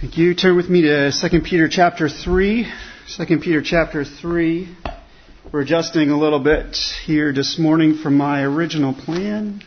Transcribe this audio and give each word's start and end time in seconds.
Thank 0.00 0.16
you. 0.16 0.34
Turn 0.34 0.56
with 0.56 0.70
me 0.70 0.80
to 0.80 1.12
2 1.12 1.40
Peter 1.42 1.68
chapter 1.68 2.08
3. 2.08 2.66
2 3.18 3.38
Peter 3.38 3.60
chapter 3.60 4.02
3. 4.02 4.74
We're 5.52 5.60
adjusting 5.60 6.08
a 6.08 6.18
little 6.18 6.38
bit 6.38 6.74
here 7.04 7.34
this 7.34 7.58
morning 7.58 7.98
from 7.98 8.16
my 8.16 8.40
original 8.44 8.94
plan, 8.94 9.60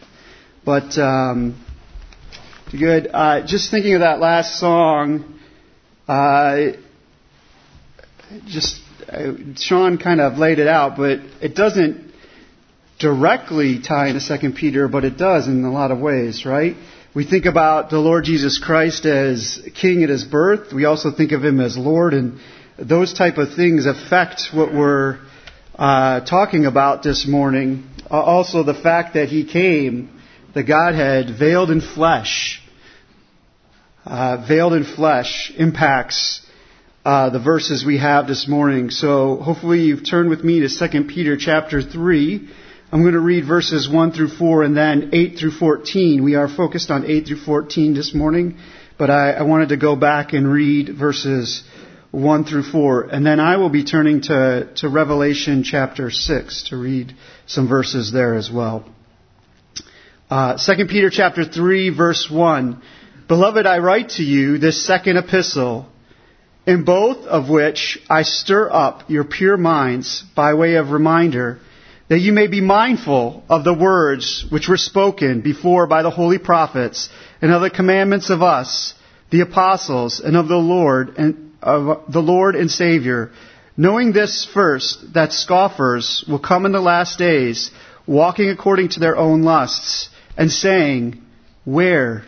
but 0.65 0.97
um, 0.97 1.63
good. 2.71 3.11
Uh, 3.13 3.45
just 3.45 3.69
thinking 3.69 3.93
of 3.93 3.99
that 3.99 4.19
last 4.19 4.59
song, 4.59 5.39
uh, 6.07 6.69
just 8.47 8.81
uh, 9.07 9.33
Sean 9.55 9.99
kind 9.99 10.19
of 10.19 10.39
laid 10.39 10.57
it 10.57 10.67
out, 10.67 10.97
but 10.97 11.19
it 11.43 11.53
doesn't 11.53 12.11
directly 12.97 13.83
tie 13.87 14.07
into 14.07 14.39
2 14.39 14.53
Peter, 14.53 14.87
but 14.87 15.05
it 15.05 15.15
does 15.15 15.47
in 15.47 15.63
a 15.63 15.71
lot 15.71 15.91
of 15.91 15.99
ways, 15.99 16.43
right? 16.43 16.75
We 17.15 17.27
think 17.27 17.45
about 17.45 17.91
the 17.91 17.99
Lord 17.99 18.23
Jesus 18.23 18.57
Christ 18.57 19.05
as 19.05 19.61
King 19.79 20.01
at 20.01 20.09
His 20.09 20.23
birth. 20.23 20.73
We 20.73 20.85
also 20.85 21.11
think 21.11 21.31
of 21.31 21.45
Him 21.45 21.59
as 21.59 21.77
Lord, 21.77 22.15
and 22.15 22.39
those 22.79 23.13
type 23.13 23.37
of 23.37 23.53
things 23.53 23.85
affect 23.85 24.47
what 24.51 24.73
we're 24.73 25.19
uh, 25.75 26.21
talking 26.21 26.65
about 26.65 27.03
this 27.03 27.27
morning. 27.27 27.87
Also, 28.09 28.63
the 28.63 28.73
fact 28.73 29.13
that 29.13 29.29
He 29.29 29.45
came, 29.45 30.19
the 30.55 30.63
Godhead, 30.63 31.37
veiled 31.37 31.69
in 31.69 31.81
flesh, 31.81 32.59
uh, 34.05 34.43
veiled 34.47 34.73
in 34.73 34.83
flesh, 34.83 35.51
impacts 35.55 36.43
uh, 37.05 37.29
the 37.29 37.39
verses 37.39 37.85
we 37.85 37.99
have 37.99 38.25
this 38.25 38.47
morning. 38.47 38.89
So, 38.89 39.35
hopefully, 39.35 39.81
you've 39.81 40.03
turned 40.03 40.31
with 40.31 40.43
me 40.43 40.61
to 40.61 40.89
2 40.89 41.03
Peter 41.03 41.37
chapter 41.37 41.79
three. 41.79 42.49
I'm 42.93 43.01
going 43.01 43.13
to 43.13 43.19
read 43.19 43.47
verses 43.47 43.89
1 43.89 44.11
through 44.11 44.27
4 44.27 44.61
and 44.61 44.77
then 44.77 45.09
8 45.13 45.39
through 45.39 45.53
14. 45.53 46.23
We 46.23 46.35
are 46.35 46.47
focused 46.47 46.91
on 46.91 47.07
8 47.07 47.25
through 47.25 47.39
14 47.39 47.95
this 47.95 48.13
morning, 48.13 48.59
but 48.99 49.09
I, 49.09 49.31
I, 49.31 49.41
wanted 49.41 49.69
to 49.69 49.77
go 49.77 49.95
back 49.95 50.33
and 50.33 50.47
read 50.47 50.95
verses 50.95 51.63
1 52.11 52.43
through 52.45 52.61
4. 52.61 53.05
And 53.05 53.25
then 53.25 53.39
I 53.39 53.57
will 53.57 53.71
be 53.71 53.83
turning 53.83 54.21
to, 54.21 54.71
to 54.75 54.89
Revelation 54.89 55.63
chapter 55.63 56.11
6 56.11 56.69
to 56.69 56.77
read 56.77 57.15
some 57.47 57.67
verses 57.67 58.11
there 58.11 58.35
as 58.35 58.51
well. 58.51 58.87
Uh, 60.29 60.59
2 60.63 60.85
Peter 60.85 61.09
chapter 61.09 61.45
3 61.45 61.89
verse 61.89 62.29
1. 62.29 62.79
Beloved, 63.27 63.65
I 63.65 63.79
write 63.79 64.09
to 64.17 64.23
you 64.23 64.59
this 64.59 64.85
second 64.85 65.17
epistle, 65.17 65.87
in 66.67 66.85
both 66.85 67.25
of 67.25 67.49
which 67.49 67.97
I 68.07 68.21
stir 68.21 68.69
up 68.71 69.09
your 69.09 69.23
pure 69.23 69.57
minds 69.57 70.23
by 70.35 70.53
way 70.53 70.75
of 70.75 70.91
reminder 70.91 71.59
that 72.09 72.19
you 72.19 72.33
may 72.33 72.47
be 72.47 72.61
mindful 72.61 73.43
of 73.49 73.63
the 73.63 73.73
words 73.73 74.45
which 74.49 74.67
were 74.67 74.77
spoken 74.77 75.41
before 75.41 75.87
by 75.87 76.03
the 76.03 76.09
holy 76.09 76.37
prophets 76.37 77.09
and 77.41 77.51
of 77.51 77.61
the 77.61 77.69
commandments 77.69 78.29
of 78.29 78.41
us, 78.41 78.93
the 79.31 79.41
apostles, 79.41 80.19
and 80.19 80.35
of 80.35 80.47
the 80.47 80.57
Lord 80.57 81.17
and 81.17 81.53
of 81.61 82.11
the 82.11 82.21
Lord 82.21 82.55
and 82.55 82.69
Savior, 82.69 83.31
knowing 83.77 84.11
this 84.11 84.45
first, 84.53 85.13
that 85.13 85.33
scoffers 85.33 86.25
will 86.27 86.39
come 86.39 86.65
in 86.65 86.73
the 86.73 86.81
last 86.81 87.17
days, 87.17 87.71
walking 88.05 88.49
according 88.49 88.89
to 88.89 88.99
their 88.99 89.15
own 89.15 89.43
lusts, 89.43 90.09
and 90.37 90.51
saying, 90.51 91.21
Where 91.63 92.25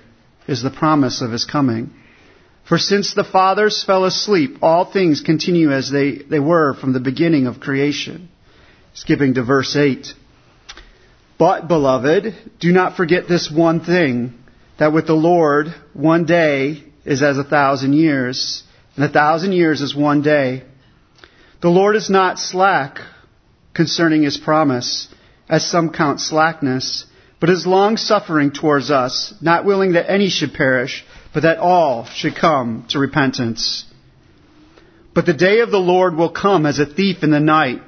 is 0.48 0.64
the 0.64 0.72
promise 0.72 1.22
of 1.22 1.32
his 1.32 1.46
coming? 1.46 1.92
For 2.68 2.78
since 2.78 3.14
the 3.14 3.24
fathers 3.24 3.84
fell 3.84 4.06
asleep, 4.06 4.58
all 4.62 4.86
things 4.86 5.22
continue 5.22 5.72
as 5.72 5.92
they, 5.92 6.14
they 6.14 6.40
were 6.40 6.74
from 6.74 6.94
the 6.94 7.00
beginning 7.00 7.46
of 7.46 7.60
creation. 7.60 8.30
Skipping 8.96 9.34
to 9.34 9.44
verse 9.44 9.76
8. 9.76 10.08
But, 11.38 11.68
beloved, 11.68 12.34
do 12.62 12.72
not 12.72 12.96
forget 12.96 13.28
this 13.28 13.52
one 13.52 13.82
thing, 13.82 14.34
that 14.80 14.94
with 14.94 15.06
the 15.06 15.14
Lord, 15.14 15.68
one 15.94 16.24
day 16.26 16.82
is 17.04 17.22
as 17.22 17.38
a 17.38 17.44
thousand 17.44 17.92
years, 17.92 18.64
and 18.96 19.04
a 19.04 19.10
thousand 19.10 19.52
years 19.52 19.82
is 19.82 19.94
one 19.94 20.22
day. 20.22 20.64
The 21.62 21.70
Lord 21.70 21.98
is 21.98 22.10
not 22.10 22.40
slack 22.40 23.00
concerning 23.74 24.24
his 24.24 24.38
promise, 24.38 25.10
as 25.50 25.70
some 25.70 25.92
count 25.92 26.22
slackness, 26.22 27.06
but 27.42 27.50
is 27.50 27.68
long 27.68 27.98
suffering 27.98 28.52
towards 28.52 28.92
us, 28.92 29.34
not 29.42 29.66
willing 29.66 29.94
that 29.94 30.10
any 30.10 30.30
should 30.30 30.54
perish, 30.54 31.06
but 31.34 31.44
that 31.44 31.58
all 31.58 32.06
should 32.06 32.38
come 32.38 32.86
to 32.92 33.00
repentance. 33.00 33.84
But 35.14 35.26
the 35.26 35.34
day 35.34 35.60
of 35.60 35.70
the 35.70 35.80
Lord 35.80 36.16
will 36.16 36.32
come 36.32 36.66
as 36.66 36.80
a 36.80 36.86
thief 36.86 37.24
in 37.24 37.32
the 37.32 37.42
night 37.42 37.82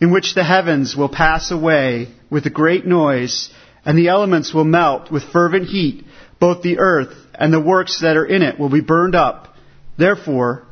in 0.00 0.10
which 0.10 0.34
the 0.34 0.44
heavens 0.44 0.96
will 0.96 1.08
pass 1.08 1.50
away 1.50 2.08
with 2.30 2.46
a 2.46 2.50
great 2.50 2.86
noise, 2.86 3.50
and 3.84 3.98
the 3.98 4.08
elements 4.08 4.54
will 4.54 4.64
melt 4.64 5.10
with 5.10 5.22
fervent 5.22 5.66
heat, 5.68 6.04
both 6.38 6.62
the 6.62 6.78
earth 6.78 7.14
and 7.34 7.52
the 7.52 7.60
works 7.60 8.00
that 8.00 8.16
are 8.16 8.24
in 8.24 8.42
it 8.42 8.58
will 8.58 8.68
be 8.68 8.80
burned 8.80 9.14
up. 9.14 9.54
Therefore, 9.96 10.64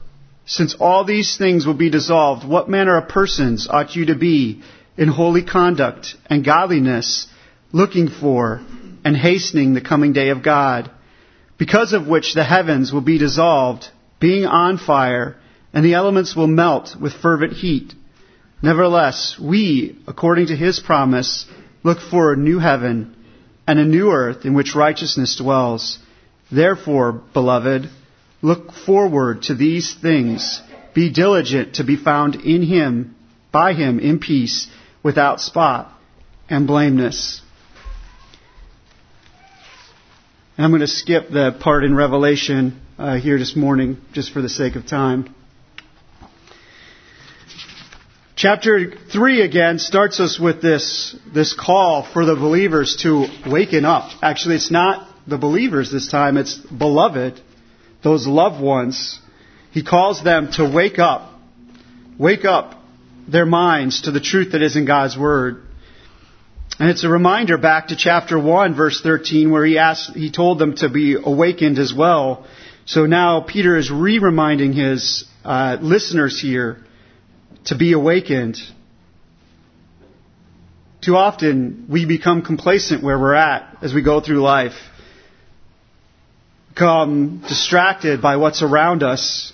since 0.45 0.77
all 0.79 1.05
these 1.05 1.37
things 1.37 1.67
will 1.67 1.75
be 1.75 1.91
dissolved, 1.91 2.47
what 2.47 2.69
manner 2.69 2.97
of 2.97 3.09
persons 3.09 3.67
ought 3.69 3.97
you 3.97 4.07
to 4.07 4.15
be 4.15 4.63
in 4.97 5.09
holy 5.09 5.43
conduct 5.45 6.15
and 6.27 6.45
godliness, 6.45 7.27
looking 7.73 8.09
for 8.09 8.61
and 9.05 9.17
hastening 9.17 9.75
the 9.75 9.81
coming 9.81 10.13
day 10.13 10.31
of 10.31 10.43
God, 10.43 10.91
because 11.59 11.93
of 11.93 12.07
which 12.07 12.35
the 12.35 12.45
heavens 12.45 12.93
will 12.93 13.01
be 13.01 13.19
dissolved, 13.19 13.87
being 14.21 14.47
on 14.47 14.79
fire, 14.79 15.37
and 15.73 15.85
the 15.85 15.95
elements 15.95 16.37
will 16.37 16.47
melt 16.47 16.95
with 17.01 17.13
fervent 17.13 17.53
heat. 17.53 17.95
Nevertheless, 18.63 19.39
we, 19.39 19.99
according 20.07 20.47
to 20.47 20.57
his 20.57 20.81
promise, 20.81 21.47
look 21.83 22.01
for 22.01 22.33
a 22.33 22.37
new 22.37 22.59
heaven 22.59 23.15
and 23.67 23.79
a 23.79 23.85
new 23.85 24.11
earth 24.11 24.45
in 24.45 24.55
which 24.55 24.75
righteousness 24.75 25.37
dwells. 25.37 25.99
Therefore, 26.51 27.13
beloved, 27.13 27.91
look 28.41 28.73
forward 28.73 29.43
to 29.43 29.55
these 29.55 29.95
things. 29.95 30.61
Be 30.95 31.13
diligent 31.13 31.75
to 31.75 31.85
be 31.85 31.97
found 31.97 32.37
in 32.37 32.63
him, 32.63 33.15
by 33.53 33.75
him, 33.75 33.99
in 33.99 34.21
peace, 34.21 34.69
without 35.03 35.41
spot 35.41 35.93
and 36.49 36.67
blameless. 36.67 37.43
And 40.57 40.65
I'm 40.65 40.71
going 40.71 40.81
to 40.81 40.87
skip 40.87 41.29
the 41.29 41.57
part 41.61 41.85
in 41.85 41.95
Revelation 41.95 42.81
uh, 42.99 43.17
here 43.17 43.39
this 43.39 43.55
morning, 43.55 43.99
just 44.13 44.33
for 44.33 44.41
the 44.41 44.49
sake 44.49 44.75
of 44.77 44.87
time. 44.87 45.35
Chapter 48.37 48.91
3 48.91 49.41
again 49.41 49.79
starts 49.79 50.21
us 50.21 50.39
with 50.39 50.61
this, 50.61 51.17
this 51.33 51.55
call 51.55 52.03
for 52.03 52.27
the 52.27 52.37
believers 52.37 52.97
to 52.97 53.29
waken 53.51 53.87
up. 53.87 54.11
Actually, 54.23 54.57
it's 54.57 54.71
not 54.71 55.09
the 55.27 55.39
believers 55.39 55.91
this 55.91 56.07
time, 56.09 56.37
it's 56.37 56.55
beloved, 56.55 57.41
those 58.05 58.27
loved 58.27 58.63
ones. 58.63 59.19
He 59.71 59.83
calls 59.83 60.23
them 60.23 60.53
to 60.53 60.71
wake 60.71 60.99
up. 60.99 61.33
Wake 62.19 62.45
up 62.45 62.79
their 63.27 63.47
minds 63.47 64.03
to 64.03 64.11
the 64.11 64.21
truth 64.21 64.53
that 64.53 64.61
is 64.61 64.77
in 64.77 64.85
God's 64.85 65.17
Word. 65.17 65.63
And 66.79 66.91
it's 66.91 67.05
a 67.05 67.09
reminder 67.09 67.57
back 67.57 67.89
to 67.89 67.97
chapter 67.97 68.39
1, 68.39 68.75
verse 68.75 69.01
13, 69.01 69.51
where 69.51 69.65
he 69.65 69.79
asked, 69.79 70.15
he 70.15 70.31
told 70.31 70.59
them 70.59 70.77
to 70.77 70.91
be 70.91 71.15
awakened 71.15 71.79
as 71.79 71.95
well. 71.95 72.47
So 72.85 73.07
now 73.07 73.41
Peter 73.41 73.79
is 73.79 73.91
re-reminding 73.91 74.75
his 74.75 75.25
uh, 75.43 75.79
listeners 75.81 76.39
here 76.39 76.83
to 77.67 77.77
be 77.77 77.93
awakened. 77.93 78.59
Too 81.03 81.17
often 81.17 81.87
we 81.89 82.07
become 82.07 82.43
complacent 82.43 83.03
where 83.03 83.19
we're 83.19 83.35
at 83.35 83.77
as 83.83 83.95
we 83.95 84.03
go 84.03 84.21
through 84.21 84.41
life, 84.41 84.75
become 86.71 87.43
distracted 87.49 88.23
by 88.23 88.37
what's 88.37 88.63
around 88.63 89.03
us. 89.03 89.53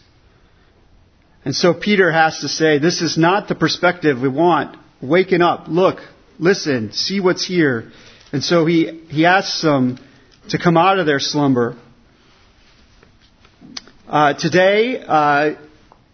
And 1.45 1.55
so 1.55 1.75
Peter 1.75 2.11
has 2.11 2.41
to 2.41 2.49
say, 2.49 2.79
this 2.79 3.03
is 3.03 3.19
not 3.19 3.49
the 3.49 3.55
perspective 3.55 4.21
we 4.21 4.29
want. 4.29 4.79
Waking 5.03 5.43
up, 5.43 5.65
look, 5.67 5.99
listen, 6.39 6.93
see 6.93 7.19
what's 7.19 7.45
here. 7.45 7.91
And 8.33 8.45
so 8.45 8.65
he, 8.65 9.03
he 9.09 9.27
asks 9.27 9.61
them 9.63 9.99
to 10.51 10.59
come 10.59 10.77
out 10.77 10.99
of 10.99 11.07
their 11.07 11.19
slumber. 11.19 11.77
Uh, 14.09 14.35
today, 14.35 15.03
uh, 15.05 15.55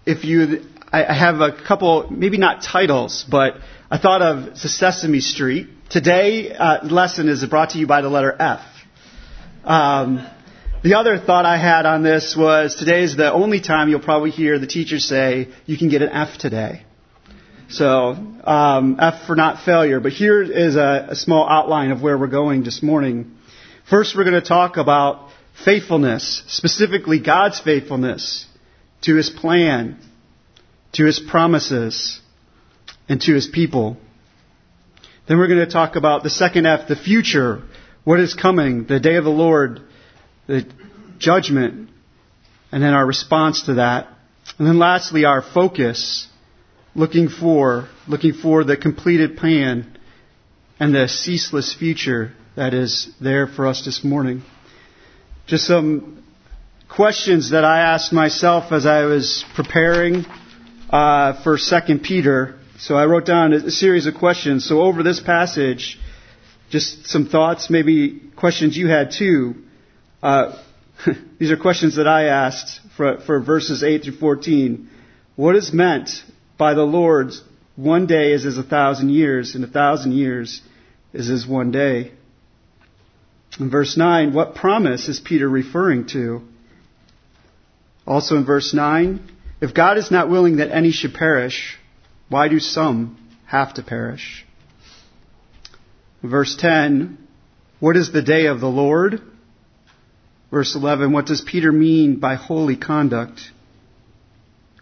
if 0.06 0.24
you 0.24 0.64
I 0.90 1.12
have 1.12 1.40
a 1.40 1.52
couple, 1.52 2.08
maybe 2.10 2.38
not 2.38 2.62
titles, 2.62 3.22
but 3.30 3.56
I 3.90 3.98
thought 3.98 4.22
of 4.22 4.56
Sesame 4.56 5.20
Street. 5.20 5.68
Today 5.90 6.50
uh, 6.50 6.86
lesson 6.86 7.28
is 7.28 7.44
brought 7.44 7.70
to 7.70 7.78
you 7.78 7.86
by 7.86 8.00
the 8.00 8.08
letter 8.08 8.34
F. 8.38 8.62
Um, 9.64 10.26
the 10.82 10.94
other 10.94 11.18
thought 11.18 11.44
I 11.44 11.58
had 11.58 11.84
on 11.84 12.02
this 12.02 12.34
was 12.34 12.74
today 12.74 13.02
is 13.02 13.16
the 13.18 13.30
only 13.30 13.60
time 13.60 13.90
you'll 13.90 14.00
probably 14.00 14.30
hear 14.30 14.58
the 14.58 14.66
teacher 14.66 14.98
say 14.98 15.48
you 15.66 15.76
can 15.76 15.90
get 15.90 16.00
an 16.00 16.08
F 16.08 16.38
today. 16.38 16.84
So 17.68 18.16
um, 18.44 18.96
F 18.98 19.26
for 19.26 19.36
not 19.36 19.62
failure. 19.66 20.00
But 20.00 20.12
here 20.12 20.42
is 20.42 20.76
a, 20.76 21.08
a 21.10 21.14
small 21.14 21.46
outline 21.46 21.90
of 21.90 22.00
where 22.00 22.16
we're 22.16 22.28
going 22.28 22.64
this 22.64 22.82
morning. 22.82 23.36
First, 23.90 24.16
we're 24.16 24.24
going 24.24 24.40
to 24.40 24.48
talk 24.48 24.78
about 24.78 25.28
faithfulness, 25.66 26.44
specifically 26.46 27.20
God's 27.20 27.60
faithfulness 27.60 28.46
to 29.02 29.16
His 29.16 29.28
plan 29.28 29.98
to 30.92 31.04
his 31.04 31.20
promises, 31.20 32.20
and 33.08 33.20
to 33.22 33.34
his 33.34 33.46
people. 33.46 33.96
Then 35.26 35.38
we're 35.38 35.48
going 35.48 35.64
to 35.64 35.70
talk 35.70 35.96
about 35.96 36.22
the 36.22 36.30
second 36.30 36.66
F, 36.66 36.88
the 36.88 36.96
future, 36.96 37.62
what 38.04 38.20
is 38.20 38.34
coming, 38.34 38.86
the 38.86 39.00
day 39.00 39.16
of 39.16 39.24
the 39.24 39.30
Lord, 39.30 39.80
the 40.46 40.66
judgment, 41.18 41.90
and 42.72 42.82
then 42.82 42.94
our 42.94 43.06
response 43.06 43.62
to 43.64 43.74
that. 43.74 44.08
And 44.58 44.66
then 44.66 44.78
lastly, 44.78 45.24
our 45.24 45.42
focus, 45.42 46.26
looking 46.94 47.28
for, 47.28 47.88
looking 48.06 48.32
for 48.32 48.64
the 48.64 48.76
completed 48.76 49.36
plan 49.36 49.98
and 50.80 50.94
the 50.94 51.08
ceaseless 51.08 51.74
future 51.74 52.32
that 52.56 52.74
is 52.74 53.10
there 53.20 53.46
for 53.46 53.66
us 53.66 53.84
this 53.84 54.02
morning. 54.02 54.42
Just 55.46 55.66
some 55.66 56.24
questions 56.88 57.50
that 57.50 57.64
I 57.64 57.80
asked 57.80 58.12
myself 58.12 58.72
as 58.72 58.86
I 58.86 59.04
was 59.04 59.44
preparing 59.54 60.24
uh, 60.90 61.42
for 61.42 61.58
Second 61.58 62.02
Peter. 62.02 62.58
So 62.78 62.94
I 62.96 63.06
wrote 63.06 63.26
down 63.26 63.52
a 63.52 63.70
series 63.70 64.06
of 64.06 64.14
questions. 64.14 64.66
So 64.66 64.82
over 64.82 65.02
this 65.02 65.20
passage, 65.20 65.98
just 66.70 67.06
some 67.06 67.26
thoughts, 67.26 67.70
maybe 67.70 68.20
questions 68.36 68.76
you 68.76 68.88
had 68.88 69.10
too. 69.10 69.56
Uh, 70.22 70.56
these 71.38 71.50
are 71.50 71.56
questions 71.56 71.96
that 71.96 72.06
I 72.06 72.24
asked 72.24 72.80
for, 72.96 73.20
for 73.20 73.40
verses 73.40 73.82
8 73.82 74.04
through 74.04 74.16
14. 74.16 74.88
What 75.36 75.56
is 75.56 75.72
meant 75.72 76.10
by 76.56 76.74
the 76.74 76.84
Lord's 76.84 77.42
one 77.76 78.06
day 78.06 78.32
is 78.32 78.44
as 78.44 78.58
a 78.58 78.62
thousand 78.62 79.10
years, 79.10 79.54
and 79.54 79.62
a 79.64 79.68
thousand 79.68 80.12
years 80.12 80.60
is 81.12 81.30
as 81.30 81.46
one 81.46 81.70
day? 81.70 82.12
In 83.58 83.70
verse 83.70 83.96
9, 83.96 84.34
what 84.34 84.54
promise 84.54 85.08
is 85.08 85.20
Peter 85.20 85.48
referring 85.48 86.06
to? 86.08 86.42
Also 88.06 88.36
in 88.36 88.44
verse 88.44 88.72
9, 88.74 89.20
if 89.60 89.74
God 89.74 89.98
is 89.98 90.10
not 90.10 90.30
willing 90.30 90.56
that 90.56 90.70
any 90.70 90.90
should 90.92 91.14
perish, 91.14 91.78
why 92.28 92.48
do 92.48 92.60
some 92.60 93.18
have 93.46 93.74
to 93.74 93.82
perish? 93.82 94.46
Verse 96.22 96.56
10, 96.56 97.18
what 97.80 97.96
is 97.96 98.12
the 98.12 98.22
day 98.22 98.46
of 98.46 98.60
the 98.60 98.68
Lord? 98.68 99.20
Verse 100.50 100.74
11, 100.74 101.12
what 101.12 101.26
does 101.26 101.40
Peter 101.40 101.72
mean 101.72 102.20
by 102.20 102.34
holy 102.34 102.76
conduct? 102.76 103.40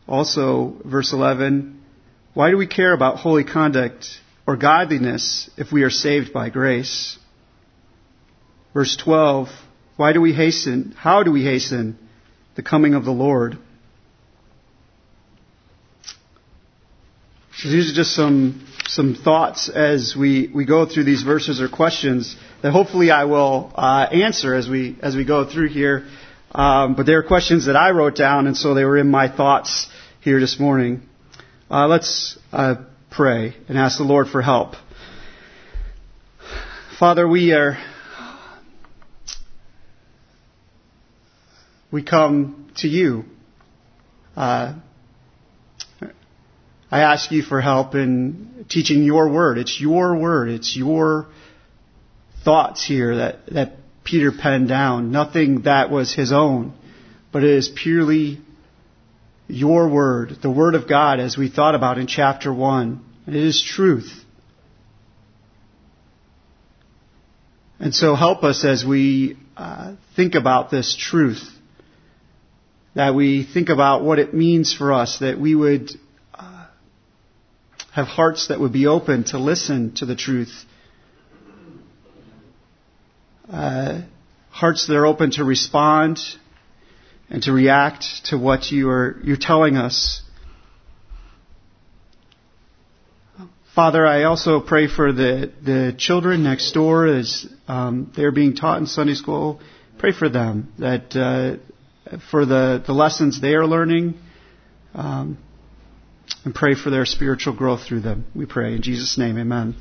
Also, 0.07 0.77
verse 0.85 1.13
11, 1.13 1.83
why 2.35 2.51
do 2.51 2.57
we 2.57 2.67
care 2.67 2.93
about 2.93 3.17
holy 3.19 3.45
conduct 3.45 4.07
or 4.47 4.57
godliness 4.57 5.51
if 5.57 5.73
we 5.73 5.83
are 5.83 5.91
saved 5.91 6.33
by 6.33 6.51
grace? 6.51 7.19
Verse 8.73 8.97
12, 8.97 9.49
why 9.97 10.13
do 10.13 10.21
we 10.21 10.33
hasten, 10.33 10.95
how 10.97 11.23
do 11.23 11.33
we 11.33 11.45
hasten 11.45 11.99
the 12.55 12.63
coming 12.63 12.95
of 12.95 13.05
the 13.05 13.11
Lord? 13.11 13.59
So 17.59 17.71
these 17.71 17.91
are 17.91 17.95
just 17.95 18.15
some, 18.15 18.67
some 18.87 19.15
thoughts 19.15 19.71
as 19.71 20.15
we, 20.15 20.51
we 20.55 20.67
go 20.67 20.85
through 20.85 21.05
these 21.05 21.23
verses 21.23 21.59
or 21.59 21.71
questions 21.71 22.37
that 22.61 22.71
hopefully 22.71 23.11
I 23.11 23.25
will 23.25 23.73
uh, 23.75 24.07
answer 24.13 24.55
as 24.55 24.69
we, 24.69 24.99
as 25.01 25.17
we 25.17 25.25
go 25.25 25.49
through 25.49 25.69
here. 25.71 26.07
Um, 26.53 26.97
but 26.97 27.07
they 27.07 27.15
are 27.15 27.23
questions 27.23 27.65
that 27.65 27.75
I 27.75 27.93
wrote 27.93 28.15
down, 28.15 28.47
and 28.47 28.55
so 28.55 28.75
they 28.75 28.85
were 28.85 28.99
in 28.99 29.11
my 29.11 29.29
thoughts 29.35 29.89
here 30.21 30.39
this 30.39 30.61
morning. 30.61 31.01
Uh, 31.71 31.87
let's 31.87 32.39
uh, 32.53 32.75
pray 33.11 33.57
and 33.69 33.79
ask 33.79 33.97
the 33.97 34.05
Lord 34.05 34.29
for 34.29 34.43
help. 34.43 34.75
Father, 36.99 37.27
we 37.27 37.55
are 37.55 37.79
we 41.91 42.03
come 42.03 42.71
to 42.77 42.89
you. 42.89 43.25
I 46.91 47.01
ask 47.01 47.33
you 47.33 47.43
for 47.43 47.61
help 47.61 47.95
in 47.95 48.67
teaching 48.69 49.03
your 49.03 49.29
word. 49.29 49.59
It's 49.59 49.81
your 49.81 50.17
word. 50.17 50.49
It's 50.49 50.77
your 50.77 51.27
thoughts 52.45 52.87
here 52.87 53.17
that, 53.17 53.47
that 53.47 53.73
Peter 54.05 54.31
penned 54.31 54.69
down. 54.69 55.11
Nothing 55.11 55.63
that 55.63 55.91
was 55.91 56.15
his 56.15 56.33
own, 56.33 56.75
but 57.33 57.43
it 57.43 57.51
is 57.51 57.69
purely 57.69 58.39
your 59.49 59.89
word, 59.89 60.37
the 60.43 60.51
word 60.51 60.77
of 60.77 60.89
God 60.89 61.19
as 61.19 61.37
we 61.37 61.49
thought 61.49 61.75
about 61.75 61.99
in 61.99 62.07
chapter 62.07 62.55
1. 62.55 63.05
And 63.27 63.35
it 63.35 63.43
is 63.43 63.63
truth. 63.63 64.13
And 67.81 67.93
so 67.93 68.15
help 68.15 68.45
us 68.45 68.65
as 68.65 68.85
we 68.85 69.37
uh, 69.57 69.95
think 70.15 70.37
about 70.37 70.71
this 70.71 70.97
truth, 70.97 71.43
that 72.95 73.15
we 73.15 73.45
think 73.45 73.69
about 73.69 74.03
what 74.03 74.21
it 74.21 74.33
means 74.33 74.73
for 74.73 74.93
us, 74.93 75.19
that 75.19 75.39
we 75.39 75.55
would 75.55 75.91
have 77.97 78.07
hearts 78.09 78.49
that 78.49 78.61
would 78.61 78.75
be 78.75 78.87
open 78.87 79.25
to 79.25 79.39
listen 79.39 79.95
to 79.95 80.05
the 80.05 80.15
truth. 80.15 80.67
Uh, 83.51 84.03
hearts 84.51 84.87
that 84.87 84.95
are 84.95 85.07
open 85.07 85.31
to 85.31 85.45
respond 85.45 86.19
and 87.31 87.43
to 87.43 87.53
react 87.53 88.05
to 88.27 88.37
what 88.37 88.71
you 88.71 88.91
are 88.91 89.19
you're 89.25 89.39
telling 89.39 89.79
us. 89.79 90.23
Father, 93.75 94.07
I 94.07 94.25
also 94.25 94.61
pray 94.61 94.89
for 94.89 95.15
the, 95.15 95.51
the 95.65 95.95
children 95.97 96.43
next 96.43 96.73
door 96.73 97.07
as 97.07 97.47
um, 97.67 98.13
they're 98.15 98.31
being 98.31 98.55
taught 98.55 98.79
in 98.79 98.87
Sunday 98.87 99.15
school. 99.15 99.59
Pray 99.99 100.13
for 100.13 100.29
them 100.29 100.71
that 100.79 101.17
uh, 101.17 102.19
for 102.31 102.45
the, 102.45 102.83
the 102.87 102.93
lessons 102.93 103.41
they 103.41 103.55
are 103.55 103.67
learning. 103.67 104.19
Um, 104.93 105.39
and 106.45 106.55
pray 106.55 106.75
for 106.75 106.91
their 106.91 107.05
spiritual 107.05 107.55
growth 107.55 107.83
through 107.85 108.01
them. 108.01 108.25
We 108.35 108.47
pray 108.47 108.75
in 108.75 108.83
Jesus' 108.83 109.19
name, 109.19 109.39
amen. 109.39 109.75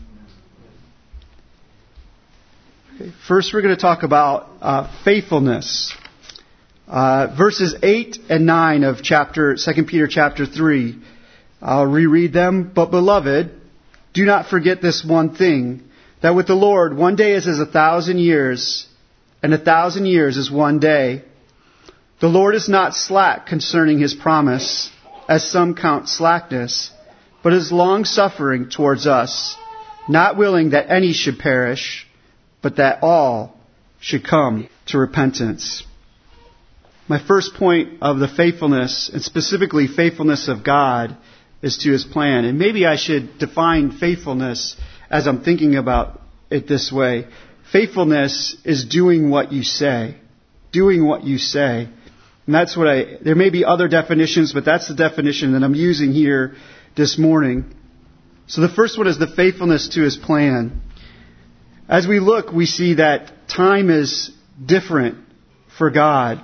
Okay, 2.96 3.12
first, 3.28 3.54
we're 3.54 3.62
going 3.62 3.76
to 3.76 3.82
talk 3.82 4.04
about 4.04 4.50
uh, 4.62 5.04
faithfulness. 5.04 5.94
Uh, 6.88 7.36
verses 7.38 7.76
8 7.82 8.20
and 8.30 8.46
9 8.46 8.84
of 8.84 9.02
chapter 9.04 9.56
2 9.56 9.84
Peter 9.86 10.08
chapter 10.08 10.46
3. 10.46 11.00
I'll 11.62 11.86
reread 11.86 12.32
them. 12.32 12.72
But 12.74 12.92
beloved, 12.92 13.52
do 14.14 14.26
not 14.26 14.48
forget 14.48 14.82
this 14.82 15.04
one 15.04 15.36
thing, 15.36 15.84
that 16.22 16.36
with 16.36 16.48
the 16.48 16.56
Lord 16.56 16.96
one 16.96 17.16
day 17.16 17.34
is 17.34 17.48
as 17.48 17.60
a 17.60 17.66
thousand 17.66 18.20
years, 18.20 18.88
and 19.44 19.54
a 19.54 19.58
thousand 19.58 20.06
years 20.06 20.38
is 20.38 20.50
one 20.50 20.80
day. 20.80 21.24
The 22.22 22.28
Lord 22.28 22.56
is 22.56 22.70
not 22.70 22.96
slack 22.96 23.46
concerning 23.48 24.00
his 24.00 24.14
promise 24.14 24.90
as 25.27 25.50
some 25.50 25.75
count 25.75 26.07
slackness, 26.07 26.92
but 27.44 27.54
is 27.54 27.72
long 27.72 28.06
suffering 28.06 28.69
towards 28.69 29.07
us, 29.07 29.56
not 30.07 30.38
willing 30.38 30.72
that 30.72 30.89
any 30.89 31.13
should 31.13 31.39
perish, 31.39 32.07
but 32.62 32.77
that 32.77 33.00
all 33.01 33.57
should 34.00 34.24
come 34.24 34.68
to 34.88 34.98
repentance. 34.98 35.83
My 37.07 37.19
first 37.19 37.54
point 37.54 38.01
of 38.01 38.18
the 38.18 38.27
faithfulness, 38.27 39.10
and 39.13 39.22
specifically 39.22 39.88
faithfulness 39.88 40.48
of 40.48 40.63
God, 40.63 41.15
is 41.62 41.77
to 41.79 41.91
his 41.91 42.03
plan. 42.03 42.46
And 42.46 42.58
maybe 42.58 42.86
I 42.86 42.96
should 42.96 43.38
define 43.38 43.91
faithfulness 43.91 44.75
as 45.10 45.27
I'm 45.27 45.44
thinking 45.44 45.75
about 45.75 46.22
it 46.50 46.67
this 46.67 46.91
way. 46.91 47.27
Faithfulness 47.72 48.58
is 48.63 48.86
doing 48.86 49.29
what 49.29 49.51
you 49.51 49.63
say. 49.63 50.15
Doing 50.72 51.05
what 51.05 51.24
you 51.24 51.38
say. 51.38 51.89
And 52.46 52.54
that's 52.54 52.78
what 52.78 52.88
I, 52.88 53.18
there 53.22 53.36
may 53.36 53.50
be 53.50 53.66
other 53.66 53.88
definitions, 53.88 54.54
but 54.54 54.66
that's 54.66 54.88
the 54.88 54.96
definition 54.96 55.54
that 55.54 55.64
I'm 55.64 55.74
using 55.75 56.12
here 56.12 56.56
this 56.96 57.18
morning. 57.18 57.74
So 58.48 58.62
the 58.62 58.70
first 58.70 58.98
one 58.98 59.08
is 59.08 59.18
the 59.18 59.28
faithfulness 59.28 59.90
to 59.90 60.02
his 60.02 60.16
plan. 60.16 60.82
As 61.90 62.08
we 62.08 62.20
look, 62.20 62.52
we 62.52 62.66
see 62.68 62.96
that 62.96 63.48
time 63.48 63.90
is 63.90 64.32
different 64.64 65.18
for 65.78 65.90
God. 65.90 66.42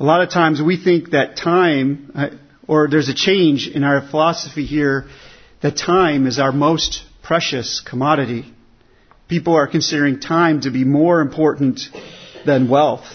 A 0.00 0.04
lot 0.04 0.22
of 0.22 0.30
times 0.30 0.60
we 0.60 0.76
think 0.76 1.10
that 1.10 1.36
time, 1.36 2.10
uh, 2.14 2.30
or 2.66 2.88
there's 2.88 3.08
a 3.08 3.14
change 3.14 3.68
in 3.68 3.84
our 3.84 4.06
philosophy 4.08 4.66
here, 4.66 5.06
that 5.62 5.76
time 5.76 6.26
is 6.26 6.40
our 6.40 6.50
most 6.50 7.04
precious 7.22 7.80
commodity. 7.80 8.44
People 9.28 9.54
are 9.54 9.68
considering 9.68 10.18
time 10.18 10.62
to 10.62 10.70
be 10.70 10.84
more 10.84 11.20
important 11.20 11.80
than 12.44 12.68
wealth. 12.68 13.06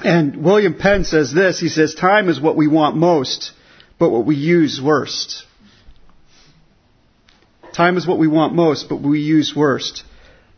And 0.00 0.44
William 0.44 0.74
Penn 0.74 1.04
says 1.04 1.32
this, 1.32 1.60
he 1.60 1.68
says, 1.68 1.94
time 1.94 2.28
is 2.28 2.40
what 2.40 2.56
we 2.56 2.66
want 2.66 2.96
most, 2.96 3.52
but 3.98 4.10
what 4.10 4.26
we 4.26 4.36
use 4.36 4.80
worst. 4.82 5.44
Time 7.74 7.96
is 7.96 8.06
what 8.06 8.18
we 8.18 8.28
want 8.28 8.54
most, 8.54 8.88
but 8.88 8.96
we 8.96 9.20
use 9.20 9.54
worst. 9.56 10.04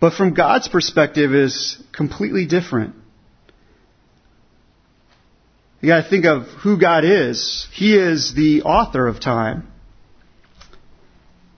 But 0.00 0.12
from 0.12 0.34
God's 0.34 0.68
perspective 0.68 1.34
is 1.34 1.82
completely 1.92 2.46
different. 2.46 2.94
You 5.80 5.88
gotta 5.88 6.08
think 6.08 6.24
of 6.24 6.44
who 6.62 6.78
God 6.78 7.04
is. 7.04 7.66
He 7.72 7.96
is 7.96 8.34
the 8.34 8.62
author 8.62 9.06
of 9.06 9.20
time. 9.20 9.68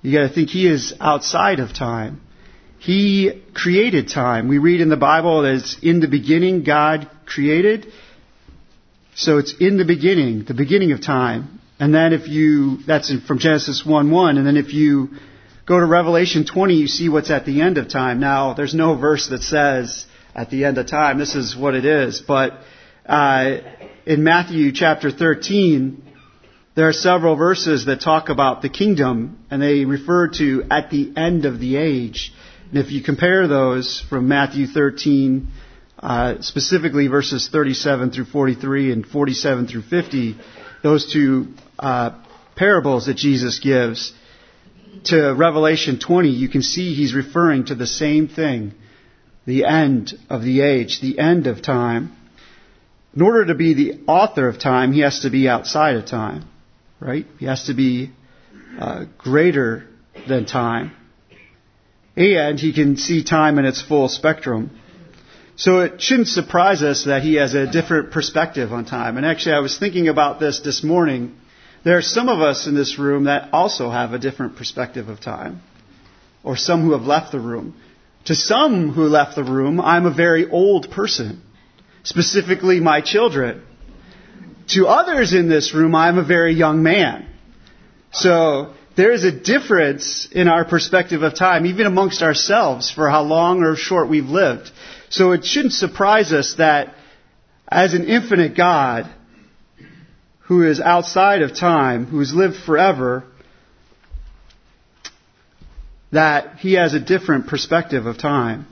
You 0.02 0.12
gotta 0.12 0.33
think 0.33 0.50
He 0.50 0.68
is 0.68 0.95
outside 1.00 1.61
of 1.61 1.75
time. 1.75 2.21
He 2.79 3.43
created 3.55 4.09
time. 4.09 4.49
We 4.49 4.59
read 4.59 4.81
in 4.81 4.89
the 4.89 4.97
Bible 4.97 5.43
that 5.43 5.55
it's 5.55 5.79
in 5.83 6.01
the 6.01 6.09
beginning 6.09 6.63
God 6.63 7.11
created. 7.27 7.93
So 9.15 9.39
it's 9.39 9.53
in 9.59 9.79
the 9.79 9.85
beginning, 9.85 10.45
the 10.45 10.55
beginning 10.55 10.93
of 10.93 11.03
time. 11.03 11.61
And 11.81 11.95
then 11.95 12.13
if 12.13 12.29
you, 12.29 12.79
that's 12.87 13.13
from 13.27 13.39
Genesis 13.39 13.85
1 13.85 14.11
1. 14.11 14.39
And 14.39 14.47
then 14.47 14.57
if 14.57 14.73
you 14.73 15.11
go 15.67 15.79
to 15.79 15.87
Revelation 15.87 16.47
20, 16.47 16.75
you 16.75 16.87
see 16.87 17.09
what's 17.09 17.31
at 17.31 17.45
the 17.45 17.61
end 17.61 17.79
of 17.79 17.89
time. 17.89 18.21
Now, 18.21 18.55
there's 18.55 18.75
no 18.75 18.97
verse 18.97 19.29
that 19.29 19.43
says 19.43 20.07
at 20.35 20.51
the 20.51 20.65
end 20.65 20.79
of 20.79 20.87
time, 20.87 21.19
this 21.19 21.35
is 21.35 21.57
what 21.57 21.75
it 21.75 21.85
is. 21.85 22.21
But 22.21 22.61
uh, 23.07 23.59
in 24.07 24.23
Matthew 24.23 24.73
chapter 24.73 25.11
13, 25.11 26.03
there 26.75 26.89
are 26.89 26.93
several 26.93 27.35
verses 27.35 27.87
that 27.87 28.01
talk 28.01 28.29
about 28.29 28.63
the 28.63 28.69
kingdom, 28.69 29.45
and 29.51 29.61
they 29.61 29.85
refer 29.85 30.29
to 30.39 30.65
at 30.71 30.91
the 30.91 31.13
end 31.17 31.45
of 31.45 31.59
the 31.59 31.77
age. 31.77 32.33
And 32.71 32.79
if 32.79 32.91
you 32.91 33.03
compare 33.03 33.49
those 33.49 34.05
from 34.11 34.29
Matthew 34.29 34.67
13, 34.67 35.49
uh, 35.99 36.43
specifically 36.43 37.09
verses 37.09 37.49
37 37.51 38.11
through 38.11 38.27
43 38.27 38.93
and 38.93 39.07
47 39.07 39.67
through 39.69 39.83
50, 39.83 40.37
those 40.83 41.11
two 41.11 41.55
uh, 41.79 42.23
parables 42.57 43.07
that 43.07 43.17
Jesus 43.17 43.59
gives, 43.59 44.13
to 45.05 45.33
Revelation 45.35 45.99
20, 45.99 46.29
you 46.29 46.49
can 46.49 46.63
see 46.63 46.95
he's 46.95 47.15
referring 47.15 47.67
to 47.67 47.75
the 47.75 47.87
same 47.87 48.29
thing 48.29 48.75
the 49.47 49.65
end 49.65 50.13
of 50.29 50.43
the 50.43 50.61
age, 50.61 51.01
the 51.01 51.19
end 51.19 51.47
of 51.47 51.63
time. 51.63 52.15
In 53.15 53.23
order 53.23 53.47
to 53.47 53.55
be 53.55 53.73
the 53.73 54.01
author 54.07 54.47
of 54.47 54.59
time, 54.59 54.93
he 54.93 55.01
has 55.01 55.21
to 55.21 55.31
be 55.31 55.49
outside 55.49 55.97
of 55.97 56.05
time, 56.05 56.45
right? 57.01 57.27
He 57.39 57.47
has 57.47 57.65
to 57.65 57.75
be 57.75 58.11
uh, 58.79 59.07
greater 59.17 59.87
than 60.29 60.45
time. 60.45 60.93
And 62.19 62.59
he 62.59 62.73
can 62.73 62.97
see 62.97 63.23
time 63.23 63.59
in 63.59 63.65
its 63.65 63.81
full 63.81 64.09
spectrum. 64.09 64.79
So 65.57 65.81
it 65.81 66.03
shouldn't 66.03 66.29
surprise 66.29 66.83
us 66.83 67.05
that 67.05 67.23
he 67.23 67.35
has 67.35 67.55
a 67.55 67.71
different 67.71 68.11
perspective 68.11 68.73
on 68.73 68.85
time. 68.85 69.17
And 69.17 69.25
actually, 69.25 69.55
I 69.55 69.61
was 69.61 69.79
thinking 69.79 70.09
about 70.09 70.41
this 70.41 70.61
this 70.61 70.83
morning 70.83 71.37
there 71.85 71.97
are 71.97 72.03
some 72.03 72.29
of 72.29 72.41
us 72.41 72.67
in 72.67 72.75
this 72.75 72.99
room 72.99 73.25
that 73.25 73.51
also 73.53 73.89
have 73.89 74.13
a 74.13 74.19
different 74.19 74.57
perspective 74.57 75.09
of 75.09 75.21
time, 75.21 75.63
or 76.43 76.57
some 76.57 76.83
who 76.83 76.93
have 76.93 77.03
left 77.03 77.33
the 77.33 77.41
room. 77.41 77.77
To 78.25 78.35
some 78.35 78.91
who 78.91 79.05
left 79.05 79.37
the 79.37 79.45
room, 79.45 79.81
I'm 79.81 80.05
a 80.05 80.13
very 80.13 80.51
old 80.51 80.91
person, 80.91 81.41
specifically 82.03 82.81
my 82.81 83.01
children. 83.01 83.63
To 84.71 84.87
others 84.87 85.33
in 85.33 85.49
this 85.49 85.73
room, 85.73 85.95
I'm 85.95 86.19
a 86.19 86.25
very 86.25 86.53
young 86.53 86.83
man. 86.83 87.27
So 88.11 88.75
there 88.99 89.12
is 89.12 89.23
a 89.23 89.31
difference 89.31 90.26
in 90.33 90.49
our 90.49 90.64
perspective 90.64 91.23
of 91.23 91.33
time, 91.33 91.67
even 91.67 91.87
amongst 91.87 92.21
ourselves, 92.21 92.90
for 92.90 93.09
how 93.09 93.23
long 93.23 93.62
or 93.62 93.76
short 93.76 94.09
we've 94.09 94.26
lived. 94.26 94.73
So 95.09 95.31
it 95.31 95.45
shouldn't 95.45 95.75
surprise 95.75 96.33
us 96.33 96.55
that 96.55 96.95
as 97.69 97.95
an 97.95 98.07
infinite 98.07 98.57
God, 98.57 99.09
who 100.40 100.64
is 100.64 100.81
outside 100.81 101.43
of 101.43 101.55
time, 101.55 102.07
who 102.07 102.19
has 102.19 102.35
lived 102.35 102.57
forever, 102.57 103.23
that 106.11 106.57
he 106.57 106.73
has 106.73 106.93
a 106.93 106.99
different 106.99 107.47
perspective 107.47 108.05
of 108.05 108.19
time. 108.19 108.67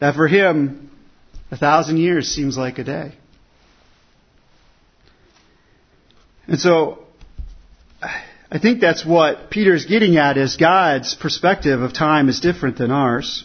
That 0.00 0.14
for 0.14 0.28
him, 0.28 0.90
a 1.50 1.58
thousand 1.58 1.98
years 1.98 2.26
seems 2.28 2.56
like 2.56 2.78
a 2.78 2.84
day. 2.84 3.12
And 6.46 6.58
so, 6.58 7.04
I 8.50 8.58
think 8.58 8.80
that's 8.80 9.04
what 9.04 9.50
Peter's 9.50 9.84
getting 9.84 10.16
at 10.16 10.38
is 10.38 10.56
God's 10.56 11.14
perspective 11.14 11.82
of 11.82 11.92
time 11.92 12.28
is 12.28 12.40
different 12.40 12.78
than 12.78 12.90
ours. 12.90 13.44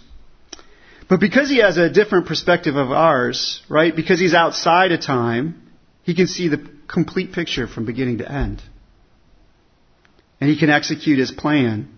But 1.10 1.20
because 1.20 1.50
he 1.50 1.58
has 1.58 1.78
a 1.78 1.90
different 1.90 2.26
perspective 2.26 2.78
of 2.78 2.92
ours, 2.92 3.62
right, 3.68 3.94
because 3.94 4.20
he's 4.20 4.34
outside 4.34 4.94
of 4.94 5.02
time, 5.02 5.62
he 6.04 6.16
can 6.16 6.28
see 6.28 6.48
the 6.48 6.70
complete 6.88 7.34
picture 7.34 7.68
from 7.68 7.86
beginning 7.86 8.20
to 8.20 8.32
end. 8.32 8.62
And 10.40 10.50
he 10.50 10.58
can 10.58 10.70
execute 10.70 11.20
his 11.20 11.32
plan. 11.32 11.90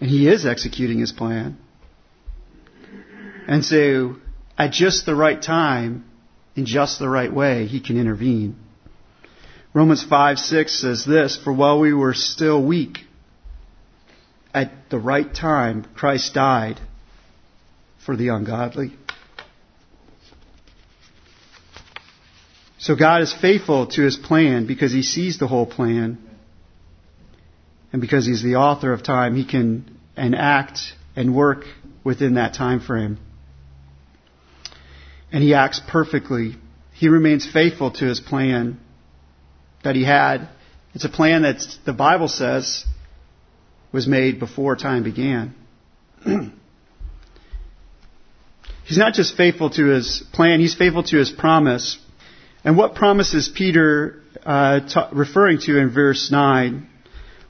And 0.00 0.08
he 0.08 0.26
is 0.28 0.46
executing 0.46 0.98
his 0.98 1.12
plan. 1.12 1.58
And 3.46 3.62
so, 3.62 4.16
at 4.56 4.72
just 4.72 5.04
the 5.04 5.14
right 5.14 5.40
time, 5.40 6.06
in 6.56 6.64
just 6.64 6.98
the 6.98 7.08
right 7.08 7.32
way, 7.32 7.66
he 7.66 7.80
can 7.80 7.98
intervene. 7.98 8.56
Romans 9.74 10.04
5 10.04 10.38
6 10.38 10.80
says 10.80 11.04
this 11.04 11.36
For 11.36 11.52
while 11.52 11.80
we 11.80 11.92
were 11.92 12.14
still 12.14 12.64
weak, 12.64 13.00
at 14.54 14.70
the 14.88 15.00
right 15.00 15.34
time, 15.34 15.84
Christ 15.96 16.32
died 16.32 16.80
for 18.06 18.16
the 18.16 18.28
ungodly. 18.28 18.92
So 22.78 22.94
God 22.94 23.22
is 23.22 23.32
faithful 23.32 23.88
to 23.88 24.02
his 24.02 24.16
plan 24.16 24.66
because 24.66 24.92
he 24.92 25.02
sees 25.02 25.38
the 25.38 25.48
whole 25.48 25.66
plan. 25.66 26.18
And 27.92 28.00
because 28.00 28.26
he's 28.26 28.42
the 28.42 28.56
author 28.56 28.92
of 28.92 29.02
time, 29.02 29.34
he 29.34 29.44
can 29.44 29.98
enact 30.16 30.92
and 31.16 31.34
work 31.34 31.64
within 32.04 32.34
that 32.34 32.54
time 32.54 32.80
frame. 32.80 33.18
And 35.32 35.42
he 35.42 35.54
acts 35.54 35.80
perfectly. 35.88 36.56
He 36.92 37.08
remains 37.08 37.50
faithful 37.50 37.90
to 37.92 38.04
his 38.04 38.20
plan 38.20 38.78
that 39.84 39.94
he 39.94 40.04
had. 40.04 40.48
It's 40.94 41.04
a 41.04 41.08
plan 41.08 41.42
that 41.42 41.64
the 41.84 41.92
Bible 41.92 42.28
says 42.28 42.84
was 43.92 44.06
made 44.06 44.38
before 44.38 44.76
time 44.76 45.04
began. 45.04 45.54
he's 48.84 48.98
not 48.98 49.14
just 49.14 49.36
faithful 49.36 49.70
to 49.70 49.86
his 49.86 50.24
plan, 50.32 50.60
he's 50.60 50.74
faithful 50.74 51.04
to 51.04 51.16
his 51.16 51.30
promise. 51.30 51.98
And 52.64 52.76
what 52.76 52.94
promise 52.94 53.34
is 53.34 53.48
Peter 53.48 54.22
uh, 54.44 54.80
ta- 54.80 55.10
referring 55.12 55.58
to 55.60 55.78
in 55.78 55.90
verse 55.90 56.30
9? 56.30 56.88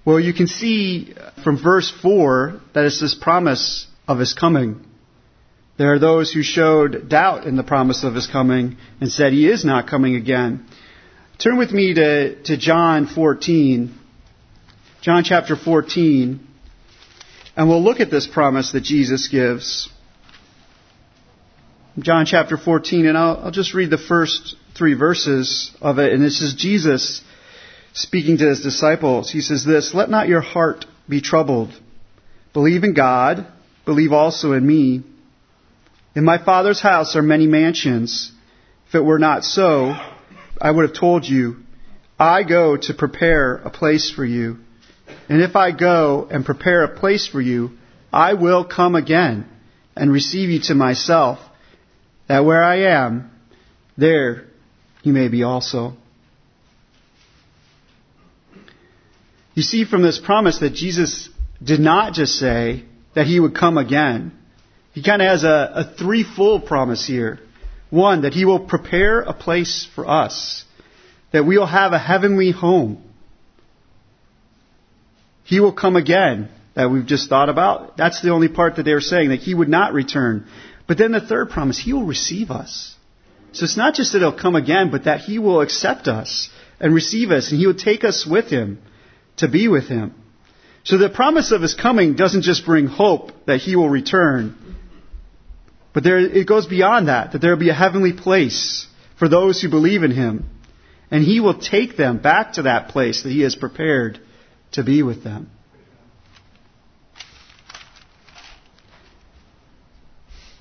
Well, 0.05 0.21
you 0.21 0.35
can 0.35 0.49
see 0.49 1.15
from 1.43 1.63
verse 1.63 1.91
4 2.03 2.61
that 2.75 2.85
it's 2.85 3.01
this 3.01 3.15
promise 3.15 3.87
of 4.07 4.19
his 4.19 4.35
coming. 4.35 4.85
There 5.79 5.93
are 5.93 5.99
those 5.99 6.33
who 6.33 6.43
showed 6.43 7.09
doubt 7.09 7.47
in 7.47 7.57
the 7.57 7.63
promise 7.63 8.05
of 8.05 8.15
his 8.15 8.27
coming 8.27 8.77
and 9.01 9.11
said 9.11 9.33
he 9.33 9.49
is 9.49 9.65
not 9.65 9.89
coming 9.89 10.15
again. 10.15 10.67
Turn 11.39 11.59
with 11.59 11.73
me 11.73 11.95
to, 11.95 12.41
to 12.45 12.57
John 12.57 13.07
14, 13.07 13.93
John 15.01 15.25
chapter 15.25 15.57
14, 15.57 16.47
and 17.57 17.69
we'll 17.69 17.83
look 17.83 17.99
at 17.99 18.11
this 18.11 18.27
promise 18.27 18.71
that 18.71 18.83
Jesus 18.83 19.27
gives. 19.27 19.91
John 21.99 22.25
chapter 22.25 22.57
14, 22.57 23.07
and 23.07 23.19
I'll, 23.19 23.37
I'll 23.45 23.51
just 23.51 23.75
read 23.75 23.91
the 23.91 23.99
first 23.99 24.55
three 24.77 24.95
verses 24.95 25.73
of 25.81 25.99
it, 25.99 26.13
and 26.13 26.23
this 26.23 26.41
is 26.41 26.55
Jesus 26.55 27.21
speaking 27.95 28.39
to 28.39 28.49
his 28.49 28.63
disciples. 28.63 29.31
He 29.31 29.41
says 29.41 29.65
this, 29.65 29.93
Let 29.93 30.11
not 30.11 30.29
your 30.29 30.41
heart 30.41 30.87
be 31.09 31.21
troubled. 31.21 31.73
Believe 32.53 32.85
in 32.85 32.95
God, 32.95 33.45
believe 33.85 34.13
also 34.13 34.53
in 34.53 34.65
me. 34.65 35.03
In 36.15 36.23
my 36.25 36.43
Father's 36.43 36.81
house 36.81 37.17
are 37.17 37.23
many 37.23 37.49
mansions. 37.49 38.31
If 38.87 38.95
it 38.95 39.05
were 39.05 39.19
not 39.19 39.43
so, 39.43 39.95
I 40.61 40.71
would 40.71 40.89
have 40.89 40.99
told 40.99 41.27
you, 41.27 41.57
I 42.19 42.43
go 42.45 42.77
to 42.77 42.95
prepare 42.95 43.57
a 43.57 43.71
place 43.71 44.11
for 44.11 44.25
you. 44.25 44.59
And 45.29 45.43
if 45.43 45.57
I 45.57 45.73
go 45.73 46.29
and 46.31 46.45
prepare 46.45 46.85
a 46.85 46.97
place 46.99 47.27
for 47.27 47.41
you, 47.41 47.73
I 48.13 48.35
will 48.35 48.65
come 48.65 48.95
again 48.95 49.47
and 49.97 50.13
receive 50.13 50.51
you 50.51 50.61
to 50.63 50.75
myself, 50.75 51.39
that 52.29 52.45
where 52.45 52.63
I 52.63 53.03
am, 53.03 53.31
there 53.97 54.45
you 55.03 55.13
may 55.13 55.29
be 55.29 55.43
also. 55.43 55.95
You 59.55 59.63
see 59.63 59.85
from 59.85 60.03
this 60.03 60.19
promise 60.19 60.59
that 60.59 60.75
Jesus 60.75 61.29
did 61.63 61.81
not 61.81 62.13
just 62.13 62.35
say 62.35 62.85
that 63.15 63.27
he 63.27 63.39
would 63.39 63.55
come 63.55 63.79
again. 63.79 64.33
He 64.93 65.03
kind 65.03 65.23
of 65.23 65.29
has 65.29 65.45
a, 65.45 65.73
a 65.75 65.95
threefold 65.97 66.67
promise 66.67 67.07
here. 67.07 67.41
One, 67.95 68.23
that 68.23 68.33
he 68.33 68.45
will 68.45 68.59
prepare 68.59 69.21
a 69.21 69.33
place 69.33 69.87
for 69.95 70.09
us, 70.09 70.65
that 71.33 71.47
we 71.47 71.57
will 71.57 71.67
have 71.67 71.93
a 71.93 71.99
heavenly 71.99 72.51
home. 72.51 73.01
He 75.45 75.61
will 75.61 75.73
come 75.73 75.95
again, 75.95 76.49
that 76.75 76.91
we've 76.91 77.07
just 77.07 77.29
thought 77.29 77.49
about. 77.49 77.97
That's 77.97 78.21
the 78.21 78.31
only 78.31 78.49
part 78.49 78.77
that 78.77 78.83
they 78.83 78.95
were 78.95 79.01
saying, 79.01 79.29
that 79.29 79.41
he 79.41 79.55
would 79.55 79.69
not 79.69 79.93
return. 79.93 80.49
But 80.89 80.99
then 80.99 81.13
the 81.13 81.21
third 81.21 81.51
promise, 81.51 81.79
he 81.79 81.93
will 81.93 82.05
receive 82.05 82.51
us. 82.51 82.97
So 83.53 83.63
it's 83.63 83.77
not 83.77 83.95
just 83.95 84.13
that 84.13 84.19
he'll 84.19 84.37
come 84.37 84.57
again, 84.57 84.91
but 84.91 85.05
that 85.05 85.21
he 85.21 85.39
will 85.39 85.61
accept 85.61 86.09
us 86.09 86.51
and 86.81 86.93
receive 86.93 87.31
us, 87.31 87.53
and 87.53 87.61
he 87.61 87.67
will 87.69 87.75
take 87.75 88.03
us 88.03 88.27
with 88.27 88.47
him 88.47 88.83
to 89.37 89.47
be 89.47 89.69
with 89.69 89.87
him. 89.87 90.15
So 90.83 90.99
the 90.99 91.09
promise 91.09 91.53
of 91.53 91.63
his 91.63 91.75
coming 91.75 92.17
doesn't 92.17 92.43
just 92.43 92.67
bring 92.67 92.89
hope 92.89 93.31
that 93.47 93.59
he 93.59 93.77
will 93.77 93.89
return, 93.89 94.59
but 95.95 96.03
there, 96.03 96.19
it 96.19 96.47
goes 96.47 96.67
beyond 96.67 97.09
that, 97.09 97.33
that 97.33 97.41
there 97.41 97.53
will 97.53 97.59
be 97.59 97.71
a 97.71 97.75
heavenly 97.75 98.13
place 98.13 98.87
for 99.17 99.29
those 99.29 99.63
who 99.63 99.71
believe 99.71 100.03
in 100.03 100.11
him. 100.11 100.51
And 101.11 101.23
he 101.23 101.39
will 101.39 101.59
take 101.59 101.97
them 101.97 102.19
back 102.19 102.55
to 102.55 102.63
that 102.63 102.89
place 102.89 103.23
that 103.23 103.31
he 103.31 103.43
has 103.43 103.55
prepared 103.55 104.19
to 104.73 104.83
be 104.83 105.05
with 105.05 105.23
them. 105.23 105.51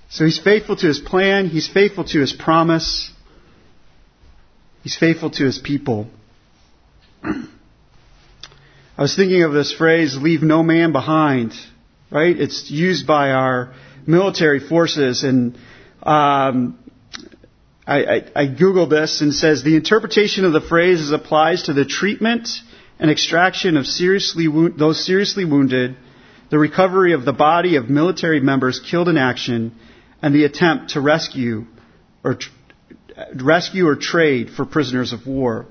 So 0.10 0.26
he's 0.26 0.38
faithful 0.38 0.76
to 0.76 0.86
his 0.86 1.00
plan, 1.00 1.48
he's 1.48 1.68
faithful 1.68 2.04
to 2.04 2.20
his 2.20 2.32
promise, 2.32 3.12
he's 4.84 4.96
faithful 4.96 5.32
to 5.32 5.46
his 5.46 5.58
people. 5.58 6.08
I 7.24 7.42
was 9.00 9.16
thinking 9.16 9.42
of 9.42 9.54
this 9.54 9.74
phrase, 9.74 10.16
leave 10.16 10.44
no 10.44 10.62
man 10.62 10.92
behind, 10.92 11.54
right? 12.12 12.40
It's 12.40 12.70
used 12.70 13.08
by 13.08 13.32
our 13.32 13.74
military 14.08 14.60
forces. 14.60 15.24
And 15.24 15.58
um, 16.02 16.80
I, 17.86 18.04
I, 18.04 18.16
I 18.36 18.48
googled 18.48 18.90
this 18.90 19.22
and 19.22 19.34
says 19.34 19.64
the 19.64 19.76
interpretation 19.76 20.46
of 20.46 20.54
the 20.54 20.62
phrase 20.62 21.12
applies 21.12 21.64
to 21.64 21.74
the 21.74 21.86
treatment 21.86 22.50
and 23.00 23.12
extraction 23.12 23.78
of 23.78 23.86
seriously 23.86 24.48
wo- 24.48 24.70
those 24.70 25.04
seriously 25.06 25.46
wounded, 25.46 25.96
the 26.50 26.60
recovery 26.60 27.14
of 27.14 27.26
the 27.26 27.34
body 27.34 27.76
of 27.76 27.90
military 27.90 28.40
members 28.40 28.80
killed 28.80 29.10
in 29.10 29.18
action, 29.18 29.76
and 30.22 30.34
the 30.34 30.46
attempt 30.46 30.92
to 30.92 31.02
rescue 31.02 31.66
or 32.24 32.36
tr- 32.36 32.50
rescue 33.36 33.88
or 33.88 33.96
trade 33.96 34.50
for 34.50 34.66
prisoners 34.66 35.12
of 35.14 35.28
war. 35.28 35.66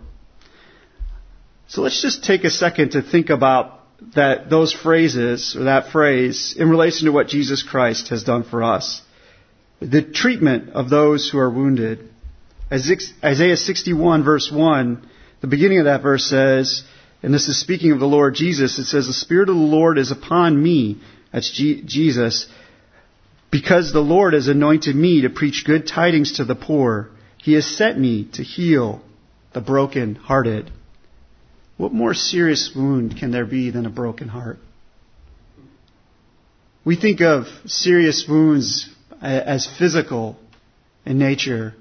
So 1.68 1.80
let's 1.82 2.02
just 2.02 2.22
take 2.24 2.44
a 2.44 2.50
second 2.50 2.90
to 2.90 3.02
think 3.02 3.30
about 3.30 3.80
that 4.14 4.50
those 4.50 4.72
phrases 4.72 5.56
or 5.56 5.64
that 5.64 5.90
phrase 5.92 6.54
in 6.58 6.68
relation 6.70 7.06
to 7.06 7.12
what 7.12 7.28
Jesus 7.28 7.62
Christ 7.62 8.08
has 8.08 8.24
done 8.24 8.42
for 8.44 8.62
us. 8.62 9.02
The 9.80 10.02
treatment 10.02 10.70
of 10.70 10.90
those 10.90 11.28
who 11.28 11.38
are 11.38 11.50
wounded. 11.50 12.08
Isaiah 12.70 13.56
61 13.56 14.24
verse 14.24 14.50
1, 14.50 15.08
the 15.40 15.46
beginning 15.46 15.80
of 15.80 15.84
that 15.86 16.02
verse 16.02 16.24
says, 16.24 16.84
and 17.22 17.32
this 17.32 17.48
is 17.48 17.60
speaking 17.60 17.92
of 17.92 18.00
the 18.00 18.06
Lord 18.06 18.34
Jesus, 18.34 18.78
it 18.78 18.86
says, 18.86 19.06
the 19.06 19.12
Spirit 19.12 19.48
of 19.48 19.54
the 19.54 19.60
Lord 19.60 19.98
is 19.98 20.10
upon 20.10 20.60
me, 20.60 21.00
that's 21.32 21.50
G- 21.50 21.82
Jesus, 21.84 22.48
because 23.50 23.92
the 23.92 24.00
Lord 24.00 24.32
has 24.32 24.48
anointed 24.48 24.96
me 24.96 25.22
to 25.22 25.30
preach 25.30 25.64
good 25.64 25.86
tidings 25.86 26.32
to 26.38 26.44
the 26.44 26.54
poor. 26.54 27.10
He 27.36 27.52
has 27.52 27.66
sent 27.66 27.98
me 27.98 28.28
to 28.34 28.42
heal 28.42 29.02
the 29.52 29.60
broken 29.60 30.14
hearted. 30.14 30.70
What 31.82 31.92
more 31.92 32.14
serious 32.14 32.70
wound 32.76 33.16
can 33.18 33.32
there 33.32 33.44
be 33.44 33.70
than 33.70 33.86
a 33.86 33.90
broken 33.90 34.28
heart? 34.28 34.58
We 36.84 36.94
think 36.94 37.20
of 37.20 37.46
serious 37.66 38.24
wounds 38.28 38.88
as 39.20 39.66
physical 39.80 40.36
in 41.04 41.18
nature. 41.18 41.74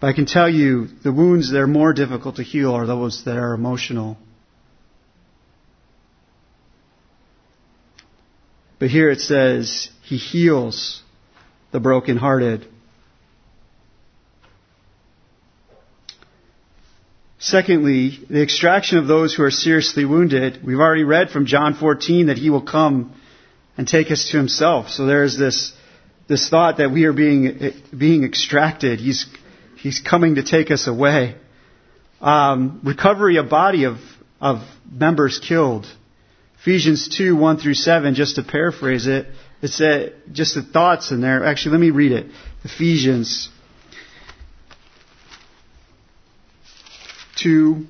But 0.00 0.08
I 0.08 0.12
can 0.14 0.26
tell 0.26 0.48
you 0.48 0.88
the 1.04 1.12
wounds 1.12 1.52
that 1.52 1.60
are 1.60 1.68
more 1.68 1.92
difficult 1.92 2.34
to 2.36 2.42
heal 2.42 2.72
are 2.72 2.84
those 2.84 3.22
that 3.24 3.36
are 3.36 3.54
emotional. 3.54 4.16
But 8.80 8.90
here 8.90 9.10
it 9.10 9.20
says, 9.20 9.90
He 10.02 10.16
heals 10.16 11.04
the 11.70 11.78
brokenhearted. 11.78 12.66
Secondly, 17.42 18.20
the 18.30 18.40
extraction 18.40 18.98
of 18.98 19.08
those 19.08 19.34
who 19.34 19.42
are 19.42 19.50
seriously 19.50 20.04
wounded. 20.04 20.60
We've 20.64 20.78
already 20.78 21.02
read 21.02 21.30
from 21.30 21.44
John 21.44 21.74
14 21.74 22.26
that 22.26 22.38
he 22.38 22.50
will 22.50 22.62
come 22.62 23.20
and 23.76 23.88
take 23.88 24.12
us 24.12 24.30
to 24.30 24.36
himself. 24.36 24.90
So 24.90 25.06
there's 25.06 25.36
this, 25.36 25.72
this 26.28 26.48
thought 26.48 26.76
that 26.76 26.92
we 26.92 27.04
are 27.04 27.12
being, 27.12 27.72
being 27.98 28.22
extracted. 28.22 29.00
He's, 29.00 29.26
he's 29.76 30.00
coming 30.00 30.36
to 30.36 30.44
take 30.44 30.70
us 30.70 30.86
away. 30.86 31.34
Um, 32.20 32.80
recovery 32.84 33.38
of 33.38 33.48
body 33.48 33.86
of, 33.86 33.96
of 34.40 34.58
members 34.88 35.40
killed. 35.40 35.92
Ephesians 36.60 37.08
2, 37.08 37.34
1 37.34 37.56
through 37.56 37.74
7, 37.74 38.14
just 38.14 38.36
to 38.36 38.44
paraphrase 38.44 39.08
it, 39.08 39.26
it's 39.62 39.80
a, 39.80 40.12
just 40.30 40.54
the 40.54 40.62
thoughts 40.62 41.10
in 41.10 41.20
there. 41.20 41.44
Actually, 41.44 41.72
let 41.72 41.80
me 41.80 41.90
read 41.90 42.12
it. 42.12 42.26
Ephesians 42.62 43.48
2, 47.42 47.86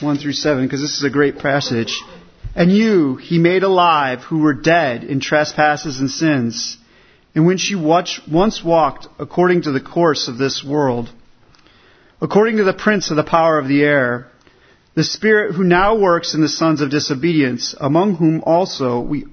1 0.00 0.18
through 0.18 0.32
7, 0.32 0.64
because 0.64 0.80
this 0.80 0.96
is 0.96 1.04
a 1.04 1.10
great 1.10 1.38
passage. 1.38 2.02
And 2.54 2.70
you 2.70 3.16
he 3.16 3.38
made 3.38 3.62
alive 3.62 4.20
who 4.20 4.38
were 4.38 4.54
dead 4.54 5.04
in 5.04 5.20
trespasses 5.20 6.00
and 6.00 6.10
sins, 6.10 6.76
in 7.34 7.46
which 7.46 7.70
you 7.70 7.78
once 7.78 8.62
walked 8.64 9.08
according 9.18 9.62
to 9.62 9.72
the 9.72 9.80
course 9.80 10.28
of 10.28 10.38
this 10.38 10.62
world, 10.62 11.10
according 12.20 12.58
to 12.58 12.64
the 12.64 12.74
prince 12.74 13.10
of 13.10 13.16
the 13.16 13.24
power 13.24 13.58
of 13.58 13.68
the 13.68 13.82
air, 13.82 14.28
the 14.94 15.04
spirit 15.04 15.54
who 15.54 15.64
now 15.64 15.98
works 15.98 16.34
in 16.34 16.42
the 16.42 16.48
sons 16.48 16.82
of 16.82 16.90
disobedience, 16.90 17.74
among 17.80 18.16
whom 18.16 18.42
also 18.44 19.00
we, 19.00 19.24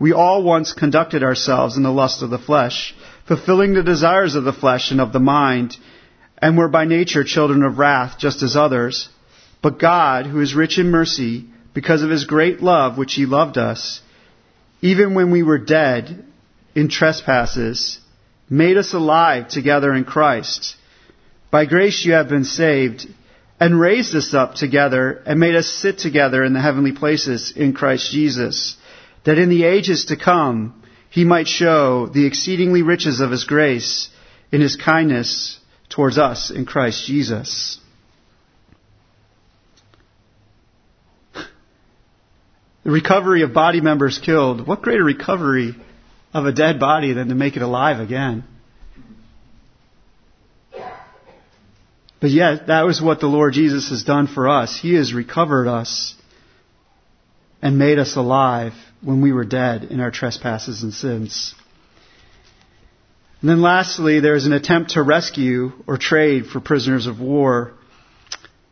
we 0.00 0.12
all 0.12 0.42
once 0.42 0.72
conducted 0.72 1.22
ourselves 1.22 1.76
in 1.76 1.84
the 1.84 1.92
lust 1.92 2.22
of 2.22 2.30
the 2.30 2.38
flesh, 2.38 2.94
fulfilling 3.28 3.74
the 3.74 3.84
desires 3.84 4.34
of 4.34 4.42
the 4.42 4.52
flesh 4.52 4.90
and 4.90 5.00
of 5.00 5.12
the 5.12 5.20
mind, 5.20 5.76
and 6.38 6.56
were 6.56 6.68
by 6.68 6.84
nature 6.84 7.24
children 7.24 7.62
of 7.62 7.78
wrath, 7.78 8.18
just 8.18 8.42
as 8.42 8.56
others. 8.56 9.08
But 9.62 9.78
God, 9.78 10.26
who 10.26 10.40
is 10.40 10.54
rich 10.54 10.78
in 10.78 10.90
mercy, 10.90 11.46
because 11.74 12.02
of 12.02 12.10
his 12.10 12.24
great 12.24 12.62
love 12.62 12.98
which 12.98 13.14
he 13.14 13.26
loved 13.26 13.58
us, 13.58 14.00
even 14.82 15.14
when 15.14 15.30
we 15.30 15.42
were 15.42 15.58
dead 15.58 16.24
in 16.74 16.88
trespasses, 16.88 17.98
made 18.48 18.76
us 18.76 18.92
alive 18.92 19.48
together 19.48 19.92
in 19.92 20.04
Christ. 20.04 20.76
By 21.50 21.64
grace 21.64 22.04
you 22.04 22.12
have 22.12 22.28
been 22.28 22.44
saved, 22.44 23.06
and 23.58 23.80
raised 23.80 24.14
us 24.14 24.34
up 24.34 24.54
together, 24.54 25.22
and 25.24 25.40
made 25.40 25.56
us 25.56 25.66
sit 25.66 25.98
together 25.98 26.44
in 26.44 26.52
the 26.52 26.60
heavenly 26.60 26.92
places 26.92 27.52
in 27.56 27.72
Christ 27.72 28.12
Jesus, 28.12 28.76
that 29.24 29.38
in 29.38 29.48
the 29.48 29.64
ages 29.64 30.06
to 30.06 30.16
come 30.16 30.82
he 31.08 31.24
might 31.24 31.48
show 31.48 32.06
the 32.06 32.26
exceedingly 32.26 32.82
riches 32.82 33.20
of 33.20 33.30
his 33.30 33.44
grace 33.44 34.10
in 34.52 34.60
his 34.60 34.76
kindness 34.76 35.58
towards 35.88 36.18
us 36.18 36.50
in 36.50 36.66
Christ 36.66 37.06
Jesus. 37.06 37.78
The 42.84 42.92
recovery 42.92 43.42
of 43.42 43.52
body 43.52 43.80
members 43.80 44.18
killed. 44.18 44.66
What 44.66 44.82
greater 44.82 45.02
recovery 45.02 45.74
of 46.32 46.46
a 46.46 46.52
dead 46.52 46.78
body 46.78 47.12
than 47.12 47.28
to 47.28 47.34
make 47.34 47.56
it 47.56 47.62
alive 47.62 47.98
again? 47.98 48.44
But 52.20 52.30
yet, 52.30 52.68
that 52.68 52.86
was 52.86 53.02
what 53.02 53.20
the 53.20 53.26
Lord 53.26 53.52
Jesus 53.54 53.90
has 53.90 54.04
done 54.04 54.26
for 54.26 54.48
us. 54.48 54.78
He 54.78 54.94
has 54.94 55.12
recovered 55.12 55.68
us 55.68 56.14
and 57.60 57.78
made 57.78 57.98
us 57.98 58.16
alive 58.16 58.72
when 59.02 59.20
we 59.20 59.32
were 59.32 59.44
dead 59.44 59.84
in 59.84 60.00
our 60.00 60.10
trespasses 60.10 60.82
and 60.82 60.94
sins. 60.94 61.54
And 63.46 63.52
then 63.52 63.62
lastly, 63.62 64.18
there's 64.18 64.44
an 64.44 64.52
attempt 64.52 64.94
to 64.94 65.02
rescue 65.04 65.70
or 65.86 65.98
trade 65.98 66.46
for 66.46 66.58
prisoners 66.58 67.06
of 67.06 67.20
war. 67.20 67.74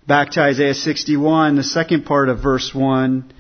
Back 0.04 0.32
to 0.32 0.40
Isaiah 0.40 0.74
61, 0.74 1.54
the 1.54 1.62
second 1.62 2.06
part 2.06 2.28
of 2.28 2.40
verse 2.40 2.74
1 2.74 3.32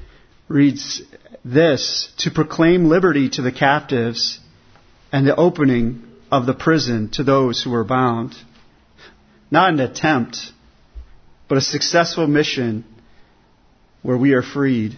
reads 0.46 1.02
this, 1.44 2.14
to 2.18 2.30
proclaim 2.30 2.84
liberty 2.84 3.30
to 3.30 3.42
the 3.42 3.50
captives 3.50 4.38
and 5.10 5.26
the 5.26 5.34
opening 5.34 6.04
of 6.30 6.46
the 6.46 6.54
prison 6.54 7.10
to 7.14 7.24
those 7.24 7.60
who 7.60 7.74
are 7.74 7.82
bound. 7.82 8.36
Not 9.50 9.72
an 9.72 9.80
attempt, 9.80 10.38
but 11.48 11.58
a 11.58 11.62
successful 11.62 12.28
mission 12.28 12.84
where 14.02 14.16
we 14.16 14.34
are 14.34 14.42
freed. 14.42 14.96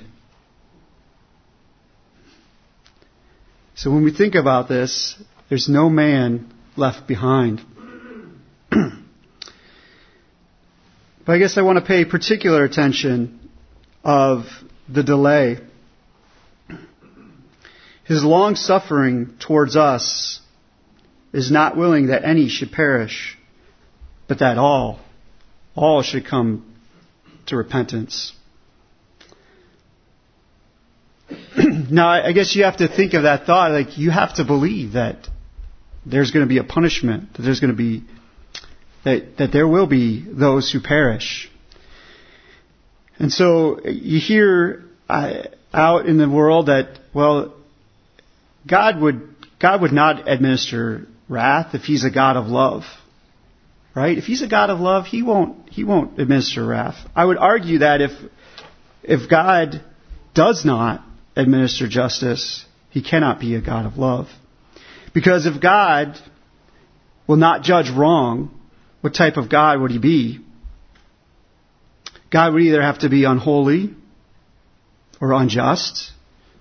So 3.75 3.91
when 3.91 4.05
we 4.05 4.13
think 4.13 4.35
about 4.35 4.69
this, 4.69 5.17
there's 5.49 5.69
no 5.69 5.89
man 5.89 6.53
left 6.77 7.07
behind. 7.07 7.61
but 8.71 8.81
I 11.29 11.39
guess 11.39 11.57
I 11.57 11.63
want 11.63 11.79
to 11.79 11.85
pay 11.85 12.05
particular 12.05 12.65
attention 12.65 13.51
of 14.05 14.47
the 14.89 15.03
delay. 15.03 15.59
His 18.05 18.25
long 18.25 18.55
suffering 18.55 19.35
towards 19.41 19.77
us 19.77 20.41
is 21.33 21.51
not 21.51 21.77
willing 21.77 22.07
that 22.09 22.25
any 22.25 22.49
should 22.49 22.73
perish, 22.73 23.37
but 24.29 24.39
that 24.41 24.59
all, 24.59 25.01
all 25.75 26.03
should 26.03 26.27
come 26.27 26.75
to 27.47 27.57
repentance. 27.57 28.33
now, 31.91 32.09
I 32.09 32.33
guess 32.33 32.55
you 32.55 32.65
have 32.65 32.77
to 32.79 32.89
think 32.89 33.15
of 33.15 33.25
that 33.25 33.47
thought, 33.47 33.73
like 33.73 33.99
you 33.99 34.11
have 34.11 34.35
to 34.37 34.45
believe 34.45 34.93
that 34.93 35.29
there's 36.07 36.31
going 36.31 36.45
to 36.45 36.49
be 36.49 36.59
a 36.59 36.65
punishment, 36.65 37.35
that 37.35 37.43
there's 37.43 37.61
going 37.61 37.73
to 37.73 37.77
be, 37.77 38.05
that, 39.05 39.37
that 39.39 39.53
there 39.53 39.67
will 39.67 39.87
be 39.87 40.25
those 40.27 40.71
who 40.71 40.81
perish. 40.81 41.51
And 43.19 43.33
so 43.33 43.81
you 43.85 44.21
hear 44.21 44.85
uh, 45.09 45.43
out 45.73 46.07
in 46.07 46.17
the 46.17 46.29
world 46.29 46.67
that, 46.67 47.01
well, 47.13 47.55
God 48.67 49.01
would, 49.01 49.35
God 49.61 49.83
would 49.83 49.93
not 49.93 50.29
administer 50.29 51.07
wrath 51.29 51.75
if 51.75 51.83
He's 51.83 52.05
a 52.05 52.11
God 52.11 52.37
of 52.37 52.47
love. 52.47 52.85
Right? 53.95 54.19
If 54.19 54.25
He's 54.25 54.43
a 54.43 54.49
God 54.49 54.71
of 54.71 54.79
love, 54.79 55.07
He 55.07 55.23
won't, 55.23 55.71
He 55.71 55.83
won't 55.83 56.21
administer 56.21 56.65
wrath. 56.65 56.97
I 57.17 57.25
would 57.25 57.39
argue 57.39 57.79
that 57.79 58.01
if, 58.01 58.11
if 59.03 59.29
God 59.29 59.83
does 60.35 60.65
not 60.65 61.03
administer 61.35 61.89
justice, 61.89 62.65
He 62.91 63.03
cannot 63.03 63.41
be 63.41 63.55
a 63.55 63.61
God 63.61 63.87
of 63.87 63.97
love. 63.97 64.29
Because 65.17 65.47
if 65.47 65.63
God 65.63 66.21
will 67.27 67.39
not 67.39 67.63
judge 67.63 67.89
wrong, 67.89 68.51
what 69.01 69.15
type 69.15 69.39
of 69.39 69.49
God 69.49 69.81
would 69.81 69.91
he 69.91 69.99
be? 69.99 70.41
God 72.31 72.53
would 72.53 72.61
either 72.61 72.83
have 72.83 72.99
to 72.99 73.09
be 73.09 73.25
unholy 73.25 73.95
or 75.19 75.33
unjust 75.33 76.13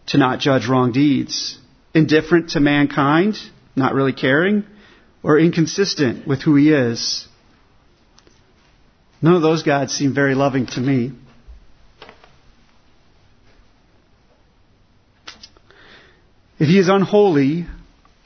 to 0.07 0.17
not 0.17 0.39
judge 0.39 0.69
wrong 0.69 0.93
deeds. 0.93 1.59
indifferent 1.93 2.51
to 2.51 2.61
mankind, 2.61 3.37
not 3.75 3.93
really 3.93 4.13
caring, 4.13 4.63
or 5.21 5.37
inconsistent 5.37 6.25
with 6.25 6.41
who 6.41 6.55
he 6.55 6.71
is. 6.71 7.27
None 9.21 9.33
of 9.33 9.41
those 9.41 9.63
gods 9.63 9.93
seem 9.93 10.13
very 10.13 10.33
loving 10.33 10.65
to 10.67 10.79
me. 10.79 11.11
If 16.57 16.69
he 16.69 16.79
is 16.79 16.87
unholy, 16.87 17.65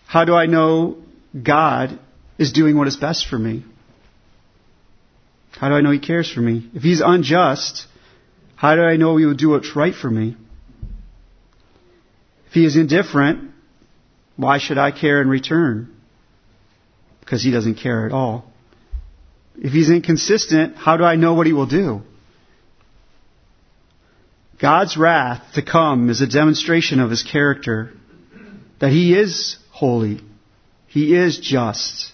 how 0.09 0.25
do 0.25 0.33
I 0.33 0.47
know 0.47 0.97
God 1.39 1.99
is 2.39 2.51
doing 2.51 2.75
what 2.75 2.87
is 2.87 2.97
best 2.97 3.27
for 3.27 3.37
me? 3.37 3.63
How 5.51 5.69
do 5.69 5.75
I 5.75 5.81
know 5.81 5.91
he 5.91 5.99
cares 5.99 6.31
for 6.31 6.41
me? 6.41 6.67
If 6.73 6.81
he's 6.81 6.99
unjust, 6.99 7.85
how 8.55 8.73
do 8.73 8.81
I 8.81 8.95
know 8.95 9.17
he 9.17 9.27
will 9.27 9.35
do 9.35 9.49
what's 9.49 9.75
right 9.75 9.93
for 9.93 10.09
me? 10.09 10.35
If 12.47 12.53
he 12.53 12.65
is 12.65 12.75
indifferent, 12.75 13.51
why 14.35 14.57
should 14.57 14.79
I 14.79 14.89
care 14.89 15.21
in 15.21 15.29
return? 15.29 15.95
Because 17.19 17.43
he 17.43 17.51
doesn't 17.51 17.75
care 17.75 18.07
at 18.07 18.11
all. 18.11 18.51
If 19.57 19.73
he's 19.73 19.91
inconsistent, 19.91 20.75
how 20.75 20.97
do 20.97 21.03
I 21.03 21.17
know 21.17 21.35
what 21.35 21.45
he 21.45 21.53
will 21.53 21.67
do? 21.67 22.01
God's 24.59 24.97
wrath 24.97 25.53
to 25.53 25.61
come 25.61 26.09
is 26.09 26.21
a 26.21 26.27
demonstration 26.27 26.99
of 26.99 27.11
his 27.11 27.21
character, 27.21 27.91
that 28.79 28.89
he 28.89 29.13
is 29.13 29.58
holy, 29.79 30.19
he 30.87 31.15
is 31.15 31.39
just, 31.39 32.11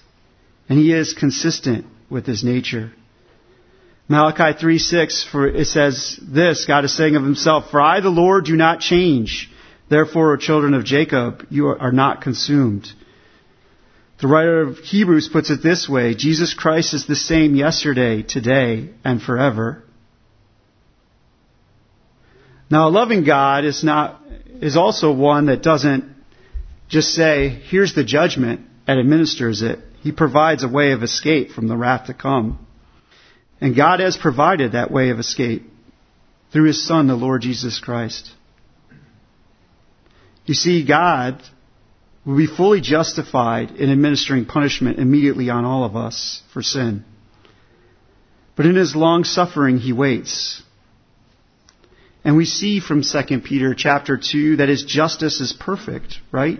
and 0.69 0.77
he 0.77 0.93
is 0.93 1.13
consistent 1.13 1.85
with 2.11 2.27
his 2.27 2.43
nature. 2.43 2.91
Malachi 4.07 4.57
3 4.59 4.77
6, 4.77 5.23
for 5.31 5.47
it 5.47 5.65
says 5.65 6.19
this, 6.21 6.65
God 6.65 6.85
is 6.85 6.95
saying 6.95 7.15
of 7.15 7.23
himself, 7.23 7.71
For 7.71 7.81
I, 7.81 8.01
the 8.01 8.09
Lord, 8.09 8.45
do 8.45 8.55
not 8.55 8.81
change. 8.81 9.49
Therefore, 9.89 10.33
O 10.33 10.37
children 10.37 10.75
of 10.75 10.85
Jacob, 10.85 11.47
you 11.49 11.67
are 11.67 11.91
not 11.91 12.21
consumed. 12.21 12.87
The 14.21 14.27
writer 14.27 14.61
of 14.61 14.77
Hebrews 14.77 15.29
puts 15.29 15.49
it 15.49 15.63
this 15.63 15.89
way 15.89 16.13
Jesus 16.13 16.53
Christ 16.53 16.93
is 16.93 17.07
the 17.07 17.15
same 17.15 17.55
yesterday, 17.55 18.21
today, 18.21 18.91
and 19.03 19.21
forever. 19.21 19.83
Now, 22.69 22.87
a 22.87 22.89
loving 22.89 23.23
God 23.23 23.65
is 23.65 23.83
not, 23.83 24.21
is 24.61 24.77
also 24.77 25.11
one 25.11 25.47
that 25.47 25.63
doesn't 25.63 26.14
just 26.87 27.13
say, 27.13 27.49
here's 27.49 27.95
the 27.95 28.03
judgment, 28.03 28.61
and 28.87 28.99
administers 28.99 29.61
it. 29.61 29.79
He 30.01 30.11
provides 30.11 30.63
a 30.63 30.67
way 30.67 30.91
of 30.91 31.03
escape 31.03 31.51
from 31.51 31.67
the 31.67 31.77
wrath 31.77 32.07
to 32.07 32.13
come. 32.13 32.65
And 33.59 33.75
God 33.75 33.99
has 33.99 34.17
provided 34.17 34.73
that 34.73 34.91
way 34.91 35.09
of 35.09 35.19
escape 35.19 35.63
through 36.51 36.67
His 36.67 36.85
Son, 36.85 37.07
the 37.07 37.15
Lord 37.15 37.41
Jesus 37.41 37.79
Christ. 37.79 38.31
You 40.45 40.53
see, 40.53 40.85
God 40.85 41.41
will 42.25 42.37
be 42.37 42.47
fully 42.47 42.81
justified 42.81 43.71
in 43.71 43.89
administering 43.91 44.45
punishment 44.45 44.99
immediately 44.99 45.49
on 45.49 45.65
all 45.65 45.83
of 45.83 45.95
us 45.95 46.41
for 46.53 46.61
sin. 46.61 47.03
But 48.55 48.65
in 48.65 48.75
his 48.75 48.95
long 48.95 49.23
suffering, 49.23 49.77
he 49.77 49.91
waits. 49.91 50.63
And 52.23 52.37
we 52.37 52.45
see 52.45 52.79
from 52.79 53.03
2 53.03 53.41
Peter 53.41 53.75
chapter 53.75 54.17
2 54.17 54.57
that 54.57 54.69
his 54.69 54.83
justice 54.83 55.41
is 55.41 55.53
perfect, 55.53 56.19
right? 56.31 56.59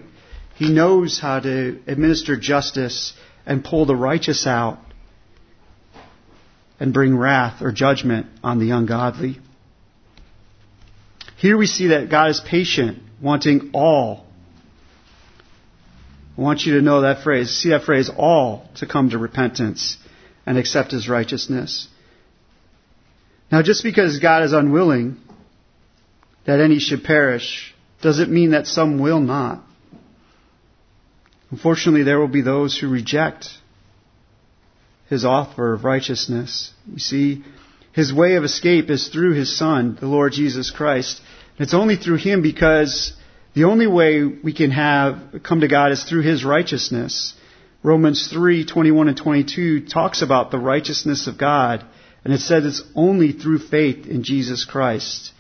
He 0.56 0.70
knows 0.72 1.20
how 1.20 1.40
to 1.40 1.80
administer 1.88 2.38
justice 2.38 3.14
and 3.46 3.64
pull 3.64 3.86
the 3.86 3.96
righteous 3.96 4.48
out 4.48 4.80
and 6.80 6.94
bring 6.94 7.18
wrath 7.18 7.62
or 7.62 7.72
judgment 7.72 8.28
on 8.44 8.60
the 8.60 8.72
ungodly. 8.72 9.40
Here 11.38 11.58
we 11.58 11.68
see 11.68 11.88
that 11.88 12.10
God 12.10 12.32
is 12.32 12.40
patient, 12.40 13.00
wanting 13.22 13.72
all 13.74 14.26
I 16.38 16.42
want 16.42 16.66
you 16.66 16.76
to 16.76 16.82
know 16.82 17.02
that 17.02 17.24
phrase, 17.24 17.50
see 17.50 17.70
that 17.70 17.84
phrase, 17.84 18.10
all 18.10 18.68
to 18.76 18.86
come 18.86 19.12
to 19.12 19.18
repentance 19.18 19.98
and 20.46 20.58
accept 20.58 20.92
his 20.92 21.08
righteousness. 21.08 21.88
Now, 23.52 23.62
just 23.62 23.84
because 23.84 24.20
God 24.20 24.44
is 24.44 24.52
unwilling 24.52 25.18
that 26.46 26.60
any 26.60 26.80
should 26.80 27.04
perish 27.04 27.74
doesn't 28.02 28.30
mean 28.30 28.52
that 28.52 28.68
some 28.68 29.00
will 29.00 29.22
not. 29.22 29.64
Unfortunately, 31.52 32.04
there 32.04 32.20
will 32.20 32.28
be 32.28 32.42
those 32.42 32.78
who 32.78 32.90
reject 32.90 33.50
his 35.10 35.24
offer 35.26 35.74
of 35.74 35.84
righteousness. 35.84 36.74
You 36.92 37.00
see, 37.00 37.44
his 37.94 38.14
way 38.14 38.36
of 38.36 38.44
escape 38.44 38.90
is 38.90 39.08
through 39.08 39.34
his 39.34 39.56
Son, 39.56 39.98
the 40.00 40.08
Lord 40.08 40.34
Jesus 40.34 40.72
Christ. 40.72 41.22
And 41.58 41.66
It's 41.66 41.74
only 41.74 41.96
through 41.96 42.18
him 42.18 42.42
because 42.42 43.14
the 43.56 43.64
only 43.64 43.88
way 43.88 44.26
we 44.26 44.54
can 44.54 44.72
have 44.72 45.42
come 45.42 45.62
to 45.62 45.70
God 45.70 45.94
is 45.94 46.04
through 46.04 46.24
His 46.24 46.44
righteousness. 46.44 47.34
Romans 47.84 48.28
3, 48.28 48.66
21 48.66 49.08
and 49.08 49.18
22 49.18 49.88
talks 49.88 50.22
about 50.22 50.52
the 50.52 50.60
righteousness 50.60 51.28
of 51.28 51.38
God, 51.38 51.86
and 52.26 52.34
it 52.34 52.42
says 52.42 52.66
it's 52.66 52.84
only 52.96 53.32
through 53.32 53.60
faith 53.60 54.08
in 54.08 54.24
Jesus 54.24 54.66
Christ. 54.66 55.32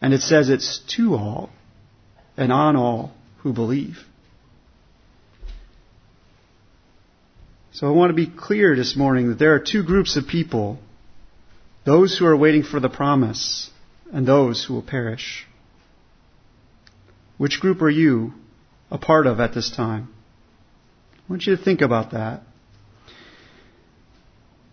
And 0.00 0.14
it 0.14 0.22
says 0.22 0.48
it's 0.48 0.78
to 0.96 1.14
all 1.14 1.50
and 2.38 2.50
on 2.50 2.74
all 2.74 3.12
who 3.38 3.52
believe. 3.52 3.98
So 7.74 7.86
I 7.86 7.90
want 7.90 8.10
to 8.10 8.14
be 8.14 8.26
clear 8.26 8.76
this 8.76 8.96
morning 8.96 9.30
that 9.30 9.38
there 9.38 9.54
are 9.54 9.58
two 9.58 9.82
groups 9.82 10.16
of 10.16 10.26
people 10.26 10.78
those 11.84 12.16
who 12.16 12.26
are 12.26 12.36
waiting 12.36 12.62
for 12.62 12.78
the 12.78 12.90
promise 12.90 13.70
and 14.12 14.26
those 14.26 14.64
who 14.64 14.74
will 14.74 14.82
perish. 14.82 15.46
Which 17.38 17.60
group 17.60 17.82
are 17.82 17.90
you 17.90 18.34
a 18.90 18.98
part 18.98 19.26
of 19.26 19.40
at 19.40 19.54
this 19.54 19.74
time? 19.74 20.10
I 21.16 21.32
want 21.32 21.46
you 21.46 21.56
to 21.56 21.62
think 21.62 21.80
about 21.80 22.12
that. 22.12 22.42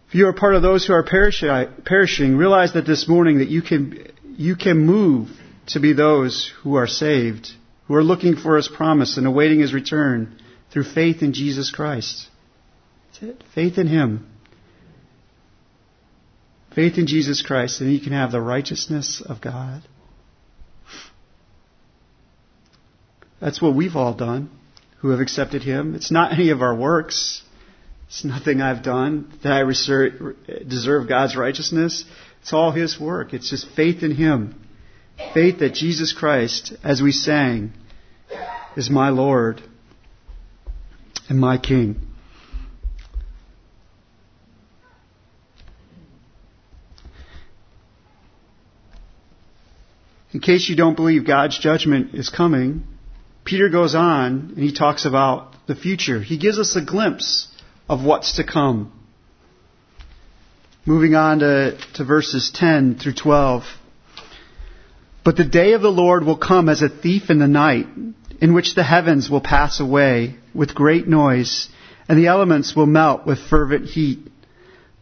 If 0.09 0.15
you 0.15 0.27
are 0.27 0.33
part 0.33 0.55
of 0.55 0.61
those 0.61 0.85
who 0.85 0.93
are 0.93 1.03
perishing, 1.03 2.35
realize 2.35 2.73
that 2.73 2.85
this 2.85 3.07
morning 3.07 3.39
that 3.39 3.47
you 3.47 3.61
can, 3.61 4.11
you 4.35 4.55
can 4.55 4.77
move 4.77 5.29
to 5.67 5.79
be 5.79 5.93
those 5.93 6.51
who 6.63 6.75
are 6.75 6.87
saved, 6.87 7.47
who 7.87 7.95
are 7.95 8.03
looking 8.03 8.35
for 8.35 8.57
His 8.57 8.67
promise 8.67 9.17
and 9.17 9.25
awaiting 9.25 9.61
His 9.61 9.73
return 9.73 10.39
through 10.71 10.83
faith 10.83 11.21
in 11.21 11.33
Jesus 11.33 11.71
Christ. 11.71 12.27
That's 13.21 13.35
it. 13.35 13.43
Faith 13.53 13.77
in 13.77 13.87
Him. 13.87 14.27
Faith 16.75 16.97
in 16.97 17.07
Jesus 17.07 17.41
Christ, 17.41 17.81
and 17.81 17.91
you 17.91 17.99
can 17.99 18.13
have 18.13 18.31
the 18.31 18.41
righteousness 18.41 19.21
of 19.25 19.41
God. 19.41 19.81
That's 23.41 23.61
what 23.61 23.75
we've 23.75 23.95
all 23.95 24.13
done 24.13 24.49
who 24.99 25.09
have 25.09 25.19
accepted 25.19 25.63
Him. 25.63 25.95
It's 25.95 26.11
not 26.11 26.33
any 26.33 26.49
of 26.49 26.61
our 26.61 26.75
works. 26.75 27.41
It's 28.07 28.23
nothing 28.23 28.61
I've 28.61 28.83
done 28.83 29.31
that 29.43 29.51
I 29.51 29.63
deserve 30.63 31.07
God's 31.07 31.35
righteousness. 31.35 32.05
It's 32.41 32.53
all 32.53 32.71
His 32.71 32.99
work. 32.99 33.33
It's 33.33 33.49
just 33.49 33.69
faith 33.75 34.03
in 34.03 34.15
Him. 34.15 34.61
Faith 35.33 35.59
that 35.59 35.73
Jesus 35.73 36.13
Christ, 36.13 36.73
as 36.83 37.01
we 37.01 37.11
sang, 37.11 37.73
is 38.75 38.89
my 38.89 39.09
Lord 39.09 39.61
and 41.27 41.39
my 41.39 41.57
King. 41.57 42.08
In 50.31 50.39
case 50.41 50.69
you 50.69 50.75
don't 50.75 50.95
believe 50.95 51.25
God's 51.25 51.57
judgment 51.57 52.13
is 52.13 52.29
coming, 52.29 52.83
Peter 53.45 53.69
goes 53.69 53.95
on 53.95 54.53
and 54.55 54.59
he 54.59 54.71
talks 54.71 55.05
about 55.05 55.55
the 55.65 55.75
future. 55.75 56.21
He 56.21 56.37
gives 56.37 56.59
us 56.59 56.75
a 56.75 56.85
glimpse 56.85 57.47
of 57.87 58.03
what's 58.03 58.35
to 58.35 58.43
come. 58.43 58.91
Moving 60.85 61.15
on 61.15 61.39
to, 61.39 61.77
to 61.95 62.03
verses 62.03 62.51
10 62.53 62.99
through 62.99 63.15
12. 63.15 63.63
But 65.23 65.35
the 65.35 65.45
day 65.45 65.73
of 65.73 65.81
the 65.81 65.91
Lord 65.91 66.23
will 66.23 66.37
come 66.37 66.69
as 66.69 66.81
a 66.81 66.89
thief 66.89 67.29
in 67.29 67.39
the 67.39 67.47
night, 67.47 67.87
in 68.39 68.53
which 68.53 68.75
the 68.75 68.83
heavens 68.83 69.29
will 69.29 69.41
pass 69.41 69.79
away 69.79 70.35
with 70.53 70.73
great 70.73 71.07
noise, 71.07 71.69
and 72.07 72.17
the 72.17 72.27
elements 72.27 72.75
will 72.75 72.85
melt 72.85 73.25
with 73.25 73.39
fervent 73.39 73.85
heat. 73.85 74.19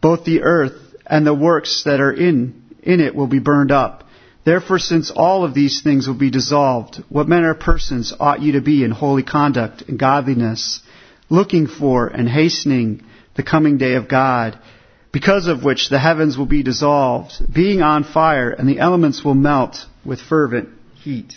Both 0.00 0.24
the 0.24 0.42
earth 0.42 0.94
and 1.06 1.26
the 1.26 1.34
works 1.34 1.84
that 1.84 2.00
are 2.00 2.12
in, 2.12 2.62
in 2.82 3.00
it 3.00 3.14
will 3.14 3.26
be 3.26 3.38
burned 3.38 3.70
up. 3.70 4.07
Therefore, 4.48 4.78
since 4.78 5.10
all 5.10 5.44
of 5.44 5.52
these 5.52 5.82
things 5.82 6.08
will 6.08 6.14
be 6.14 6.30
dissolved, 6.30 7.04
what 7.10 7.28
manner 7.28 7.50
of 7.50 7.60
persons 7.60 8.14
ought 8.18 8.40
you 8.40 8.52
to 8.52 8.62
be 8.62 8.82
in 8.82 8.90
holy 8.90 9.22
conduct 9.22 9.82
and 9.88 9.98
godliness, 9.98 10.80
looking 11.28 11.66
for 11.66 12.06
and 12.06 12.26
hastening 12.26 13.02
the 13.36 13.42
coming 13.42 13.76
day 13.76 13.96
of 13.96 14.08
God, 14.08 14.58
because 15.12 15.48
of 15.48 15.64
which 15.64 15.90
the 15.90 15.98
heavens 15.98 16.38
will 16.38 16.46
be 16.46 16.62
dissolved, 16.62 17.34
being 17.52 17.82
on 17.82 18.04
fire, 18.04 18.48
and 18.48 18.66
the 18.66 18.78
elements 18.78 19.22
will 19.22 19.34
melt 19.34 19.84
with 20.02 20.18
fervent 20.18 20.70
heat. 20.94 21.34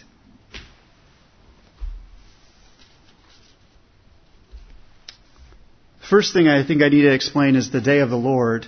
First 6.10 6.32
thing 6.32 6.48
I 6.48 6.66
think 6.66 6.82
I 6.82 6.88
need 6.88 7.02
to 7.02 7.14
explain 7.14 7.58
is 7.58 7.72
the 7.72 7.82
day 7.82 8.00
of 8.00 8.10
the 8.10 8.16
Lord. 8.16 8.68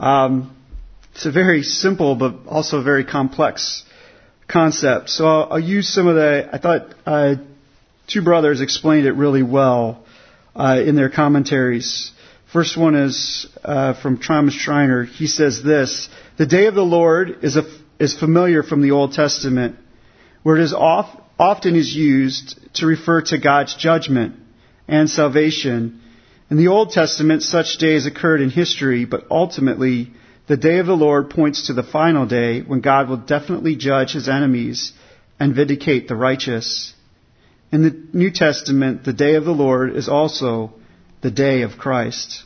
Um, 0.00 0.57
it's 1.18 1.26
a 1.26 1.32
very 1.32 1.64
simple 1.64 2.14
but 2.14 2.46
also 2.46 2.80
very 2.80 3.04
complex 3.04 3.82
concept. 4.46 5.10
So 5.10 5.26
I'll, 5.26 5.52
I'll 5.54 5.58
use 5.58 5.92
some 5.92 6.06
of 6.06 6.14
the, 6.14 6.48
I 6.52 6.58
thought 6.58 6.94
uh, 7.04 7.34
two 8.06 8.22
brothers 8.22 8.60
explained 8.60 9.04
it 9.04 9.14
really 9.14 9.42
well 9.42 10.04
uh, 10.54 10.80
in 10.80 10.94
their 10.94 11.10
commentaries. 11.10 12.12
First 12.52 12.78
one 12.78 12.94
is 12.94 13.48
uh, 13.64 14.00
from 14.00 14.18
Thomas 14.18 14.54
Schreiner. 14.54 15.02
He 15.02 15.26
says 15.26 15.60
this: 15.60 16.08
"The 16.36 16.46
day 16.46 16.66
of 16.66 16.76
the 16.76 16.82
Lord 16.82 17.42
is 17.42 17.56
a, 17.56 17.64
is 17.98 18.16
familiar 18.16 18.62
from 18.62 18.80
the 18.80 18.92
Old 18.92 19.12
Testament, 19.12 19.76
where 20.44 20.56
it 20.56 20.62
is 20.62 20.72
off, 20.72 21.20
often 21.36 21.74
is 21.74 21.92
used 21.92 22.58
to 22.74 22.86
refer 22.86 23.22
to 23.22 23.38
God's 23.38 23.74
judgment 23.74 24.36
and 24.86 25.10
salvation." 25.10 26.00
In 26.48 26.56
the 26.56 26.68
Old 26.68 26.92
Testament, 26.92 27.42
such 27.42 27.76
days 27.76 28.06
occurred 28.06 28.40
in 28.40 28.50
history, 28.50 29.04
but 29.04 29.24
ultimately, 29.30 30.12
the 30.48 30.56
day 30.56 30.78
of 30.78 30.86
the 30.86 30.96
Lord 30.96 31.28
points 31.28 31.66
to 31.66 31.74
the 31.74 31.82
final 31.82 32.26
day 32.26 32.62
when 32.62 32.80
God 32.80 33.08
will 33.08 33.18
definitely 33.18 33.76
judge 33.76 34.12
his 34.12 34.28
enemies 34.28 34.92
and 35.38 35.54
vindicate 35.54 36.08
the 36.08 36.16
righteous. 36.16 36.94
In 37.70 37.82
the 37.82 37.94
New 38.14 38.30
Testament, 38.30 39.04
the 39.04 39.12
day 39.12 39.34
of 39.34 39.44
the 39.44 39.52
Lord 39.52 39.94
is 39.94 40.08
also 40.08 40.72
the 41.20 41.30
day 41.30 41.62
of 41.62 41.76
Christ. 41.76 42.42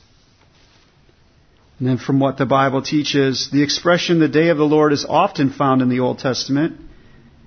And 1.78 1.88
then 1.88 1.98
from 1.98 2.18
what 2.18 2.38
the 2.38 2.46
Bible 2.46 2.82
teaches, 2.82 3.50
the 3.50 3.62
expression 3.62 4.18
the 4.18 4.28
day 4.28 4.48
of 4.48 4.58
the 4.58 4.64
Lord 4.64 4.92
is 4.92 5.06
often 5.08 5.50
found 5.50 5.80
in 5.80 5.88
the 5.88 6.00
Old 6.00 6.18
Testament, 6.18 6.80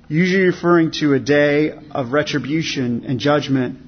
usually 0.08 0.44
referring 0.44 0.92
to 1.00 1.14
a 1.14 1.20
day 1.20 1.72
of 1.92 2.14
retribution 2.14 3.04
and 3.06 3.20
judgment 3.20 3.85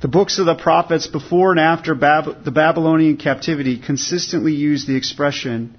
the 0.00 0.08
books 0.08 0.38
of 0.38 0.46
the 0.46 0.54
prophets 0.54 1.06
before 1.06 1.50
and 1.50 1.60
after 1.60 1.94
Bab- 1.94 2.44
the 2.44 2.50
Babylonian 2.50 3.18
captivity 3.18 3.78
consistently 3.78 4.52
use 4.52 4.86
the 4.86 4.96
expression. 4.96 5.76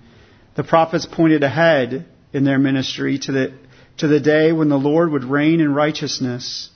The 0.56 0.64
prophets 0.64 1.08
pointed 1.08 1.44
ahead 1.44 2.06
in 2.32 2.44
their 2.44 2.60
ministry 2.60 3.18
to 3.20 3.32
the, 3.32 3.54
to 3.98 4.08
the 4.08 4.20
day 4.20 4.52
when 4.52 4.70
the 4.70 4.78
Lord 4.78 5.12
would 5.12 5.24
reign 5.24 5.60
in 5.60 5.74
righteousness. 5.74 6.70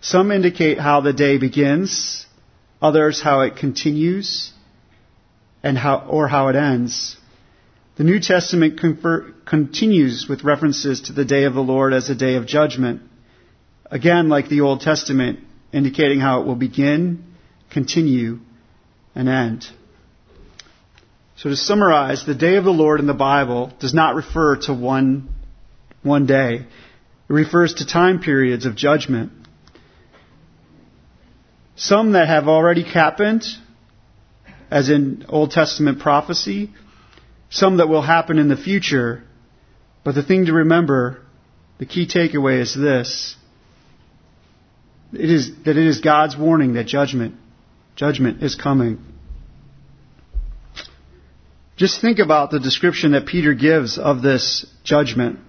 Some 0.00 0.30
indicate 0.30 0.78
how 0.78 1.00
the 1.00 1.12
day 1.12 1.38
begins, 1.38 2.26
others 2.80 3.22
how 3.22 3.40
it 3.40 3.56
continues, 3.56 4.52
and 5.62 5.78
how, 5.78 6.06
or 6.08 6.28
how 6.28 6.48
it 6.48 6.56
ends. 6.56 7.16
The 7.96 8.04
New 8.04 8.20
Testament 8.20 8.80
confer, 8.80 9.32
continues 9.46 10.26
with 10.28 10.44
references 10.44 11.02
to 11.02 11.12
the 11.12 11.24
day 11.24 11.44
of 11.44 11.54
the 11.54 11.60
Lord 11.60 11.94
as 11.94 12.10
a 12.10 12.14
day 12.14 12.34
of 12.34 12.46
judgment. 12.46 13.02
Again, 13.90 14.28
like 14.28 14.48
the 14.48 14.62
Old 14.62 14.80
Testament, 14.80 15.40
indicating 15.72 16.20
how 16.20 16.40
it 16.40 16.46
will 16.46 16.56
begin, 16.56 17.24
continue, 17.70 18.40
and 19.14 19.28
end. 19.28 19.66
So 21.36 21.50
to 21.50 21.56
summarize, 21.56 22.24
the 22.24 22.34
day 22.34 22.56
of 22.56 22.64
the 22.64 22.70
Lord 22.70 23.00
in 23.00 23.06
the 23.06 23.14
Bible 23.14 23.72
does 23.80 23.94
not 23.94 24.14
refer 24.14 24.56
to 24.62 24.74
one, 24.74 25.28
one 26.02 26.26
day. 26.26 26.54
It 26.56 27.32
refers 27.32 27.74
to 27.74 27.86
time 27.86 28.20
periods 28.20 28.66
of 28.66 28.76
judgment. 28.76 29.32
Some 31.74 32.12
that 32.12 32.28
have 32.28 32.48
already 32.48 32.82
happened, 32.82 33.44
as 34.70 34.88
in 34.88 35.24
Old 35.28 35.50
Testament 35.50 35.98
prophecy, 35.98 36.70
some 37.50 37.78
that 37.78 37.88
will 37.88 38.02
happen 38.02 38.38
in 38.38 38.48
the 38.48 38.56
future. 38.56 39.24
But 40.04 40.14
the 40.14 40.22
thing 40.22 40.46
to 40.46 40.52
remember, 40.52 41.22
the 41.78 41.86
key 41.86 42.06
takeaway 42.06 42.60
is 42.60 42.74
this 42.74 43.36
it 45.12 45.30
is, 45.30 45.50
that 45.64 45.76
it 45.76 45.86
is 45.86 46.00
God's 46.00 46.36
warning 46.36 46.74
that 46.74 46.86
judgment, 46.86 47.34
judgment 47.96 48.42
is 48.42 48.54
coming. 48.54 48.98
Just 51.76 52.00
think 52.00 52.18
about 52.18 52.50
the 52.50 52.60
description 52.60 53.12
that 53.12 53.26
Peter 53.26 53.54
gives 53.54 53.98
of 53.98 54.22
this 54.22 54.66
judgment. 54.84 55.40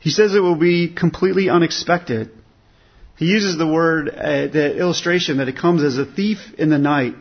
He 0.00 0.10
says 0.10 0.34
it 0.34 0.40
will 0.40 0.56
be 0.56 0.94
completely 0.94 1.48
unexpected. 1.48 2.30
He 3.16 3.26
uses 3.26 3.58
the 3.58 3.66
word, 3.66 4.08
uh, 4.08 4.46
the 4.48 4.76
illustration 4.78 5.36
that 5.38 5.48
it 5.48 5.56
comes 5.56 5.82
as 5.82 5.98
a 5.98 6.06
thief 6.06 6.38
in 6.56 6.70
the 6.70 6.78
night. 6.78 7.14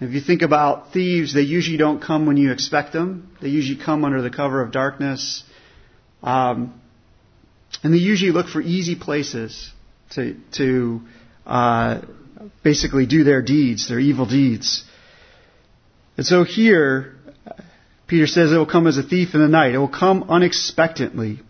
If 0.00 0.12
you 0.12 0.20
think 0.20 0.42
about 0.42 0.92
thieves, 0.92 1.32
they 1.32 1.42
usually 1.42 1.76
don't 1.76 2.00
come 2.02 2.26
when 2.26 2.36
you 2.36 2.52
expect 2.52 2.92
them. 2.92 3.36
They 3.40 3.48
usually 3.48 3.82
come 3.82 4.04
under 4.04 4.20
the 4.20 4.30
cover 4.30 4.60
of 4.60 4.72
darkness. 4.72 5.44
Um, 6.22 6.80
and 7.82 7.92
they 7.92 7.98
usually 7.98 8.32
look 8.32 8.48
for 8.48 8.60
easy 8.60 8.96
places 8.96 9.72
to, 10.10 10.36
to 10.52 11.00
uh, 11.46 12.00
basically 12.62 13.06
do 13.06 13.24
their 13.24 13.42
deeds, 13.42 13.88
their 13.88 14.00
evil 14.00 14.26
deeds. 14.26 14.84
And 16.16 16.26
so 16.26 16.44
here, 16.44 17.14
Peter 18.06 18.26
says 18.26 18.50
it 18.52 18.56
will 18.56 18.66
come 18.66 18.86
as 18.86 18.98
a 18.98 19.02
thief 19.02 19.34
in 19.34 19.40
the 19.40 19.48
night. 19.48 19.74
It 19.74 19.78
will 19.78 19.88
come 19.88 20.24
unexpectedly. 20.24 21.40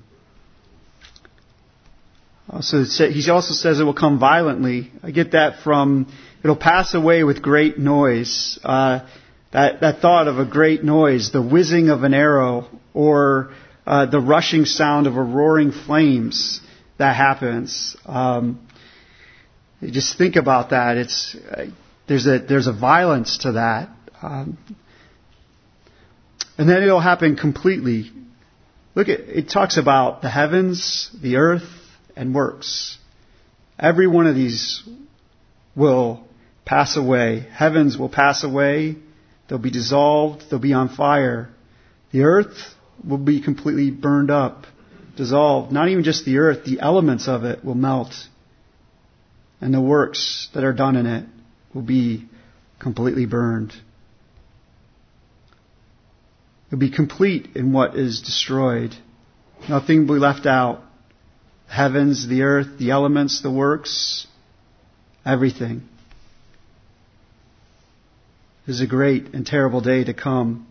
Also, 2.50 2.85
he 2.85 3.31
also 3.31 3.52
says 3.52 3.78
it 3.78 3.85
will 3.85 3.94
come 3.94 4.18
violently. 4.18 4.90
I 5.02 5.11
get 5.11 5.33
that 5.33 5.61
from 5.62 6.11
it'll 6.42 6.57
pass 6.57 6.94
away 6.94 7.22
with 7.22 7.42
great 7.42 7.78
noise. 7.78 8.59
Uh, 8.64 9.07
that 9.52 9.81
that 9.81 10.00
thought 10.00 10.28
of 10.28 10.38
a 10.38 10.44
great 10.44 10.83
noise, 10.83 11.31
the 11.31 11.42
whizzing 11.42 11.90
of 11.90 12.04
an 12.04 12.14
arrow, 12.14 12.68
or 12.94 13.52
uh, 13.88 14.05
the 14.05 14.20
rushing 14.20 14.66
sound 14.66 15.07
of 15.07 15.16
a 15.16 15.22
roaring 15.22 15.72
flames 15.72 16.61
that 16.98 17.16
happens. 17.16 17.96
Um, 18.05 18.68
just 19.83 20.18
think 20.18 20.37
about 20.37 20.70
that. 20.70 20.98
It's 20.98 21.35
uh, 21.35 21.68
there's 22.07 22.27
a 22.27 22.38
there's 22.38 22.66
a 22.66 22.72
violence 22.72 23.38
to 23.38 23.53
that, 23.53 23.88
um, 24.20 24.59
and 26.59 26.68
then 26.68 26.83
it'll 26.83 27.01
happen 27.01 27.35
completely. 27.37 28.12
Look 28.94 29.09
at 29.09 29.20
it 29.20 29.48
talks 29.48 29.79
about 29.79 30.20
the 30.20 30.29
heavens, 30.29 31.11
the 31.22 31.37
earth, 31.37 31.70
and 32.14 32.35
works. 32.35 32.98
Every 33.79 34.07
one 34.07 34.27
of 34.27 34.35
these 34.35 34.87
will 35.74 36.29
pass 36.66 36.98
away. 36.98 37.46
Heavens 37.51 37.96
will 37.96 38.11
pass 38.11 38.44
away. 38.44 38.96
They'll 39.48 39.57
be 39.57 39.70
dissolved. 39.70 40.51
They'll 40.51 40.59
be 40.59 40.74
on 40.74 40.90
fire. 40.90 41.48
The 42.12 42.24
earth 42.24 42.74
will 43.07 43.19
be 43.19 43.41
completely 43.41 43.91
burned 43.91 44.31
up, 44.31 44.67
dissolved. 45.17 45.73
Not 45.73 45.89
even 45.89 46.05
just 46.05 46.25
the 46.25 46.39
earth, 46.39 46.65
the 46.65 46.81
elements 46.81 47.29
of 47.29 47.45
it 47.45 47.65
will 47.65 47.75
melt. 47.75 48.15
And 49.61 49.75
the 49.75 49.81
works 49.81 50.49
that 50.55 50.65
are 50.65 50.73
done 50.73 50.97
in 50.97 51.07
it 51.07 51.25
will 51.75 51.83
be 51.83 52.27
completely 52.79 53.27
burned. 53.27 53.73
It 56.67 56.73
will 56.73 56.79
be 56.79 56.91
complete 56.91 57.57
in 57.57 57.73
what 57.73 57.97
is 57.97 58.21
destroyed. 58.21 58.95
Nothing 59.69 60.07
will 60.07 60.17
be 60.17 60.21
left 60.21 60.47
out. 60.47 60.83
Heavens, 61.67 62.27
the 62.27 62.43
earth, 62.43 62.79
the 62.79 62.91
elements, 62.91 63.43
the 63.43 63.51
works, 63.51 64.27
everything. 65.25 65.83
It 68.67 68.73
is 68.73 68.81
a 68.81 68.87
great 68.87 69.35
and 69.35 69.47
terrible 69.47 69.81
day 69.81 70.05
to 70.05 70.15
come. 70.15 70.67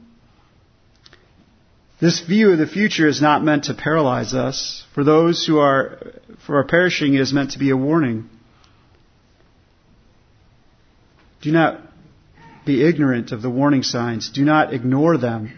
This 2.00 2.20
view 2.20 2.52
of 2.52 2.60
the 2.60 2.68
future 2.68 3.08
is 3.08 3.22
not 3.22 3.44
meant 3.44 3.66
to 3.66 3.74
paralyze 3.74 4.34
us. 4.36 4.86
For 4.94 5.04
those 5.04 5.46
who 5.46 5.58
are, 5.58 5.98
for 6.46 6.58
our 6.58 6.64
perishing, 6.64 7.16
it 7.16 7.22
is 7.22 7.34
meant 7.34 7.52
to 7.52 7.60
be 7.60 7.72
a 7.72 7.78
warning. 7.78 8.30
Do 11.42 11.52
not 11.52 11.82
be 12.66 12.84
ignorant 12.84 13.32
of 13.32 13.42
the 13.42 13.50
warning 13.50 13.82
signs. 13.82 14.30
Do 14.30 14.46
not 14.46 14.74
ignore 14.74 15.18
them. 15.18 15.52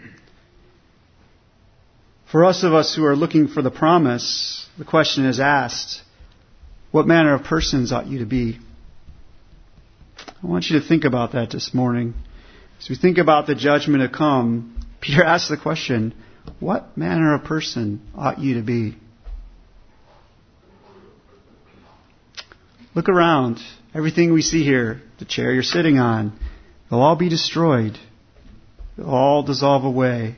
For 2.30 2.44
us 2.44 2.62
of 2.62 2.72
us 2.72 2.94
who 2.94 3.04
are 3.04 3.16
looking 3.16 3.48
for 3.48 3.60
the 3.60 3.70
promise, 3.70 4.66
the 4.78 4.84
question 4.84 5.26
is 5.26 5.40
asked, 5.40 6.00
what 6.90 7.06
manner 7.06 7.34
of 7.34 7.44
persons 7.44 7.92
ought 7.92 8.06
you 8.06 8.20
to 8.20 8.26
be? 8.26 8.58
I 10.42 10.46
want 10.46 10.70
you 10.70 10.80
to 10.80 10.86
think 10.86 11.04
about 11.04 11.32
that 11.32 11.50
this 11.50 11.74
morning. 11.74 12.14
As 12.80 12.88
we 12.88 12.96
think 12.96 13.18
about 13.18 13.46
the 13.46 13.54
judgment 13.54 14.02
to 14.02 14.16
come, 14.16 14.76
Peter 15.00 15.24
asks 15.24 15.50
the 15.50 15.56
question, 15.56 16.14
what 16.58 16.96
manner 16.96 17.34
of 17.34 17.44
person 17.44 18.00
ought 18.14 18.38
you 18.38 18.54
to 18.54 18.62
be? 18.62 18.96
Look 22.94 23.08
around. 23.08 23.58
Everything 23.94 24.32
we 24.32 24.42
see 24.42 24.62
here, 24.62 25.00
the 25.18 25.24
chair 25.24 25.52
you're 25.52 25.62
sitting 25.62 25.98
on, 25.98 26.38
they'll 26.88 27.00
all 27.00 27.16
be 27.16 27.28
destroyed. 27.28 27.98
They'll 28.96 29.08
all 29.08 29.42
dissolve 29.42 29.84
away. 29.84 30.36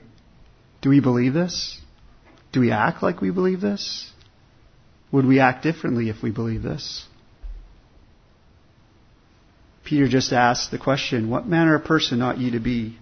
Do 0.80 0.88
we 0.88 1.00
believe 1.00 1.34
this? 1.34 1.80
Do 2.52 2.60
we 2.60 2.70
act 2.70 3.02
like 3.02 3.20
we 3.20 3.30
believe 3.30 3.60
this? 3.60 4.10
Would 5.10 5.26
we 5.26 5.40
act 5.40 5.62
differently 5.62 6.08
if 6.08 6.22
we 6.22 6.30
believe 6.30 6.62
this? 6.62 7.06
Peter 9.84 10.08
just 10.08 10.32
asked 10.32 10.70
the 10.70 10.78
question, 10.78 11.28
What 11.28 11.46
manner 11.46 11.74
of 11.74 11.84
person 11.84 12.22
ought 12.22 12.38
you 12.38 12.52
to 12.52 12.60
be? 12.60 12.98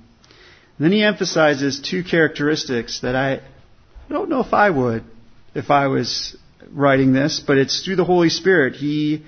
Then 0.80 0.92
he 0.92 1.02
emphasizes 1.02 1.78
two 1.78 2.02
characteristics 2.02 3.00
that 3.00 3.14
I 3.14 3.42
don't 4.08 4.30
know 4.30 4.40
if 4.40 4.54
I 4.54 4.70
would 4.70 5.04
if 5.54 5.70
I 5.70 5.88
was 5.88 6.36
writing 6.70 7.12
this, 7.12 7.42
but 7.46 7.58
it's 7.58 7.84
through 7.84 7.96
the 7.96 8.04
Holy 8.04 8.30
Spirit. 8.30 8.74
He 8.74 9.24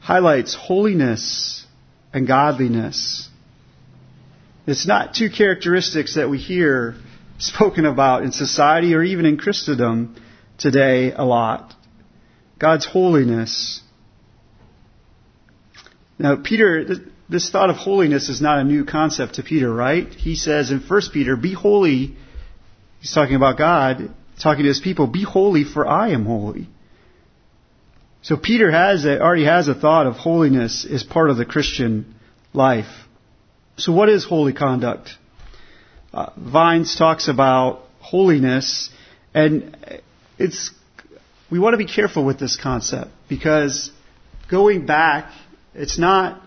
highlights 0.00 0.54
holiness 0.54 1.64
and 2.12 2.26
godliness. 2.26 3.28
It's 4.66 4.86
not 4.86 5.14
two 5.14 5.30
characteristics 5.30 6.16
that 6.16 6.28
we 6.28 6.38
hear 6.38 6.96
spoken 7.38 7.86
about 7.86 8.22
in 8.22 8.30
society 8.30 8.94
or 8.94 9.02
even 9.02 9.24
in 9.24 9.38
Christendom 9.38 10.16
today 10.58 11.12
a 11.12 11.24
lot. 11.24 11.74
God's 12.58 12.84
holiness. 12.84 13.80
Now, 16.18 16.36
Peter, 16.36 16.84
this 17.32 17.50
thought 17.50 17.70
of 17.70 17.76
holiness 17.76 18.28
is 18.28 18.40
not 18.40 18.58
a 18.58 18.64
new 18.64 18.84
concept 18.84 19.34
to 19.36 19.42
Peter, 19.42 19.72
right? 19.72 20.06
He 20.08 20.36
says 20.36 20.70
in 20.70 20.80
1 20.80 21.00
Peter, 21.12 21.36
be 21.36 21.54
holy. 21.54 22.14
He's 23.00 23.12
talking 23.12 23.34
about 23.34 23.58
God, 23.58 24.14
talking 24.40 24.62
to 24.62 24.68
his 24.68 24.80
people, 24.80 25.06
be 25.06 25.24
holy 25.24 25.64
for 25.64 25.86
I 25.86 26.10
am 26.10 26.26
holy. 26.26 26.68
So 28.22 28.36
Peter 28.36 28.70
has 28.70 29.04
a, 29.04 29.20
already 29.20 29.44
has 29.44 29.66
a 29.66 29.74
thought 29.74 30.06
of 30.06 30.14
holiness 30.14 30.86
as 30.88 31.02
part 31.02 31.30
of 31.30 31.36
the 31.36 31.44
Christian 31.44 32.14
life. 32.52 33.08
So 33.76 33.92
what 33.92 34.08
is 34.08 34.24
holy 34.24 34.52
conduct? 34.52 35.10
Uh, 36.12 36.30
Vines 36.36 36.94
talks 36.94 37.26
about 37.26 37.82
holiness, 37.98 38.90
and 39.34 39.76
it's 40.38 40.70
we 41.50 41.58
want 41.58 41.74
to 41.74 41.78
be 41.78 41.86
careful 41.86 42.24
with 42.24 42.38
this 42.38 42.56
concept 42.56 43.10
because 43.28 43.90
going 44.50 44.86
back, 44.86 45.32
it's 45.74 45.98
not. 45.98 46.40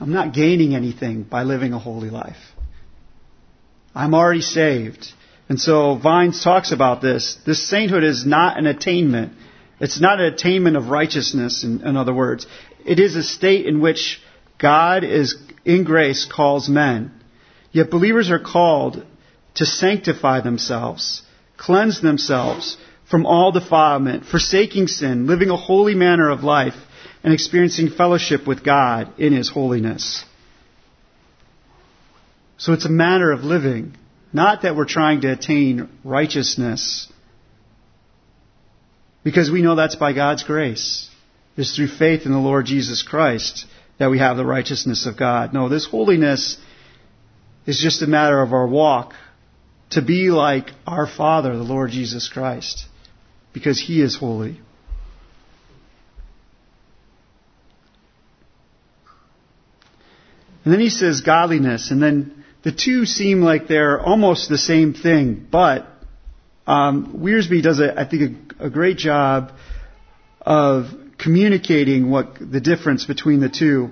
I'm 0.00 0.12
not 0.12 0.32
gaining 0.32 0.74
anything 0.74 1.22
by 1.22 1.42
living 1.42 1.72
a 1.72 1.78
holy 1.78 2.10
life. 2.10 2.38
I'm 3.94 4.14
already 4.14 4.40
saved. 4.40 5.06
And 5.48 5.60
so 5.60 5.96
Vines 5.96 6.42
talks 6.42 6.70
about 6.72 7.02
this. 7.02 7.36
This 7.44 7.68
sainthood 7.68 8.04
is 8.04 8.24
not 8.24 8.58
an 8.58 8.66
attainment. 8.66 9.32
It's 9.80 10.00
not 10.00 10.20
an 10.20 10.32
attainment 10.32 10.76
of 10.76 10.88
righteousness, 10.88 11.64
in, 11.64 11.82
in 11.82 11.96
other 11.96 12.14
words. 12.14 12.46
It 12.84 13.00
is 13.00 13.16
a 13.16 13.22
state 13.22 13.66
in 13.66 13.80
which 13.80 14.20
God 14.58 15.04
is, 15.04 15.36
in 15.64 15.84
grace, 15.84 16.24
calls 16.24 16.68
men. 16.68 17.12
Yet 17.72 17.90
believers 17.90 18.30
are 18.30 18.38
called 18.38 19.04
to 19.54 19.66
sanctify 19.66 20.40
themselves, 20.40 21.22
cleanse 21.56 22.00
themselves 22.00 22.76
from 23.10 23.26
all 23.26 23.50
defilement, 23.52 24.26
forsaking 24.26 24.86
sin, 24.86 25.26
living 25.26 25.50
a 25.50 25.56
holy 25.56 25.94
manner 25.94 26.30
of 26.30 26.44
life, 26.44 26.74
and 27.22 27.32
experiencing 27.32 27.90
fellowship 27.90 28.46
with 28.46 28.64
God 28.64 29.18
in 29.18 29.32
His 29.32 29.50
holiness. 29.50 30.24
So 32.56 32.72
it's 32.72 32.84
a 32.84 32.90
matter 32.90 33.32
of 33.32 33.44
living, 33.44 33.96
not 34.32 34.62
that 34.62 34.76
we're 34.76 34.86
trying 34.86 35.22
to 35.22 35.32
attain 35.32 35.88
righteousness 36.04 37.10
because 39.22 39.50
we 39.50 39.62
know 39.62 39.74
that's 39.74 39.96
by 39.96 40.12
God's 40.12 40.44
grace. 40.44 41.08
It's 41.56 41.74
through 41.76 41.88
faith 41.88 42.24
in 42.24 42.32
the 42.32 42.38
Lord 42.38 42.66
Jesus 42.66 43.02
Christ 43.02 43.66
that 43.98 44.10
we 44.10 44.18
have 44.18 44.36
the 44.36 44.46
righteousness 44.46 45.06
of 45.06 45.18
God. 45.18 45.52
No, 45.52 45.68
this 45.68 45.86
holiness 45.86 46.56
is 47.66 47.80
just 47.80 48.02
a 48.02 48.06
matter 48.06 48.40
of 48.40 48.52
our 48.52 48.66
walk 48.66 49.14
to 49.90 50.02
be 50.02 50.30
like 50.30 50.70
our 50.86 51.06
Father, 51.06 51.56
the 51.56 51.62
Lord 51.62 51.90
Jesus 51.90 52.28
Christ, 52.28 52.86
because 53.52 53.80
He 53.80 54.00
is 54.00 54.16
holy. 54.16 54.60
And 60.64 60.72
then 60.72 60.80
he 60.80 60.90
says 60.90 61.22
godliness, 61.22 61.90
and 61.90 62.02
then 62.02 62.44
the 62.62 62.72
two 62.72 63.06
seem 63.06 63.40
like 63.40 63.68
they're 63.68 64.00
almost 64.00 64.48
the 64.48 64.58
same 64.58 64.92
thing, 64.92 65.46
but 65.50 65.86
um, 66.66 67.20
Wiersbe 67.22 67.62
does, 67.62 67.80
a, 67.80 67.98
I 67.98 68.08
think, 68.08 68.54
a, 68.60 68.66
a 68.66 68.70
great 68.70 68.98
job 68.98 69.52
of 70.40 70.86
communicating 71.18 72.10
what 72.10 72.36
the 72.38 72.60
difference 72.60 73.04
between 73.04 73.40
the 73.40 73.48
two. 73.48 73.90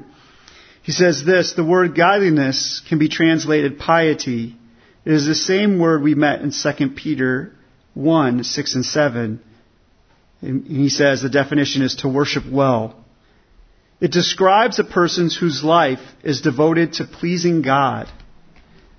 He 0.82 0.92
says 0.92 1.24
this, 1.24 1.52
the 1.52 1.64
word 1.64 1.94
godliness 1.94 2.82
can 2.88 2.98
be 2.98 3.08
translated 3.08 3.78
piety. 3.78 4.56
It 5.04 5.12
is 5.12 5.26
the 5.26 5.34
same 5.34 5.78
word 5.78 6.02
we 6.02 6.14
met 6.14 6.40
in 6.40 6.52
2 6.52 6.90
Peter 6.90 7.52
1, 7.94 8.44
6 8.44 8.74
and 8.74 8.84
7. 8.84 9.40
And 10.40 10.66
he 10.66 10.88
says 10.88 11.20
the 11.20 11.28
definition 11.28 11.82
is 11.82 11.96
to 11.96 12.08
worship 12.08 12.44
well. 12.50 12.97
It 14.00 14.12
describes 14.12 14.78
a 14.78 14.84
person 14.84 15.28
whose 15.30 15.64
life 15.64 16.00
is 16.22 16.40
devoted 16.40 16.94
to 16.94 17.04
pleasing 17.04 17.62
God. 17.62 18.08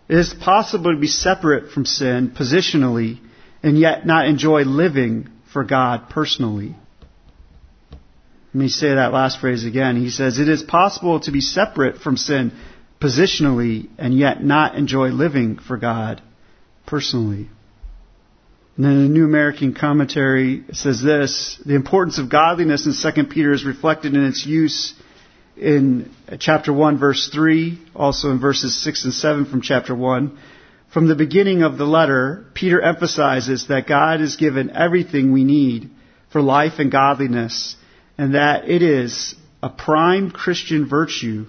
It 0.09 0.17
is 0.17 0.33
possible 0.33 0.93
to 0.93 0.99
be 0.99 1.07
separate 1.07 1.71
from 1.71 1.85
sin 1.85 2.31
positionally 2.31 3.19
and 3.63 3.77
yet 3.77 4.05
not 4.05 4.27
enjoy 4.27 4.63
living 4.63 5.29
for 5.53 5.63
God 5.63 6.09
personally. 6.09 6.75
Let 7.91 8.59
me 8.59 8.67
say 8.67 8.95
that 8.95 9.13
last 9.13 9.39
phrase 9.39 9.63
again. 9.63 9.95
He 9.95 10.09
says, 10.09 10.39
It 10.39 10.49
is 10.49 10.63
possible 10.63 11.19
to 11.21 11.31
be 11.31 11.41
separate 11.41 11.99
from 11.99 12.17
sin 12.17 12.51
positionally 12.99 13.89
and 13.97 14.17
yet 14.17 14.43
not 14.43 14.75
enjoy 14.75 15.09
living 15.09 15.59
for 15.59 15.77
God 15.77 16.21
personally. 16.85 17.49
And 18.79 18.87
then 18.87 19.03
the 19.03 19.09
New 19.09 19.25
American 19.25 19.73
Commentary 19.73 20.63
says 20.71 21.01
this 21.01 21.61
The 21.65 21.75
importance 21.75 22.17
of 22.17 22.29
godliness 22.29 22.85
in 22.85 23.13
2 23.13 23.25
Peter 23.25 23.51
is 23.51 23.65
reflected 23.65 24.13
in 24.13 24.23
its 24.23 24.45
use 24.45 24.93
in 25.57 26.09
uh, 26.29 26.37
chapter 26.39 26.71
1, 26.71 26.97
verse 26.97 27.27
3, 27.27 27.77
also 27.93 28.31
in 28.31 28.39
verses 28.39 28.81
6 28.81 29.03
and 29.03 29.13
7 29.13 29.47
from 29.47 29.61
chapter 29.61 29.93
1. 29.93 30.39
From 30.93 31.09
the 31.09 31.15
beginning 31.15 31.61
of 31.61 31.77
the 31.77 31.83
letter, 31.83 32.45
Peter 32.53 32.79
emphasizes 32.81 33.67
that 33.67 33.85
God 33.85 34.21
has 34.21 34.37
given 34.37 34.69
everything 34.69 35.33
we 35.33 35.43
need 35.43 35.89
for 36.31 36.41
life 36.41 36.79
and 36.79 36.89
godliness, 36.89 37.75
and 38.17 38.35
that 38.35 38.69
it 38.69 38.81
is 38.81 39.35
a 39.61 39.67
prime 39.67 40.31
Christian 40.31 40.87
virtue 40.87 41.47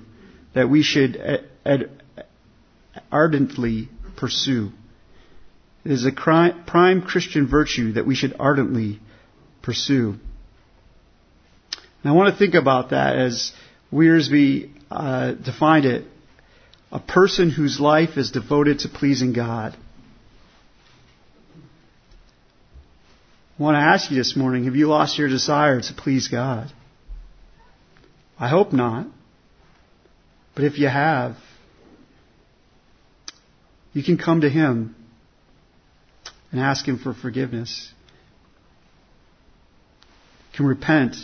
that 0.55 0.69
we 0.69 0.83
should 0.83 1.17
uh, 1.65 1.77
ardently 3.13 3.89
pursue. 4.17 4.73
It 5.85 5.93
is 5.93 6.05
a 6.05 6.13
prime 6.13 7.03
Christian 7.03 7.47
virtue 7.49 7.93
that 7.93 8.07
we 8.07 8.15
should 8.15 8.37
ardently 8.39 9.01
pursue. 9.63 10.17
And 12.03 12.11
I 12.11 12.13
want 12.13 12.33
to 12.33 12.39
think 12.39 12.55
about 12.55 12.91
that 12.91 13.17
as 13.17 13.53
Wiersbe 13.93 14.71
uh, 14.91 15.33
defined 15.33 15.87
it 15.87 16.05
a 16.93 17.01
person 17.01 17.51
whose 17.51 17.81
life 17.81 18.17
is 18.17 18.31
devoted 18.31 18.81
to 18.81 18.89
pleasing 18.89 19.33
God. 19.33 19.77
I 23.59 23.63
want 23.63 23.75
to 23.77 23.81
ask 23.81 24.11
you 24.11 24.17
this 24.17 24.37
morning 24.37 24.65
have 24.65 24.77
you 24.77 24.89
lost 24.89 25.19
your 25.19 25.29
desire 25.29 25.81
to 25.81 25.95
please 25.95 26.29
God? 26.29 26.73
I 28.39 28.49
hope 28.49 28.73
not. 28.73 29.07
But 30.55 30.65
if 30.65 30.79
you 30.79 30.89
have, 30.89 31.37
you 33.93 34.03
can 34.03 34.19
come 34.19 34.41
to 34.41 34.49
Him 34.49 34.97
and 36.51 36.61
ask 36.61 36.87
Him 36.87 36.99
for 36.99 37.15
forgiveness. 37.15 37.93
You 40.53 40.57
can 40.57 40.67
repent. 40.67 41.17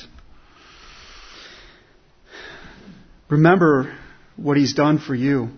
Remember 3.29 3.97
what 4.37 4.57
he's 4.57 4.75
done 4.75 4.99
for 4.99 5.15
you. 5.15 5.49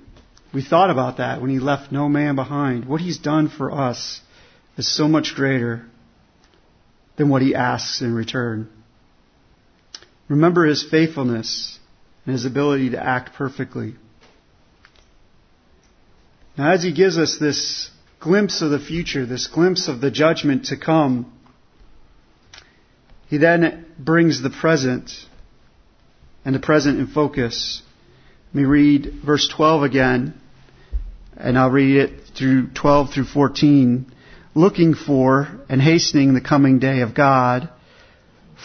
We 0.55 0.63
thought 0.63 0.91
about 0.91 1.19
that 1.19 1.43
when 1.43 1.51
he 1.51 1.59
left 1.59 1.93
no 1.93 2.09
man 2.09 2.35
behind. 2.35 2.87
What 2.87 3.01
he's 3.01 3.19
done 3.19 3.49
for 3.51 3.71
us 3.71 4.21
is 4.79 4.91
so 4.91 5.07
much 5.07 5.35
greater 5.35 5.85
than 7.17 7.29
what 7.29 7.43
he 7.43 7.55
asks 7.55 8.01
in 8.01 8.15
return. 8.15 8.71
Remember 10.29 10.65
his 10.65 10.83
faithfulness 10.89 11.79
and 12.25 12.33
his 12.33 12.47
ability 12.47 12.91
to 12.91 13.03
act 13.03 13.35
perfectly. 13.35 13.97
Now, 16.57 16.73
as 16.73 16.83
he 16.83 16.93
gives 16.93 17.19
us 17.19 17.39
this 17.39 17.91
glimpse 18.21 18.63
of 18.63 18.71
the 18.71 18.79
future, 18.79 19.27
this 19.27 19.47
glimpse 19.47 19.89
of 19.89 20.01
the 20.01 20.11
judgment 20.11 20.67
to 20.67 20.77
come, 20.77 21.33
he 23.29 23.39
then 23.39 23.87
brings 23.99 24.43
the 24.43 24.51
present 24.51 25.13
and 26.45 26.55
the 26.55 26.61
present 26.61 26.99
in 26.99 27.07
focus. 27.07 27.83
Let 28.53 28.63
me 28.63 28.67
read 28.67 29.13
verse 29.25 29.49
12 29.49 29.83
again, 29.83 30.35
and 31.37 31.59
I'll 31.59 31.71
read 31.71 31.97
it 31.97 32.23
through 32.37 32.69
12 32.69 33.13
through 33.13 33.27
14. 33.27 34.13
Looking 34.55 34.95
for 34.95 35.47
and 35.69 35.81
hastening 35.81 36.35
the 36.35 36.41
coming 36.41 36.79
day 36.79 37.03
of 37.03 37.15
God, 37.15 37.69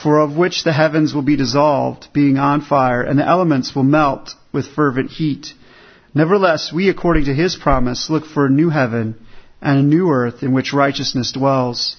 for 0.02 0.22
of 0.22 0.36
which 0.36 0.64
the 0.64 0.74
heavens 0.74 1.14
will 1.14 1.22
be 1.22 1.36
dissolved, 1.36 2.08
being 2.14 2.38
on 2.38 2.62
fire, 2.62 3.04
and 3.04 3.20
the 3.20 3.28
elements 3.28 3.76
will 3.76 3.84
melt 3.84 4.34
with 4.52 4.66
fervent 4.66 5.12
heat. 5.12 5.54
Nevertheless, 6.16 6.72
we, 6.74 6.90
according 6.90 7.26
to 7.26 7.34
his 7.34 7.56
promise, 7.56 8.10
look 8.10 8.26
for 8.26 8.46
a 8.46 8.50
new 8.50 8.70
heaven 8.70 9.20
and 9.64 9.80
a 9.80 9.82
new 9.82 10.12
earth 10.12 10.44
in 10.44 10.52
which 10.52 10.74
righteousness 10.74 11.32
dwells. 11.32 11.96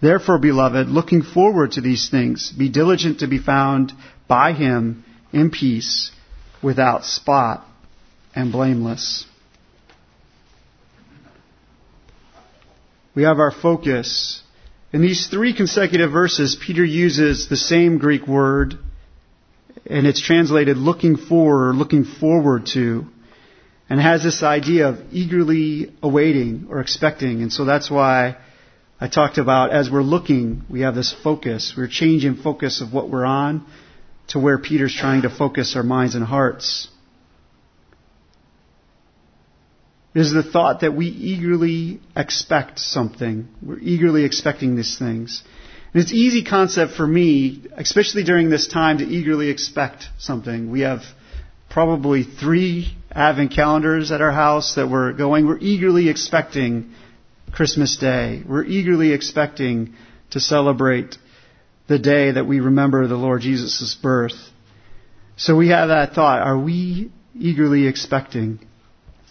Therefore, 0.00 0.38
beloved, 0.38 0.88
looking 0.88 1.22
forward 1.22 1.72
to 1.72 1.80
these 1.80 2.08
things, 2.08 2.52
be 2.52 2.68
diligent 2.68 3.18
to 3.18 3.26
be 3.26 3.38
found 3.38 3.92
by 4.28 4.52
him 4.52 5.04
in 5.32 5.50
peace 5.50 6.12
without 6.62 7.04
spot 7.04 7.66
and 8.36 8.52
blameless. 8.52 9.26
We 13.16 13.24
have 13.24 13.40
our 13.40 13.50
focus. 13.50 14.40
In 14.92 15.02
these 15.02 15.26
three 15.26 15.52
consecutive 15.52 16.12
verses, 16.12 16.56
Peter 16.64 16.84
uses 16.84 17.48
the 17.48 17.56
same 17.56 17.98
Greek 17.98 18.28
word, 18.28 18.78
and 19.86 20.06
it's 20.06 20.20
translated 20.20 20.76
looking 20.76 21.16
for 21.16 21.68
or 21.68 21.74
looking 21.74 22.04
forward 22.04 22.66
to, 22.74 23.06
and 23.88 24.00
has 24.00 24.22
this 24.22 24.42
idea 24.42 24.88
of 24.88 24.98
eagerly 25.12 25.92
awaiting 26.02 26.66
or 26.70 26.80
expecting. 26.80 27.42
And 27.42 27.52
so 27.52 27.64
that's 27.64 27.90
why 27.90 28.36
I 29.00 29.08
talked 29.08 29.38
about 29.38 29.70
as 29.70 29.90
we're 29.90 30.02
looking, 30.02 30.64
we 30.68 30.80
have 30.80 30.94
this 30.94 31.14
focus. 31.22 31.74
We're 31.76 31.88
changing 31.88 32.36
focus 32.36 32.80
of 32.80 32.92
what 32.92 33.10
we're 33.10 33.24
on 33.24 33.66
to 34.28 34.38
where 34.38 34.58
Peter's 34.58 34.94
trying 34.94 35.22
to 35.22 35.30
focus 35.30 35.74
our 35.76 35.82
minds 35.82 36.14
and 36.14 36.24
hearts. 36.24 36.88
is 40.14 40.32
the 40.32 40.42
thought 40.42 40.80
that 40.80 40.94
we 40.94 41.06
eagerly 41.06 42.00
expect 42.16 42.78
something. 42.80 43.48
We're 43.62 43.78
eagerly 43.78 44.24
expecting 44.24 44.74
these 44.74 44.98
things. 44.98 45.42
And 45.94 46.02
it's 46.02 46.12
easy 46.12 46.44
concept 46.44 46.92
for 46.92 47.06
me, 47.06 47.62
especially 47.76 48.24
during 48.24 48.50
this 48.50 48.66
time, 48.66 48.98
to 48.98 49.04
eagerly 49.04 49.48
expect 49.48 50.08
something. 50.18 50.70
We 50.70 50.80
have 50.80 51.02
probably 51.70 52.24
three 52.24 52.97
Advent 53.12 53.52
calendars 53.52 54.12
at 54.12 54.20
our 54.20 54.32
house 54.32 54.74
that 54.74 54.88
we're 54.88 55.12
going. 55.12 55.46
We're 55.46 55.58
eagerly 55.58 56.08
expecting 56.08 56.92
Christmas 57.52 57.96
Day. 57.96 58.42
We're 58.46 58.64
eagerly 58.64 59.12
expecting 59.12 59.94
to 60.30 60.40
celebrate 60.40 61.16
the 61.86 61.98
day 61.98 62.32
that 62.32 62.46
we 62.46 62.60
remember 62.60 63.06
the 63.06 63.16
Lord 63.16 63.40
Jesus' 63.40 63.94
birth. 63.94 64.36
So 65.36 65.56
we 65.56 65.68
have 65.68 65.88
that 65.88 66.12
thought. 66.12 66.42
Are 66.42 66.58
we 66.58 67.10
eagerly 67.34 67.86
expecting? 67.86 68.58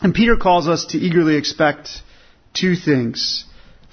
And 0.01 0.13
Peter 0.13 0.38
calls 0.38 0.67
us 0.67 0.88
to 0.88 0.97
eagerly 0.97 1.38
expect 1.38 1.89
two 2.53 2.75
things. 2.75 3.45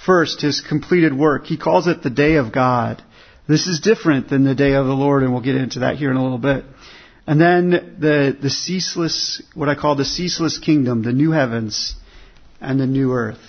First, 0.05 0.41
his 0.41 0.61
completed 0.61 1.17
work. 1.17 1.47
He 1.47 1.57
calls 1.57 1.87
it 1.87 2.03
the 2.03 2.11
day 2.11 2.37
of 2.37 2.53
God. 2.53 3.03
This 3.47 3.67
is 3.67 3.81
different 3.81 4.29
than 4.29 4.45
the 4.45 4.55
day 4.55 4.73
of 4.73 4.87
the 4.87 4.95
Lord, 4.95 5.23
and 5.23 5.33
we'll 5.33 5.43
get 5.43 5.57
into 5.57 5.81
that 5.81 5.97
here 5.97 6.11
in 6.11 6.17
a 6.17 6.23
little 6.23 6.39
bit. 6.39 6.65
And 7.27 7.41
then 7.41 7.71
the, 8.01 8.37
the 8.41 8.51
ceaseless, 8.51 9.43
what 9.55 9.69
I 9.69 9.75
call 9.75 9.97
the 9.97 10.05
ceaseless 10.05 10.59
kingdom, 10.59 11.03
the 11.03 11.13
new 11.13 11.31
heavens 11.31 11.95
and 12.61 12.79
the 12.79 12.87
new 12.87 13.13
earth. 13.13 13.41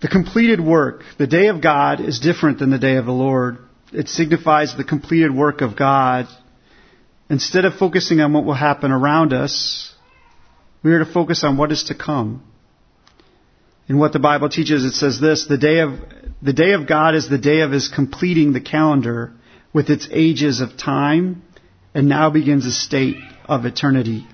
The 0.00 0.08
completed 0.08 0.60
work, 0.60 1.02
the 1.16 1.26
day 1.26 1.48
of 1.48 1.60
God, 1.60 2.00
is 2.00 2.20
different 2.20 2.58
than 2.58 2.70
the 2.70 2.78
day 2.78 2.96
of 2.96 3.06
the 3.06 3.12
Lord. 3.12 3.58
It 3.92 4.08
signifies 4.08 4.76
the 4.76 4.84
completed 4.84 5.34
work 5.34 5.60
of 5.60 5.76
God. 5.76 6.28
Instead 7.30 7.64
of 7.64 7.74
focusing 7.74 8.20
on 8.20 8.32
what 8.32 8.44
will 8.44 8.54
happen 8.54 8.92
around 8.92 9.32
us, 9.32 9.92
we 10.82 10.92
are 10.92 11.00
to 11.00 11.12
focus 11.12 11.42
on 11.42 11.56
what 11.56 11.72
is 11.72 11.84
to 11.84 11.94
come. 11.94 12.44
In 13.88 13.98
what 13.98 14.12
the 14.12 14.18
Bible 14.18 14.50
teaches, 14.50 14.84
it 14.84 14.92
says 14.92 15.18
this, 15.18 15.46
the 15.46 15.58
day 15.58 15.80
of, 15.80 15.98
the 16.42 16.52
day 16.52 16.72
of 16.74 16.86
God 16.86 17.14
is 17.14 17.28
the 17.28 17.38
day 17.38 17.60
of 17.60 17.72
his 17.72 17.88
completing 17.88 18.52
the 18.52 18.60
calendar 18.60 19.32
with 19.72 19.90
its 19.90 20.08
ages 20.10 20.60
of 20.60 20.76
time, 20.76 21.42
and 21.94 22.08
now 22.08 22.30
begins 22.30 22.64
a 22.66 22.70
state 22.70 23.16
of 23.44 23.64
eternity. 23.64 24.26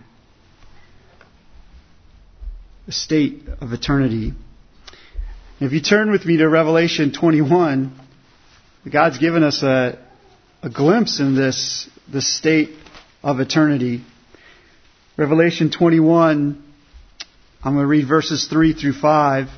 A 2.86 2.92
state 2.92 3.42
of 3.60 3.72
eternity. 3.72 4.32
If 5.60 5.72
you 5.72 5.80
turn 5.80 6.10
with 6.10 6.24
me 6.26 6.36
to 6.38 6.48
Revelation 6.48 7.12
21, 7.12 7.98
God's 8.92 9.18
given 9.18 9.42
us 9.42 9.62
a, 9.62 9.98
a 10.62 10.68
glimpse 10.68 11.20
in 11.20 11.34
this, 11.34 11.88
this 12.12 12.36
state 12.36 12.70
of 13.22 13.40
eternity. 13.40 14.04
Revelation 15.16 15.70
21, 15.70 16.62
I'm 17.62 17.72
going 17.72 17.82
to 17.82 17.86
read 17.86 18.06
verses 18.06 18.46
3 18.48 18.74
through 18.74 18.92
5. 18.92 19.48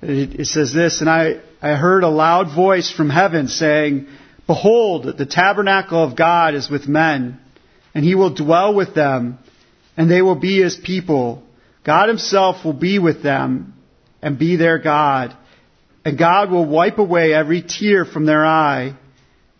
It, 0.00 0.46
says 0.46 0.72
this, 0.72 1.00
and 1.00 1.10
I, 1.10 1.40
I 1.60 1.74
heard 1.74 2.04
a 2.04 2.08
loud 2.08 2.54
voice 2.54 2.90
from 2.90 3.10
heaven 3.10 3.48
saying, 3.48 4.06
Behold, 4.46 5.18
the 5.18 5.26
tabernacle 5.26 6.02
of 6.02 6.16
God 6.16 6.54
is 6.54 6.70
with 6.70 6.86
men, 6.86 7.40
and 7.94 8.04
he 8.04 8.14
will 8.14 8.32
dwell 8.32 8.74
with 8.74 8.94
them, 8.94 9.38
and 9.96 10.08
they 10.08 10.22
will 10.22 10.36
be 10.36 10.62
his 10.62 10.76
people. 10.76 11.42
God 11.84 12.08
himself 12.08 12.64
will 12.64 12.74
be 12.74 13.00
with 13.00 13.22
them, 13.24 13.74
and 14.22 14.38
be 14.38 14.54
their 14.56 14.78
God. 14.78 15.36
And 16.04 16.16
God 16.16 16.50
will 16.50 16.64
wipe 16.64 16.98
away 16.98 17.34
every 17.34 17.62
tear 17.62 18.04
from 18.04 18.24
their 18.24 18.46
eye, 18.46 18.94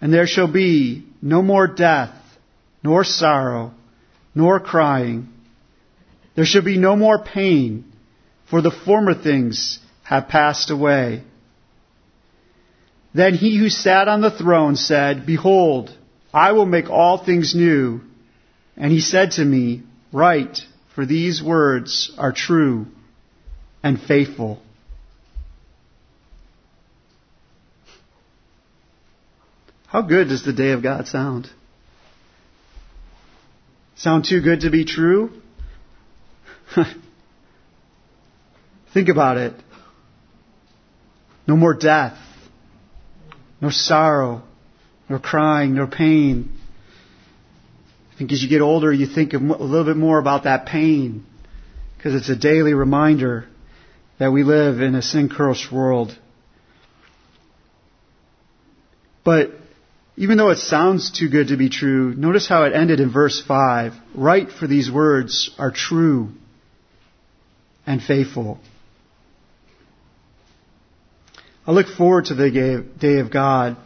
and 0.01 0.15
there 0.15 0.29
shall 0.29 0.51
be 0.51 1.05
no 1.21 1.43
more 1.43 1.67
death 1.67 2.15
nor 2.85 3.03
sorrow, 3.03 3.75
nor 4.37 4.61
crying. 4.61 5.29
There 6.37 6.47
shall 6.47 6.63
be 6.63 6.79
no 6.79 6.95
more 6.95 7.25
pain, 7.25 7.93
for 8.49 8.63
the 8.63 8.71
former 8.71 9.15
things 9.15 9.81
have 10.09 10.27
passed 10.27 10.71
away. 10.71 11.23
Then 13.13 13.35
he 13.35 13.59
who 13.59 13.69
sat 13.69 14.09
on 14.09 14.23
the 14.23 14.31
throne 14.31 14.75
said, 14.75 15.27
Behold, 15.27 15.95
I 16.33 16.53
will 16.53 16.65
make 16.65 16.89
all 16.89 17.23
things 17.23 17.55
new. 17.55 18.01
And 18.75 18.91
he 18.91 19.03
said 19.03 19.33
to 19.33 19.45
me, 19.45 19.83
Write, 20.11 20.61
for 20.95 21.05
these 21.05 21.43
words 21.43 22.11
are 22.17 22.33
true 22.33 22.87
and 23.83 24.01
faithful. 24.01 24.63
How 29.89 30.01
good 30.01 30.29
does 30.29 30.43
the 30.43 30.55
day 30.55 30.71
of 30.71 30.83
God 30.83 31.07
sound? 31.07 31.51
Sound 33.97 34.25
too 34.25 34.41
good 34.41 34.61
to 34.61 34.71
be 34.71 34.87
true? 34.87 35.33
Think 38.95 39.11
about 39.11 39.37
it. 39.37 39.53
No 41.49 41.57
more 41.57 41.73
death, 41.73 42.19
no 43.63 43.71
sorrow, 43.71 44.43
nor 45.09 45.19
crying, 45.19 45.75
nor 45.75 45.87
pain. 45.87 46.53
I 48.13 48.19
think 48.19 48.31
as 48.33 48.43
you 48.43 48.51
get 48.51 48.61
older, 48.61 48.93
you 48.93 49.07
think 49.07 49.33
a 49.33 49.39
little 49.39 49.85
bit 49.87 49.97
more 49.97 50.19
about 50.19 50.45
that 50.45 50.67
pain 50.67 51.25
because 51.97 52.15
it's 52.15 52.29
a 52.29 52.37
daily 52.37 52.75
reminder 52.75 53.47
that 54.19 54.31
we 54.31 54.43
live 54.45 54.83
in 54.83 54.95
a 54.95 55.01
sin 55.01 55.31
cursed 55.31 55.73
world. 55.73 56.17
But 59.25 59.53
even 60.17 60.37
though 60.37 60.51
it 60.51 60.59
sounds 60.59 61.11
too 61.11 61.31
good 61.31 61.49
to 61.49 61.57
be 61.57 61.71
true, 61.71 62.13
notice 62.15 62.47
how 62.47 62.65
it 62.65 62.75
ended 62.75 63.01
in 63.01 63.11
verse 63.11 63.43
5. 63.47 63.95
Write 64.15 64.51
for 64.51 64.67
these 64.67 64.91
words 64.91 65.51
are 65.59 65.71
true 65.71 66.29
and 67.87 68.03
faithful. 68.03 68.59
I 71.69 71.73
look 71.73 71.89
forward 71.89 72.25
to 72.27 72.35
the 72.35 72.87
day 72.99 73.19
of 73.19 73.31
God. 73.31 73.77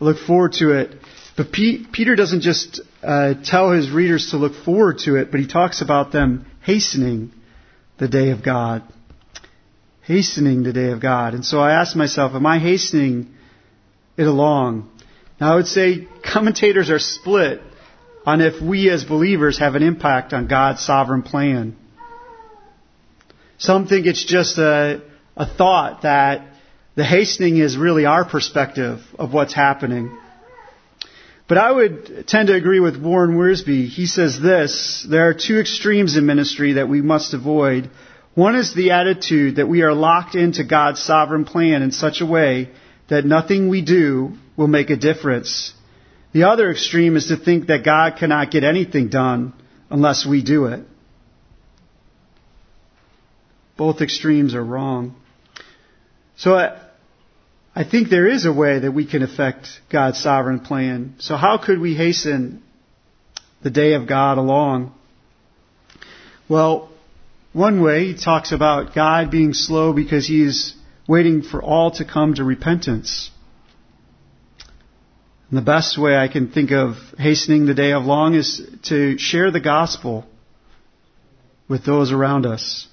I 0.00 0.04
look 0.04 0.18
forward 0.18 0.54
to 0.54 0.72
it. 0.72 0.90
But 1.36 1.52
Peter 1.52 2.16
doesn't 2.16 2.40
just 2.40 2.80
uh, 3.04 3.34
tell 3.44 3.70
his 3.70 3.88
readers 3.88 4.32
to 4.32 4.36
look 4.36 4.52
forward 4.64 4.98
to 5.04 5.14
it, 5.14 5.30
but 5.30 5.38
he 5.38 5.46
talks 5.46 5.80
about 5.80 6.10
them 6.10 6.44
hastening 6.64 7.30
the 7.98 8.08
day 8.08 8.30
of 8.30 8.42
God. 8.42 8.82
Hastening 10.02 10.64
the 10.64 10.72
day 10.72 10.90
of 10.90 11.00
God. 11.00 11.34
And 11.34 11.44
so 11.44 11.60
I 11.60 11.80
ask 11.80 11.94
myself, 11.94 12.32
am 12.34 12.44
I 12.44 12.58
hastening 12.58 13.32
it 14.16 14.26
along? 14.26 14.90
Now, 15.40 15.52
I 15.52 15.54
would 15.54 15.68
say 15.68 16.08
commentators 16.24 16.90
are 16.90 16.98
split 16.98 17.60
on 18.24 18.40
if 18.40 18.60
we 18.60 18.90
as 18.90 19.04
believers 19.04 19.60
have 19.60 19.76
an 19.76 19.84
impact 19.84 20.32
on 20.32 20.48
God's 20.48 20.84
sovereign 20.84 21.22
plan. 21.22 21.76
Some 23.56 23.86
think 23.86 24.06
it's 24.06 24.24
just 24.24 24.58
a, 24.58 25.00
a 25.36 25.46
thought 25.46 26.02
that 26.02 26.54
the 26.96 27.04
hastening 27.04 27.58
is 27.58 27.76
really 27.76 28.06
our 28.06 28.24
perspective 28.24 29.00
of 29.18 29.32
what's 29.32 29.52
happening. 29.52 30.18
But 31.46 31.58
I 31.58 31.70
would 31.70 32.26
tend 32.26 32.48
to 32.48 32.54
agree 32.54 32.80
with 32.80 33.00
Warren 33.00 33.36
Wiersbe. 33.36 33.86
He 33.86 34.06
says 34.06 34.40
this, 34.40 35.06
there 35.08 35.28
are 35.28 35.34
two 35.34 35.60
extremes 35.60 36.16
in 36.16 36.26
ministry 36.26 36.72
that 36.72 36.88
we 36.88 37.02
must 37.02 37.34
avoid. 37.34 37.90
One 38.34 38.56
is 38.56 38.74
the 38.74 38.90
attitude 38.90 39.56
that 39.56 39.68
we 39.68 39.82
are 39.82 39.92
locked 39.92 40.34
into 40.34 40.64
God's 40.64 41.00
sovereign 41.00 41.44
plan 41.44 41.82
in 41.82 41.92
such 41.92 42.20
a 42.20 42.26
way 42.26 42.70
that 43.08 43.24
nothing 43.24 43.68
we 43.68 43.82
do 43.82 44.32
will 44.56 44.66
make 44.66 44.90
a 44.90 44.96
difference. 44.96 45.72
The 46.32 46.44
other 46.44 46.70
extreme 46.70 47.16
is 47.16 47.28
to 47.28 47.36
think 47.36 47.66
that 47.66 47.84
God 47.84 48.16
cannot 48.18 48.50
get 48.50 48.64
anything 48.64 49.08
done 49.08 49.52
unless 49.90 50.26
we 50.26 50.42
do 50.42 50.66
it. 50.66 50.80
Both 53.76 54.00
extremes 54.00 54.54
are 54.54 54.64
wrong. 54.64 55.14
So 56.36 56.54
uh, 56.54 56.78
I, 57.76 57.84
think 57.84 58.08
there 58.08 58.26
is 58.26 58.46
a 58.46 58.52
way 58.52 58.78
that 58.78 58.92
we 58.92 59.06
can 59.06 59.22
affect 59.22 59.68
God's 59.92 60.18
sovereign 60.18 60.60
plan. 60.60 61.16
So 61.18 61.36
how 61.36 61.58
could 61.58 61.78
we 61.78 61.94
hasten 61.94 62.62
the 63.62 63.70
day 63.70 63.92
of 63.92 64.08
God 64.08 64.38
along? 64.38 64.94
Well, 66.48 66.90
one 67.52 67.82
way 67.82 68.06
he 68.06 68.16
talks 68.16 68.52
about 68.52 68.94
God 68.94 69.30
being 69.30 69.52
slow 69.52 69.92
because 69.92 70.26
he's 70.26 70.74
waiting 71.06 71.42
for 71.42 71.62
all 71.62 71.90
to 71.92 72.04
come 72.04 72.34
to 72.34 72.44
repentance. 72.44 73.30
And 75.50 75.58
the 75.58 75.62
best 75.62 75.98
way 75.98 76.16
I 76.16 76.28
can 76.28 76.50
think 76.50 76.72
of 76.72 76.96
hastening 77.18 77.66
the 77.66 77.74
day 77.74 77.92
of 77.92 78.04
long 78.04 78.34
is 78.34 78.66
to 78.84 79.18
share 79.18 79.50
the 79.50 79.60
gospel 79.60 80.24
with 81.68 81.84
those 81.84 82.10
around 82.10 82.46
us. 82.46 82.88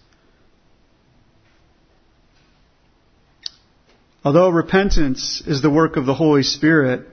Although 4.23 4.49
repentance 4.49 5.41
is 5.45 5.61
the 5.61 5.69
work 5.69 5.97
of 5.97 6.05
the 6.05 6.13
Holy 6.13 6.43
Spirit, 6.43 7.07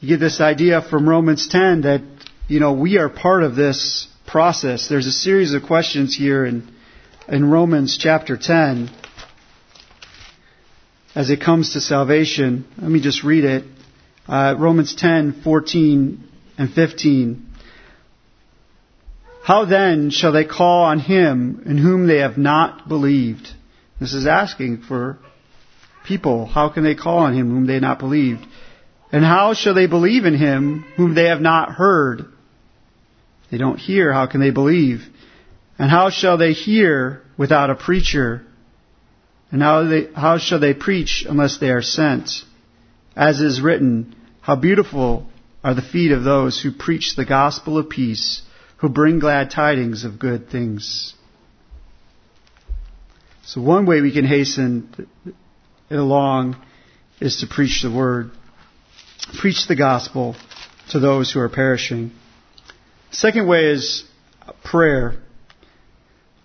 you 0.00 0.08
get 0.08 0.20
this 0.20 0.40
idea 0.40 0.80
from 0.82 1.08
Romans 1.08 1.48
10 1.48 1.82
that, 1.82 2.02
you 2.46 2.60
know, 2.60 2.72
we 2.72 2.98
are 2.98 3.08
part 3.08 3.42
of 3.42 3.56
this 3.56 4.06
process. 4.26 4.88
There's 4.88 5.06
a 5.06 5.12
series 5.12 5.54
of 5.54 5.62
questions 5.64 6.14
here 6.14 6.44
in 6.44 6.68
in 7.28 7.50
Romans 7.50 7.96
chapter 7.98 8.36
10 8.36 8.90
as 11.14 11.30
it 11.30 11.40
comes 11.40 11.72
to 11.72 11.80
salvation. 11.80 12.66
Let 12.76 12.90
me 12.90 13.00
just 13.00 13.24
read 13.24 13.44
it. 13.44 13.64
Uh, 14.26 14.56
Romans 14.58 14.94
10, 14.94 15.42
14 15.42 16.28
and 16.58 16.72
15. 16.72 17.46
How 19.42 19.64
then 19.66 20.10
shall 20.10 20.32
they 20.32 20.44
call 20.44 20.84
on 20.84 20.98
him 20.98 21.62
in 21.66 21.76
whom 21.76 22.06
they 22.06 22.18
have 22.18 22.38
not 22.38 22.88
believed? 22.88 23.48
This 24.04 24.12
is 24.12 24.26
asking 24.26 24.82
for 24.82 25.16
people. 26.06 26.44
How 26.44 26.68
can 26.68 26.84
they 26.84 26.94
call 26.94 27.20
on 27.20 27.32
him 27.32 27.48
whom 27.48 27.66
they 27.66 27.72
have 27.72 27.82
not 27.82 27.98
believed? 27.98 28.46
And 29.10 29.24
how 29.24 29.54
shall 29.54 29.72
they 29.72 29.86
believe 29.86 30.26
in 30.26 30.34
him 30.34 30.84
whom 30.98 31.14
they 31.14 31.24
have 31.24 31.40
not 31.40 31.70
heard? 31.70 32.26
They 33.50 33.56
don't 33.56 33.78
hear. 33.78 34.12
How 34.12 34.26
can 34.26 34.42
they 34.42 34.50
believe? 34.50 35.04
And 35.78 35.90
how 35.90 36.10
shall 36.10 36.36
they 36.36 36.52
hear 36.52 37.22
without 37.38 37.70
a 37.70 37.74
preacher? 37.74 38.44
And 39.50 39.62
how, 39.62 39.84
they, 39.84 40.12
how 40.14 40.36
shall 40.36 40.60
they 40.60 40.74
preach 40.74 41.24
unless 41.26 41.56
they 41.56 41.70
are 41.70 41.80
sent? 41.80 42.30
As 43.16 43.40
is 43.40 43.62
written, 43.62 44.14
how 44.42 44.56
beautiful 44.56 45.30
are 45.62 45.74
the 45.74 45.80
feet 45.80 46.12
of 46.12 46.24
those 46.24 46.60
who 46.60 46.72
preach 46.72 47.16
the 47.16 47.24
gospel 47.24 47.78
of 47.78 47.88
peace, 47.88 48.42
who 48.76 48.90
bring 48.90 49.18
glad 49.18 49.50
tidings 49.50 50.04
of 50.04 50.18
good 50.18 50.50
things. 50.50 51.14
So 53.46 53.60
one 53.60 53.84
way 53.84 54.00
we 54.00 54.10
can 54.10 54.24
hasten 54.24 55.08
it 55.90 55.94
along 55.94 56.56
is 57.20 57.40
to 57.40 57.46
preach 57.46 57.82
the 57.82 57.90
word. 57.90 58.30
Preach 59.38 59.66
the 59.68 59.76
gospel 59.76 60.34
to 60.90 60.98
those 60.98 61.30
who 61.30 61.40
are 61.40 61.50
perishing. 61.50 62.12
Second 63.10 63.46
way 63.46 63.66
is 63.66 64.04
prayer. 64.62 65.16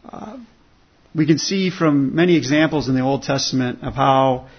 Uh, 0.07 0.37
we 1.15 1.25
can 1.25 1.37
see 1.37 1.69
from 1.69 2.15
many 2.15 2.35
examples 2.35 2.89
in 2.89 2.95
the 2.95 3.01
Old 3.01 3.23
Testament 3.23 3.79
of 3.81 3.93
how 3.93 4.49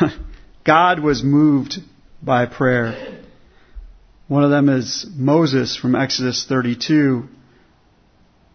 God 0.64 1.00
was 1.00 1.22
moved 1.22 1.78
by 2.22 2.46
prayer. 2.46 3.22
One 4.28 4.44
of 4.44 4.50
them 4.50 4.68
is 4.68 5.06
Moses 5.14 5.76
from 5.76 5.94
Exodus 5.94 6.44
32, 6.46 7.28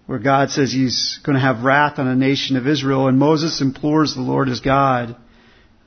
where 0.06 0.20
God 0.20 0.50
says 0.50 0.72
he's 0.72 1.20
going 1.24 1.36
to 1.36 1.42
have 1.42 1.64
wrath 1.64 2.00
on 2.00 2.08
a 2.08 2.16
nation 2.16 2.58
of 2.58 2.68
Israel, 2.68 3.08
and 3.08 3.18
Moses 3.18 3.62
implores 3.62 4.14
the 4.14 4.22
Lord 4.22 4.50
as 4.50 4.60
God, 4.60 5.16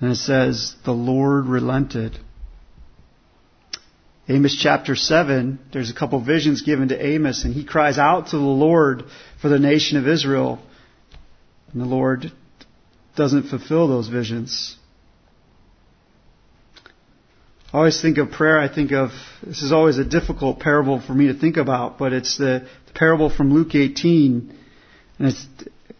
and 0.01 0.13
it 0.13 0.17
says, 0.17 0.75
the 0.85 0.93
Lord 0.93 1.47
relented. 1.47 2.19
Amos 4.29 4.59
chapter 4.61 4.97
7, 4.97 5.59
there's 5.73 5.91
a 5.91 5.95
couple 5.95 6.19
visions 6.25 6.63
given 6.63 6.89
to 6.89 7.07
Amos, 7.07 7.45
and 7.45 7.53
he 7.53 7.65
cries 7.65 7.99
out 7.99 8.29
to 8.29 8.39
the 8.39 8.43
Lord 8.43 9.05
for 9.43 9.49
the 9.49 9.59
nation 9.59 9.99
of 9.99 10.09
Israel. 10.09 10.61
And 11.73 11.83
the 11.83 11.87
Lord 11.87 12.33
doesn't 13.17 13.49
fulfill 13.51 13.87
those 13.89 14.09
visions. 14.09 14.77
I 17.73 17.79
always 17.79 18.01
think 18.01 18.19
of 18.19 18.31
prayer, 18.31 18.59
I 18.61 18.73
think 18.73 18.93
of, 18.93 19.11
this 19.43 19.63
is 19.63 19.73
always 19.73 19.99
a 19.99 20.05
difficult 20.05 20.61
parable 20.61 21.01
for 21.01 21.13
me 21.13 21.27
to 21.27 21.35
think 21.35 21.57
about, 21.57 21.99
but 21.99 22.13
it's 22.13 22.39
the, 22.39 22.69
the 22.84 22.84
parable 22.95 23.31
from 23.31 23.53
Luke 23.53 23.75
18. 23.75 24.57
And 25.19 25.37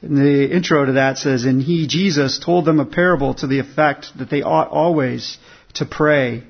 in 0.03 0.15
the 0.17 0.55
intro 0.55 0.85
to 0.85 0.93
that 0.93 1.19
says, 1.19 1.45
And 1.45 1.63
he, 1.63 1.87
Jesus, 1.87 2.39
told 2.39 2.65
them 2.65 2.81
a 2.81 2.87
parable 2.87 3.35
to 3.35 3.47
the 3.47 3.59
effect 3.59 4.17
that 4.19 4.31
they 4.31 4.43
ought 4.43 4.69
always 4.69 5.39
to 5.75 5.87
pray 5.87 6.45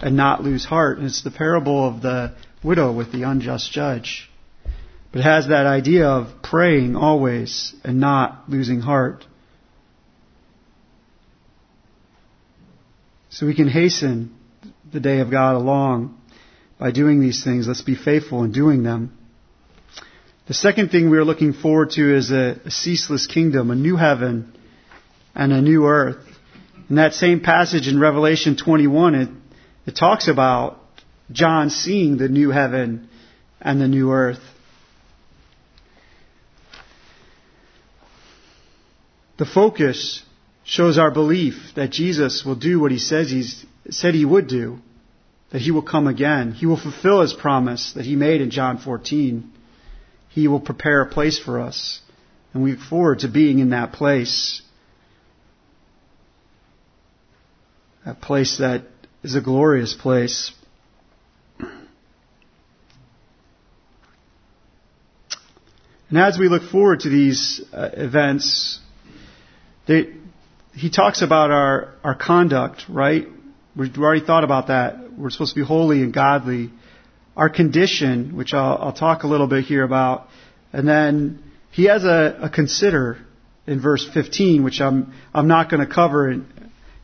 and 0.00 0.16
not 0.16 0.42
lose 0.42 0.64
heart. 0.64 0.98
And 0.98 1.06
it's 1.06 1.22
the 1.22 1.30
parable 1.30 1.86
of 1.86 2.02
the 2.02 2.34
widow 2.62 2.92
with 2.92 3.12
the 3.12 3.24
unjust 3.24 3.72
judge. 3.72 4.30
But 5.12 5.20
it 5.20 5.24
has 5.24 5.48
that 5.48 5.66
idea 5.66 6.06
of 6.06 6.42
praying 6.42 6.94
always 6.94 7.74
and 7.82 7.98
not 7.98 8.44
losing 8.48 8.80
heart. 8.80 9.24
So 13.30 13.46
we 13.46 13.54
can 13.54 13.68
hasten 13.68 14.36
the 14.92 15.00
day 15.00 15.20
of 15.20 15.30
God 15.30 15.56
along 15.56 16.20
by 16.78 16.90
doing 16.90 17.20
these 17.20 17.42
things. 17.44 17.66
Let's 17.66 17.82
be 17.82 17.94
faithful 17.94 18.44
in 18.44 18.52
doing 18.52 18.82
them. 18.82 19.16
The 20.46 20.54
second 20.54 20.90
thing 20.90 21.10
we 21.10 21.18
are 21.18 21.24
looking 21.24 21.52
forward 21.52 21.90
to 21.92 22.16
is 22.16 22.30
a, 22.30 22.60
a 22.64 22.70
ceaseless 22.70 23.26
kingdom, 23.26 23.70
a 23.70 23.76
new 23.76 23.96
heaven 23.96 24.52
and 25.34 25.52
a 25.52 25.60
new 25.60 25.86
earth. 25.86 26.24
In 26.88 26.96
that 26.96 27.14
same 27.14 27.40
passage 27.40 27.86
in 27.86 28.00
Revelation 28.00 28.56
21, 28.56 29.14
it, 29.14 29.28
it 29.86 29.96
talks 29.96 30.26
about 30.26 30.78
John 31.30 31.70
seeing 31.70 32.16
the 32.16 32.28
new 32.28 32.50
heaven 32.50 33.08
and 33.60 33.80
the 33.80 33.86
new 33.86 34.10
earth. 34.10 34.40
The 39.38 39.46
focus 39.46 40.22
shows 40.64 40.98
our 40.98 41.10
belief 41.10 41.54
that 41.76 41.90
Jesus 41.90 42.44
will 42.44 42.56
do 42.56 42.80
what 42.80 42.90
he 42.90 42.98
says 42.98 43.30
he's 43.30 43.64
said 43.88 44.14
he 44.14 44.24
would 44.24 44.48
do, 44.48 44.78
that 45.50 45.60
he 45.60 45.70
will 45.70 45.82
come 45.82 46.06
again. 46.06 46.52
He 46.52 46.66
will 46.66 46.76
fulfill 46.76 47.22
his 47.22 47.32
promise 47.32 47.92
that 47.94 48.04
he 48.04 48.16
made 48.16 48.40
in 48.40 48.50
John 48.50 48.78
14. 48.78 49.50
He 50.30 50.48
will 50.48 50.60
prepare 50.60 51.02
a 51.02 51.06
place 51.06 51.38
for 51.38 51.60
us. 51.60 52.00
And 52.52 52.62
we 52.62 52.72
look 52.72 52.80
forward 52.80 53.20
to 53.20 53.28
being 53.28 53.58
in 53.58 53.70
that 53.70 53.92
place. 53.92 54.62
That 58.04 58.20
place 58.20 58.58
that 58.58 58.84
is 59.22 59.34
a 59.34 59.40
glorious 59.40 59.94
place. 59.94 60.52
And 66.10 66.18
as 66.18 66.38
we 66.38 66.48
look 66.48 66.64
forward 66.64 67.00
to 67.00 67.08
these 67.08 67.62
uh, 67.72 67.90
events, 67.92 68.80
they, 69.86 70.12
he 70.74 70.90
talks 70.90 71.22
about 71.22 71.52
our, 71.52 71.94
our 72.02 72.16
conduct, 72.16 72.84
right? 72.88 73.28
We've 73.76 73.96
already 73.96 74.24
thought 74.24 74.42
about 74.42 74.66
that. 74.68 75.12
We're 75.16 75.30
supposed 75.30 75.54
to 75.54 75.60
be 75.60 75.64
holy 75.64 76.02
and 76.02 76.12
godly. 76.12 76.70
Our 77.36 77.48
condition, 77.48 78.36
which 78.36 78.54
I'll, 78.54 78.78
I'll 78.80 78.92
talk 78.92 79.22
a 79.22 79.26
little 79.26 79.46
bit 79.46 79.64
here 79.64 79.84
about. 79.84 80.28
And 80.72 80.86
then 80.86 81.42
he 81.70 81.84
has 81.84 82.04
a, 82.04 82.38
a 82.42 82.50
consider 82.50 83.18
in 83.66 83.80
verse 83.80 84.08
15, 84.12 84.64
which 84.64 84.80
I'm, 84.80 85.14
I'm 85.32 85.48
not 85.48 85.70
going 85.70 85.86
to 85.86 85.92
cover 85.92 86.30
in, 86.30 86.46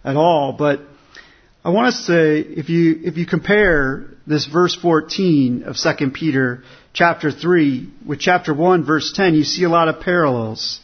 at 0.04 0.16
all, 0.16 0.52
but 0.52 0.80
I 1.64 1.70
want 1.70 1.92
to 1.92 2.00
say, 2.00 2.38
if 2.38 2.68
you, 2.68 3.00
if 3.02 3.16
you 3.16 3.26
compare 3.26 4.06
this 4.26 4.46
verse 4.46 4.74
14 4.74 5.64
of 5.64 5.76
2 5.76 6.10
Peter 6.10 6.62
chapter 6.92 7.32
3 7.32 7.92
with 8.06 8.20
chapter 8.20 8.54
1 8.54 8.84
verse 8.84 9.12
10, 9.14 9.34
you 9.34 9.42
see 9.42 9.64
a 9.64 9.68
lot 9.68 9.88
of 9.88 10.00
parallels. 10.00 10.80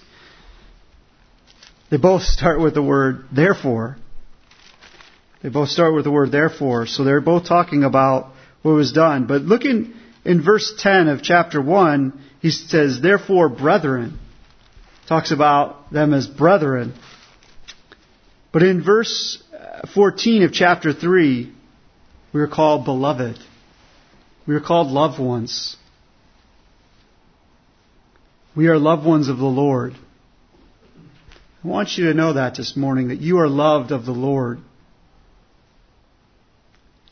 They 1.90 1.98
both 1.98 2.22
start 2.22 2.60
with 2.60 2.74
the 2.74 2.82
word 2.82 3.26
therefore. 3.32 3.96
They 5.42 5.50
both 5.50 5.68
start 5.68 5.94
with 5.94 6.04
the 6.04 6.10
word 6.10 6.32
therefore. 6.32 6.86
So 6.86 7.04
they're 7.04 7.20
both 7.20 7.46
talking 7.46 7.84
about 7.84 8.32
what 8.62 8.72
was 8.72 8.92
done. 8.92 9.26
But 9.26 9.42
look 9.42 9.64
in, 9.64 9.94
in 10.24 10.42
verse 10.42 10.72
10 10.78 11.08
of 11.08 11.22
chapter 11.22 11.60
1, 11.60 12.20
he 12.40 12.50
says, 12.50 13.00
therefore 13.00 13.48
brethren. 13.48 14.18
Talks 15.08 15.32
about 15.32 15.92
them 15.92 16.14
as 16.14 16.26
brethren. 16.26 16.94
But 18.52 18.62
in 18.62 18.82
verse 18.84 19.42
uh, 19.52 19.86
14 19.92 20.44
of 20.44 20.52
chapter 20.52 20.92
3, 20.92 21.52
we 22.32 22.40
are 22.40 22.48
called 22.48 22.84
beloved. 22.84 23.38
We 24.46 24.54
are 24.54 24.60
called 24.60 24.88
loved 24.88 25.20
ones. 25.20 25.76
We 28.54 28.68
are 28.68 28.78
loved 28.78 29.04
ones 29.06 29.28
of 29.28 29.38
the 29.38 29.44
Lord. 29.44 29.94
I 31.64 31.68
want 31.68 31.96
you 31.96 32.06
to 32.06 32.14
know 32.14 32.34
that 32.34 32.56
this 32.56 32.76
morning, 32.76 33.08
that 33.08 33.20
you 33.20 33.38
are 33.38 33.48
loved 33.48 33.92
of 33.92 34.04
the 34.04 34.12
Lord. 34.12 34.58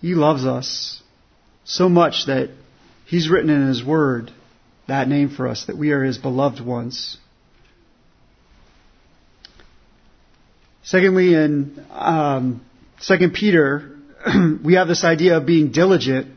He 0.01 0.15
loves 0.15 0.45
us 0.45 1.03
so 1.65 1.89
much 1.89 2.27
that 2.27 2.51
He's 3.07 3.29
written 3.29 3.51
in 3.51 3.67
His 3.67 3.85
Word 3.85 4.31
that 4.87 5.09
name 5.09 5.31
for 5.31 5.47
us, 5.47 5.67
that 5.67 5.79
we 5.79 5.93
are 5.93 6.03
His 6.03 6.19
beloved 6.19 6.65
ones. 6.65 7.17
Secondly, 10.83 11.35
in 11.35 11.85
um, 11.91 12.65
2 13.07 13.31
Peter, 13.31 13.97
we 14.65 14.75
have 14.75 14.89
this 14.89 15.05
idea 15.05 15.37
of 15.37 15.47
being 15.47 15.71
diligent 15.71 16.35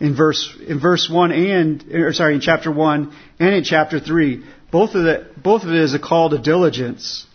in 0.00 0.14
verse 0.16 0.56
in 0.66 0.80
verse 0.80 1.10
one 1.10 1.32
and 1.32 1.84
or 1.92 2.12
sorry 2.12 2.34
in 2.34 2.40
chapter 2.40 2.70
one 2.70 3.12
and 3.38 3.54
in 3.54 3.64
chapter 3.64 4.00
three. 4.00 4.44
Both 4.70 4.94
of 4.94 5.06
it, 5.06 5.42
both 5.42 5.64
of 5.64 5.70
it 5.70 5.80
is 5.80 5.94
a 5.94 5.98
call 5.98 6.30
to 6.30 6.38
diligence, 6.38 7.26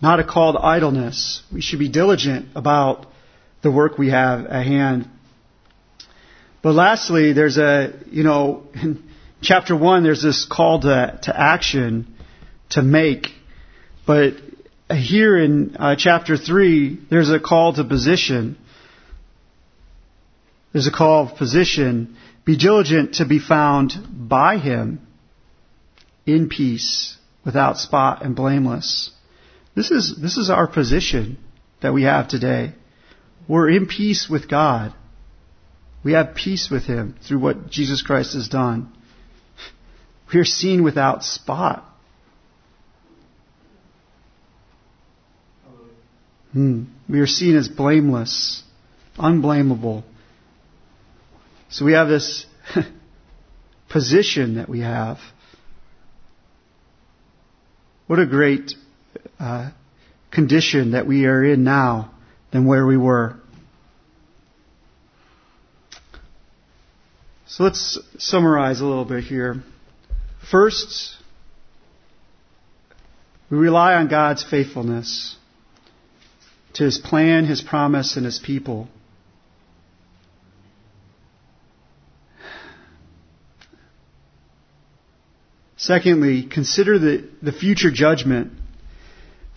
not 0.00 0.20
a 0.20 0.24
call 0.24 0.54
to 0.54 0.60
idleness. 0.60 1.42
We 1.52 1.60
should 1.60 1.78
be 1.78 1.88
diligent 1.88 2.48
about 2.54 3.06
the 3.62 3.70
work 3.70 3.98
we 3.98 4.10
have 4.10 4.46
at 4.46 4.66
hand. 4.66 5.08
But 6.62 6.74
lastly, 6.74 7.32
there's 7.32 7.56
a, 7.56 7.98
you 8.10 8.22
know, 8.22 8.64
in 8.74 9.02
chapter 9.40 9.74
one, 9.74 10.02
there's 10.02 10.22
this 10.22 10.44
call 10.44 10.80
to, 10.80 11.18
to 11.22 11.40
action, 11.40 12.14
to 12.70 12.82
make. 12.82 13.28
But 14.06 14.34
here 14.90 15.38
in 15.38 15.76
uh, 15.76 15.96
chapter 15.96 16.36
three, 16.36 16.98
there's 17.08 17.30
a 17.30 17.40
call 17.40 17.72
to 17.74 17.84
position. 17.84 18.58
There's 20.72 20.86
a 20.86 20.92
call 20.92 21.28
of 21.28 21.36
position. 21.36 22.16
Be 22.44 22.56
diligent 22.56 23.14
to 23.14 23.26
be 23.26 23.38
found 23.38 23.92
by 24.28 24.58
him 24.58 25.06
in 26.26 26.48
peace, 26.48 27.16
without 27.44 27.78
spot 27.78 28.22
and 28.22 28.36
blameless. 28.36 29.10
This 29.74 29.90
is, 29.90 30.16
this 30.20 30.36
is 30.36 30.50
our 30.50 30.66
position 30.66 31.38
that 31.80 31.94
we 31.94 32.02
have 32.02 32.28
today. 32.28 32.72
We're 33.48 33.70
in 33.70 33.86
peace 33.86 34.28
with 34.28 34.48
God. 34.48 34.94
We 36.02 36.12
have 36.12 36.34
peace 36.34 36.68
with 36.70 36.84
Him 36.84 37.16
through 37.26 37.40
what 37.40 37.70
Jesus 37.70 38.02
Christ 38.02 38.34
has 38.34 38.48
done. 38.48 38.92
We 40.32 40.38
are 40.38 40.44
seen 40.44 40.84
without 40.84 41.24
spot. 41.24 41.84
Hmm. 46.52 46.84
We 47.08 47.18
are 47.18 47.26
seen 47.26 47.56
as 47.56 47.66
blameless, 47.66 48.62
unblameable. 49.18 50.04
So 51.68 51.84
we 51.84 51.94
have 51.94 52.06
this 52.06 52.46
position 53.88 54.54
that 54.54 54.68
we 54.68 54.80
have. 54.80 55.18
What 58.06 58.18
a 58.18 58.26
great 58.26 58.74
uh, 59.38 59.70
condition 60.30 60.92
that 60.92 61.06
we 61.06 61.26
are 61.26 61.44
in 61.44 61.62
now 61.62 62.12
than 62.52 62.66
where 62.66 62.86
we 62.86 62.96
were. 62.96 63.39
So 67.50 67.64
let's 67.64 67.98
summarize 68.18 68.80
a 68.80 68.86
little 68.86 69.04
bit 69.04 69.24
here. 69.24 69.56
First, 70.52 71.16
we 73.50 73.58
rely 73.58 73.94
on 73.94 74.06
God's 74.06 74.44
faithfulness 74.44 75.36
to 76.74 76.84
His 76.84 76.98
plan, 76.98 77.46
His 77.46 77.60
promise, 77.60 78.16
and 78.16 78.24
His 78.24 78.38
people. 78.38 78.86
Secondly, 85.76 86.44
consider 86.44 87.00
the, 87.00 87.28
the 87.42 87.52
future 87.52 87.90
judgment. 87.90 88.52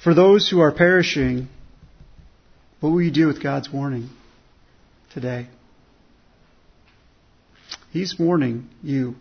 For 0.04 0.16
those 0.16 0.50
who 0.50 0.62
are 0.62 0.72
perishing, 0.72 1.48
what 2.80 2.90
will 2.90 3.04
you 3.04 3.12
do 3.12 3.28
with 3.28 3.44
God's 3.44 3.72
warning 3.72 4.10
today? 5.14 5.48
He's 7.94 8.18
warning 8.18 8.70
you. 8.82 9.14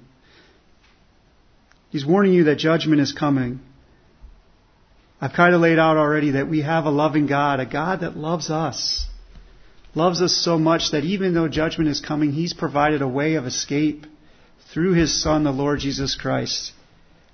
He's 1.91 2.07
warning 2.07 2.33
you 2.33 2.45
that 2.45 2.57
judgment 2.57 3.03
is 3.03 3.13
coming. 3.13 3.61
I've 5.21 5.35
kind 5.35 5.55
of 5.55 5.61
laid 5.61 5.79
out 5.79 5.99
already 5.99 6.31
that 6.33 6.49
we 6.49 6.63
have 6.63 6.87
a 6.87 6.91
loving 6.91 7.27
God, 7.27 7.61
a 7.61 7.67
God 7.67 8.01
that 8.01 8.17
loves 8.17 8.49
us. 8.49 9.07
Loves 9.95 10.23
us 10.23 10.33
so 10.33 10.59
much 10.59 10.93
that 10.93 11.05
even 11.05 11.35
though 11.35 11.49
judgment 11.49 11.91
is 11.91 12.01
coming, 12.01 12.33
He's 12.33 12.55
provided 12.55 13.03
a 13.03 13.07
way 13.07 13.35
of 13.35 13.45
escape 13.45 14.07
through 14.73 14.95
His 14.95 15.23
Son, 15.23 15.45
the 15.45 15.53
Lord 15.53 15.81
Jesus 15.81 16.17
Christ. 16.17 16.73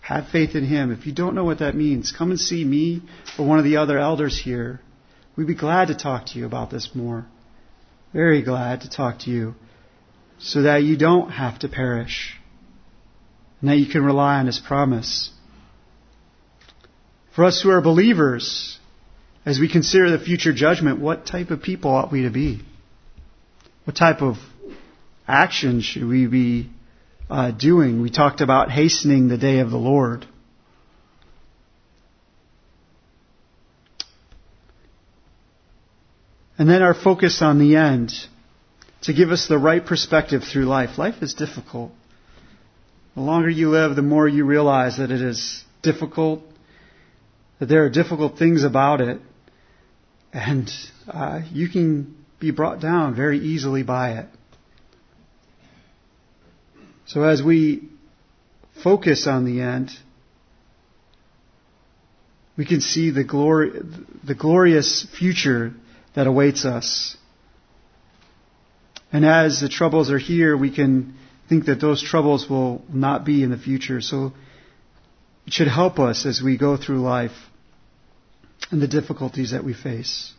Have 0.00 0.30
faith 0.30 0.56
in 0.56 0.64
Him. 0.64 0.90
If 0.90 1.06
you 1.06 1.12
don't 1.12 1.36
know 1.36 1.44
what 1.44 1.60
that 1.60 1.76
means, 1.76 2.10
come 2.10 2.30
and 2.30 2.40
see 2.40 2.64
me 2.64 3.00
or 3.38 3.46
one 3.46 3.60
of 3.60 3.64
the 3.64 3.76
other 3.76 3.96
elders 3.96 4.40
here. 4.42 4.80
We'd 5.36 5.46
be 5.46 5.54
glad 5.54 5.86
to 5.86 5.94
talk 5.94 6.26
to 6.26 6.38
you 6.40 6.46
about 6.46 6.70
this 6.70 6.96
more. 6.96 7.26
Very 8.12 8.42
glad 8.42 8.80
to 8.80 8.90
talk 8.90 9.20
to 9.20 9.30
you 9.30 9.54
so 10.38 10.62
that 10.62 10.82
you 10.82 10.96
don't 10.96 11.30
have 11.30 11.58
to 11.60 11.68
perish 11.68 12.34
and 13.60 13.70
that 13.70 13.76
you 13.76 13.86
can 13.86 14.04
rely 14.04 14.38
on 14.38 14.46
His 14.46 14.58
promise. 14.58 15.30
For 17.34 17.44
us 17.44 17.60
who 17.62 17.70
are 17.70 17.80
believers, 17.80 18.78
as 19.44 19.58
we 19.58 19.68
consider 19.68 20.10
the 20.10 20.24
future 20.24 20.52
judgment, 20.52 21.00
what 21.00 21.26
type 21.26 21.50
of 21.50 21.62
people 21.62 21.90
ought 21.90 22.12
we 22.12 22.22
to 22.22 22.30
be? 22.30 22.60
What 23.84 23.96
type 23.96 24.22
of 24.22 24.36
action 25.28 25.82
should 25.82 26.04
we 26.04 26.26
be 26.26 26.70
uh, 27.30 27.50
doing. 27.50 28.00
We 28.00 28.10
talked 28.10 28.40
about 28.40 28.70
hastening 28.70 29.28
the 29.28 29.36
day 29.36 29.58
of 29.58 29.70
the 29.70 29.76
Lord. 29.76 30.26
And 36.56 36.68
then 36.68 36.82
our 36.82 36.94
focus 36.94 37.40
on 37.40 37.58
the 37.58 37.76
end 37.76 38.12
to 39.02 39.12
give 39.12 39.30
us 39.30 39.46
the 39.46 39.58
right 39.58 39.84
perspective 39.84 40.42
through 40.44 40.64
life. 40.64 40.98
Life 40.98 41.22
is 41.22 41.34
difficult. 41.34 41.92
The 43.14 43.20
longer 43.22 43.50
you 43.50 43.70
live, 43.70 43.96
the 43.96 44.02
more 44.02 44.28
you 44.28 44.44
realize 44.44 44.98
that 44.98 45.10
it 45.10 45.20
is 45.20 45.64
difficult, 45.82 46.42
that 47.58 47.66
there 47.66 47.84
are 47.84 47.90
difficult 47.90 48.38
things 48.38 48.64
about 48.64 49.00
it, 49.00 49.20
and 50.32 50.70
uh, 51.08 51.40
you 51.50 51.68
can 51.68 52.16
be 52.38 52.50
brought 52.50 52.80
down 52.80 53.14
very 53.14 53.38
easily 53.38 53.82
by 53.82 54.18
it. 54.18 54.28
So 57.06 57.22
as 57.22 57.42
we 57.42 57.88
focus 58.82 59.26
on 59.26 59.44
the 59.44 59.62
end, 59.62 59.90
we 62.56 62.66
can 62.66 62.80
see 62.80 63.10
the 63.10 63.24
glory, 63.24 63.70
the 64.24 64.34
glorious 64.34 65.06
future 65.18 65.72
that 66.14 66.26
awaits 66.26 66.64
us. 66.64 67.16
And 69.12 69.24
as 69.24 69.60
the 69.60 69.68
troubles 69.68 70.10
are 70.10 70.18
here, 70.18 70.56
we 70.56 70.74
can 70.74 71.14
think 71.48 71.66
that 71.66 71.80
those 71.80 72.02
troubles 72.02 72.48
will 72.48 72.82
not 72.88 73.24
be 73.24 73.42
in 73.42 73.50
the 73.50 73.56
future. 73.56 74.00
So 74.00 74.32
it 75.46 75.52
should 75.52 75.68
help 75.68 75.98
us 75.98 76.26
as 76.26 76.42
we 76.42 76.58
go 76.58 76.76
through 76.76 77.00
life 77.00 77.32
and 78.70 78.82
the 78.82 78.88
difficulties 78.88 79.52
that 79.52 79.64
we 79.64 79.72
face. 79.72 80.32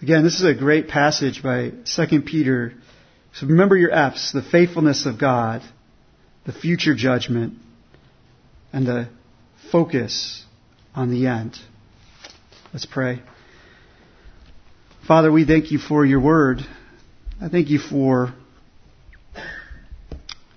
Again, 0.00 0.22
this 0.22 0.34
is 0.34 0.44
a 0.44 0.54
great 0.54 0.88
passage 0.88 1.42
by 1.42 1.72
2 1.84 2.22
Peter 2.22 2.74
so 3.34 3.46
remember 3.46 3.76
your 3.76 3.90
F's 3.90 4.32
the 4.32 4.42
faithfulness 4.42 5.06
of 5.06 5.18
God, 5.18 5.62
the 6.44 6.52
future 6.52 6.94
judgment, 6.94 7.54
and 8.72 8.86
the 8.86 9.08
focus 9.70 10.44
on 10.94 11.10
the 11.10 11.26
end. 11.26 11.58
Let's 12.72 12.86
pray. 12.86 13.22
Father, 15.06 15.32
we 15.32 15.44
thank 15.46 15.70
you 15.70 15.78
for 15.78 16.04
your 16.04 16.20
word. 16.20 16.60
I 17.42 17.48
thank 17.48 17.70
you 17.70 17.80
for 17.80 18.32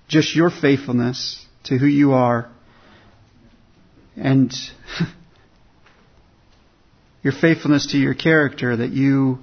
just 0.06 0.36
your 0.36 0.50
faithfulness 0.50 1.44
to 1.64 1.76
who 1.76 1.86
you 1.86 2.12
are 2.12 2.48
and 4.16 4.54
your 7.24 7.32
faithfulness 7.32 7.90
to 7.90 7.98
your 7.98 8.14
character, 8.14 8.76
that 8.76 8.90
you 8.90 9.40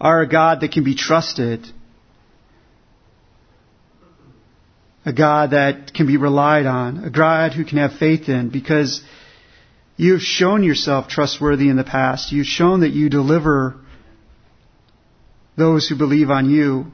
are 0.00 0.22
a 0.22 0.28
God 0.28 0.62
that 0.62 0.72
can 0.72 0.82
be 0.82 0.94
trusted 0.94 1.66
a 5.04 5.12
God 5.12 5.50
that 5.50 5.92
can 5.94 6.06
be 6.06 6.16
relied 6.16 6.64
on, 6.64 7.04
a 7.04 7.10
God 7.10 7.52
who 7.52 7.64
can 7.64 7.78
have 7.78 7.92
faith 7.98 8.28
in, 8.28 8.48
because 8.48 9.02
you've 9.96 10.20
shown 10.20 10.62
yourself 10.62 11.08
trustworthy 11.08 11.68
in 11.68 11.76
the 11.76 11.84
past. 11.84 12.32
You've 12.32 12.46
shown 12.46 12.80
that 12.80 12.90
you 12.90 13.08
deliver 13.08 13.76
those 15.56 15.88
who 15.88 15.96
believe 15.96 16.30
on 16.30 16.50
you. 16.50 16.86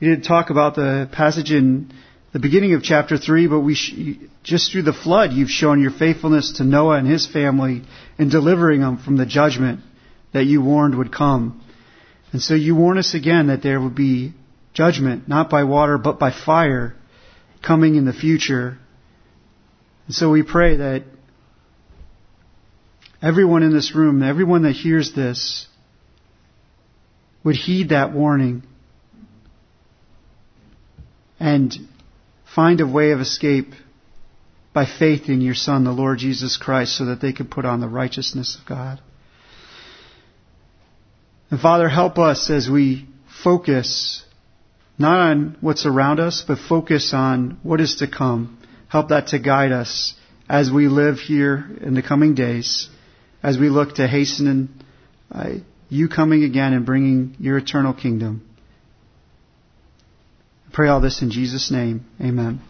We 0.00 0.08
didn't 0.08 0.24
talk 0.24 0.50
about 0.50 0.74
the 0.74 1.08
passage 1.12 1.52
in 1.52 1.92
the 2.32 2.38
beginning 2.38 2.74
of 2.74 2.82
chapter 2.82 3.18
3, 3.18 3.46
but 3.46 3.60
we 3.60 3.74
sh- 3.74 3.94
just 4.42 4.72
through 4.72 4.82
the 4.82 4.92
flood, 4.92 5.32
you've 5.32 5.50
shown 5.50 5.80
your 5.80 5.90
faithfulness 5.90 6.54
to 6.54 6.64
Noah 6.64 6.96
and 6.96 7.06
his 7.06 7.26
family 7.26 7.82
in 8.18 8.28
delivering 8.28 8.80
them 8.80 8.98
from 8.98 9.16
the 9.16 9.26
judgment 9.26 9.80
that 10.32 10.44
you 10.44 10.62
warned 10.62 10.96
would 10.96 11.12
come. 11.12 11.62
And 12.32 12.40
so 12.40 12.54
you 12.54 12.74
warn 12.74 12.98
us 12.98 13.14
again 13.14 13.48
that 13.48 13.62
there 13.62 13.80
would 13.80 13.94
be 13.94 14.32
judgment, 14.72 15.28
not 15.28 15.50
by 15.50 15.64
water, 15.64 15.98
but 15.98 16.18
by 16.18 16.30
fire 16.32 16.94
coming 17.62 17.96
in 17.96 18.06
the 18.06 18.12
future. 18.12 18.78
And 20.06 20.14
so 20.14 20.30
we 20.30 20.42
pray 20.42 20.76
that 20.76 21.04
everyone 23.20 23.62
in 23.62 23.72
this 23.72 23.94
room, 23.94 24.22
everyone 24.22 24.62
that 24.62 24.72
hears 24.72 25.12
this, 25.12 25.68
would 27.44 27.56
heed 27.56 27.90
that 27.90 28.12
warning 28.12 28.62
and 31.40 31.74
find 32.54 32.80
a 32.80 32.86
way 32.86 33.10
of 33.10 33.20
escape 33.20 33.72
by 34.72 34.86
faith 34.86 35.28
in 35.28 35.40
your 35.40 35.54
Son, 35.54 35.84
the 35.84 35.92
Lord 35.92 36.18
Jesus 36.18 36.56
Christ, 36.56 36.96
so 36.96 37.06
that 37.06 37.20
they 37.20 37.32
could 37.32 37.50
put 37.50 37.64
on 37.64 37.80
the 37.80 37.88
righteousness 37.88 38.56
of 38.58 38.66
God. 38.66 39.00
And 41.50 41.60
Father, 41.60 41.88
help 41.88 42.18
us 42.18 42.48
as 42.48 42.70
we 42.70 43.06
focus 43.42 44.24
not 44.98 45.18
on 45.18 45.56
what's 45.60 45.84
around 45.84 46.20
us, 46.20 46.44
but 46.46 46.58
focus 46.58 47.12
on 47.12 47.58
what 47.62 47.80
is 47.80 47.96
to 47.96 48.06
come. 48.08 48.58
Help 48.88 49.08
that 49.08 49.28
to 49.28 49.38
guide 49.38 49.72
us 49.72 50.14
as 50.48 50.70
we 50.70 50.88
live 50.88 51.18
here 51.18 51.66
in 51.80 51.94
the 51.94 52.02
coming 52.02 52.34
days, 52.34 52.88
as 53.42 53.58
we 53.58 53.68
look 53.68 53.96
to 53.96 54.06
hasten 54.06 54.84
uh, 55.30 55.54
you 55.92 56.08
coming 56.08 56.42
again 56.42 56.72
and 56.72 56.86
bringing 56.86 57.36
your 57.38 57.58
eternal 57.58 57.92
kingdom. 57.92 58.48
I 60.66 60.74
pray 60.74 60.88
all 60.88 61.02
this 61.02 61.20
in 61.20 61.30
Jesus' 61.30 61.70
name. 61.70 62.06
Amen. 62.18 62.62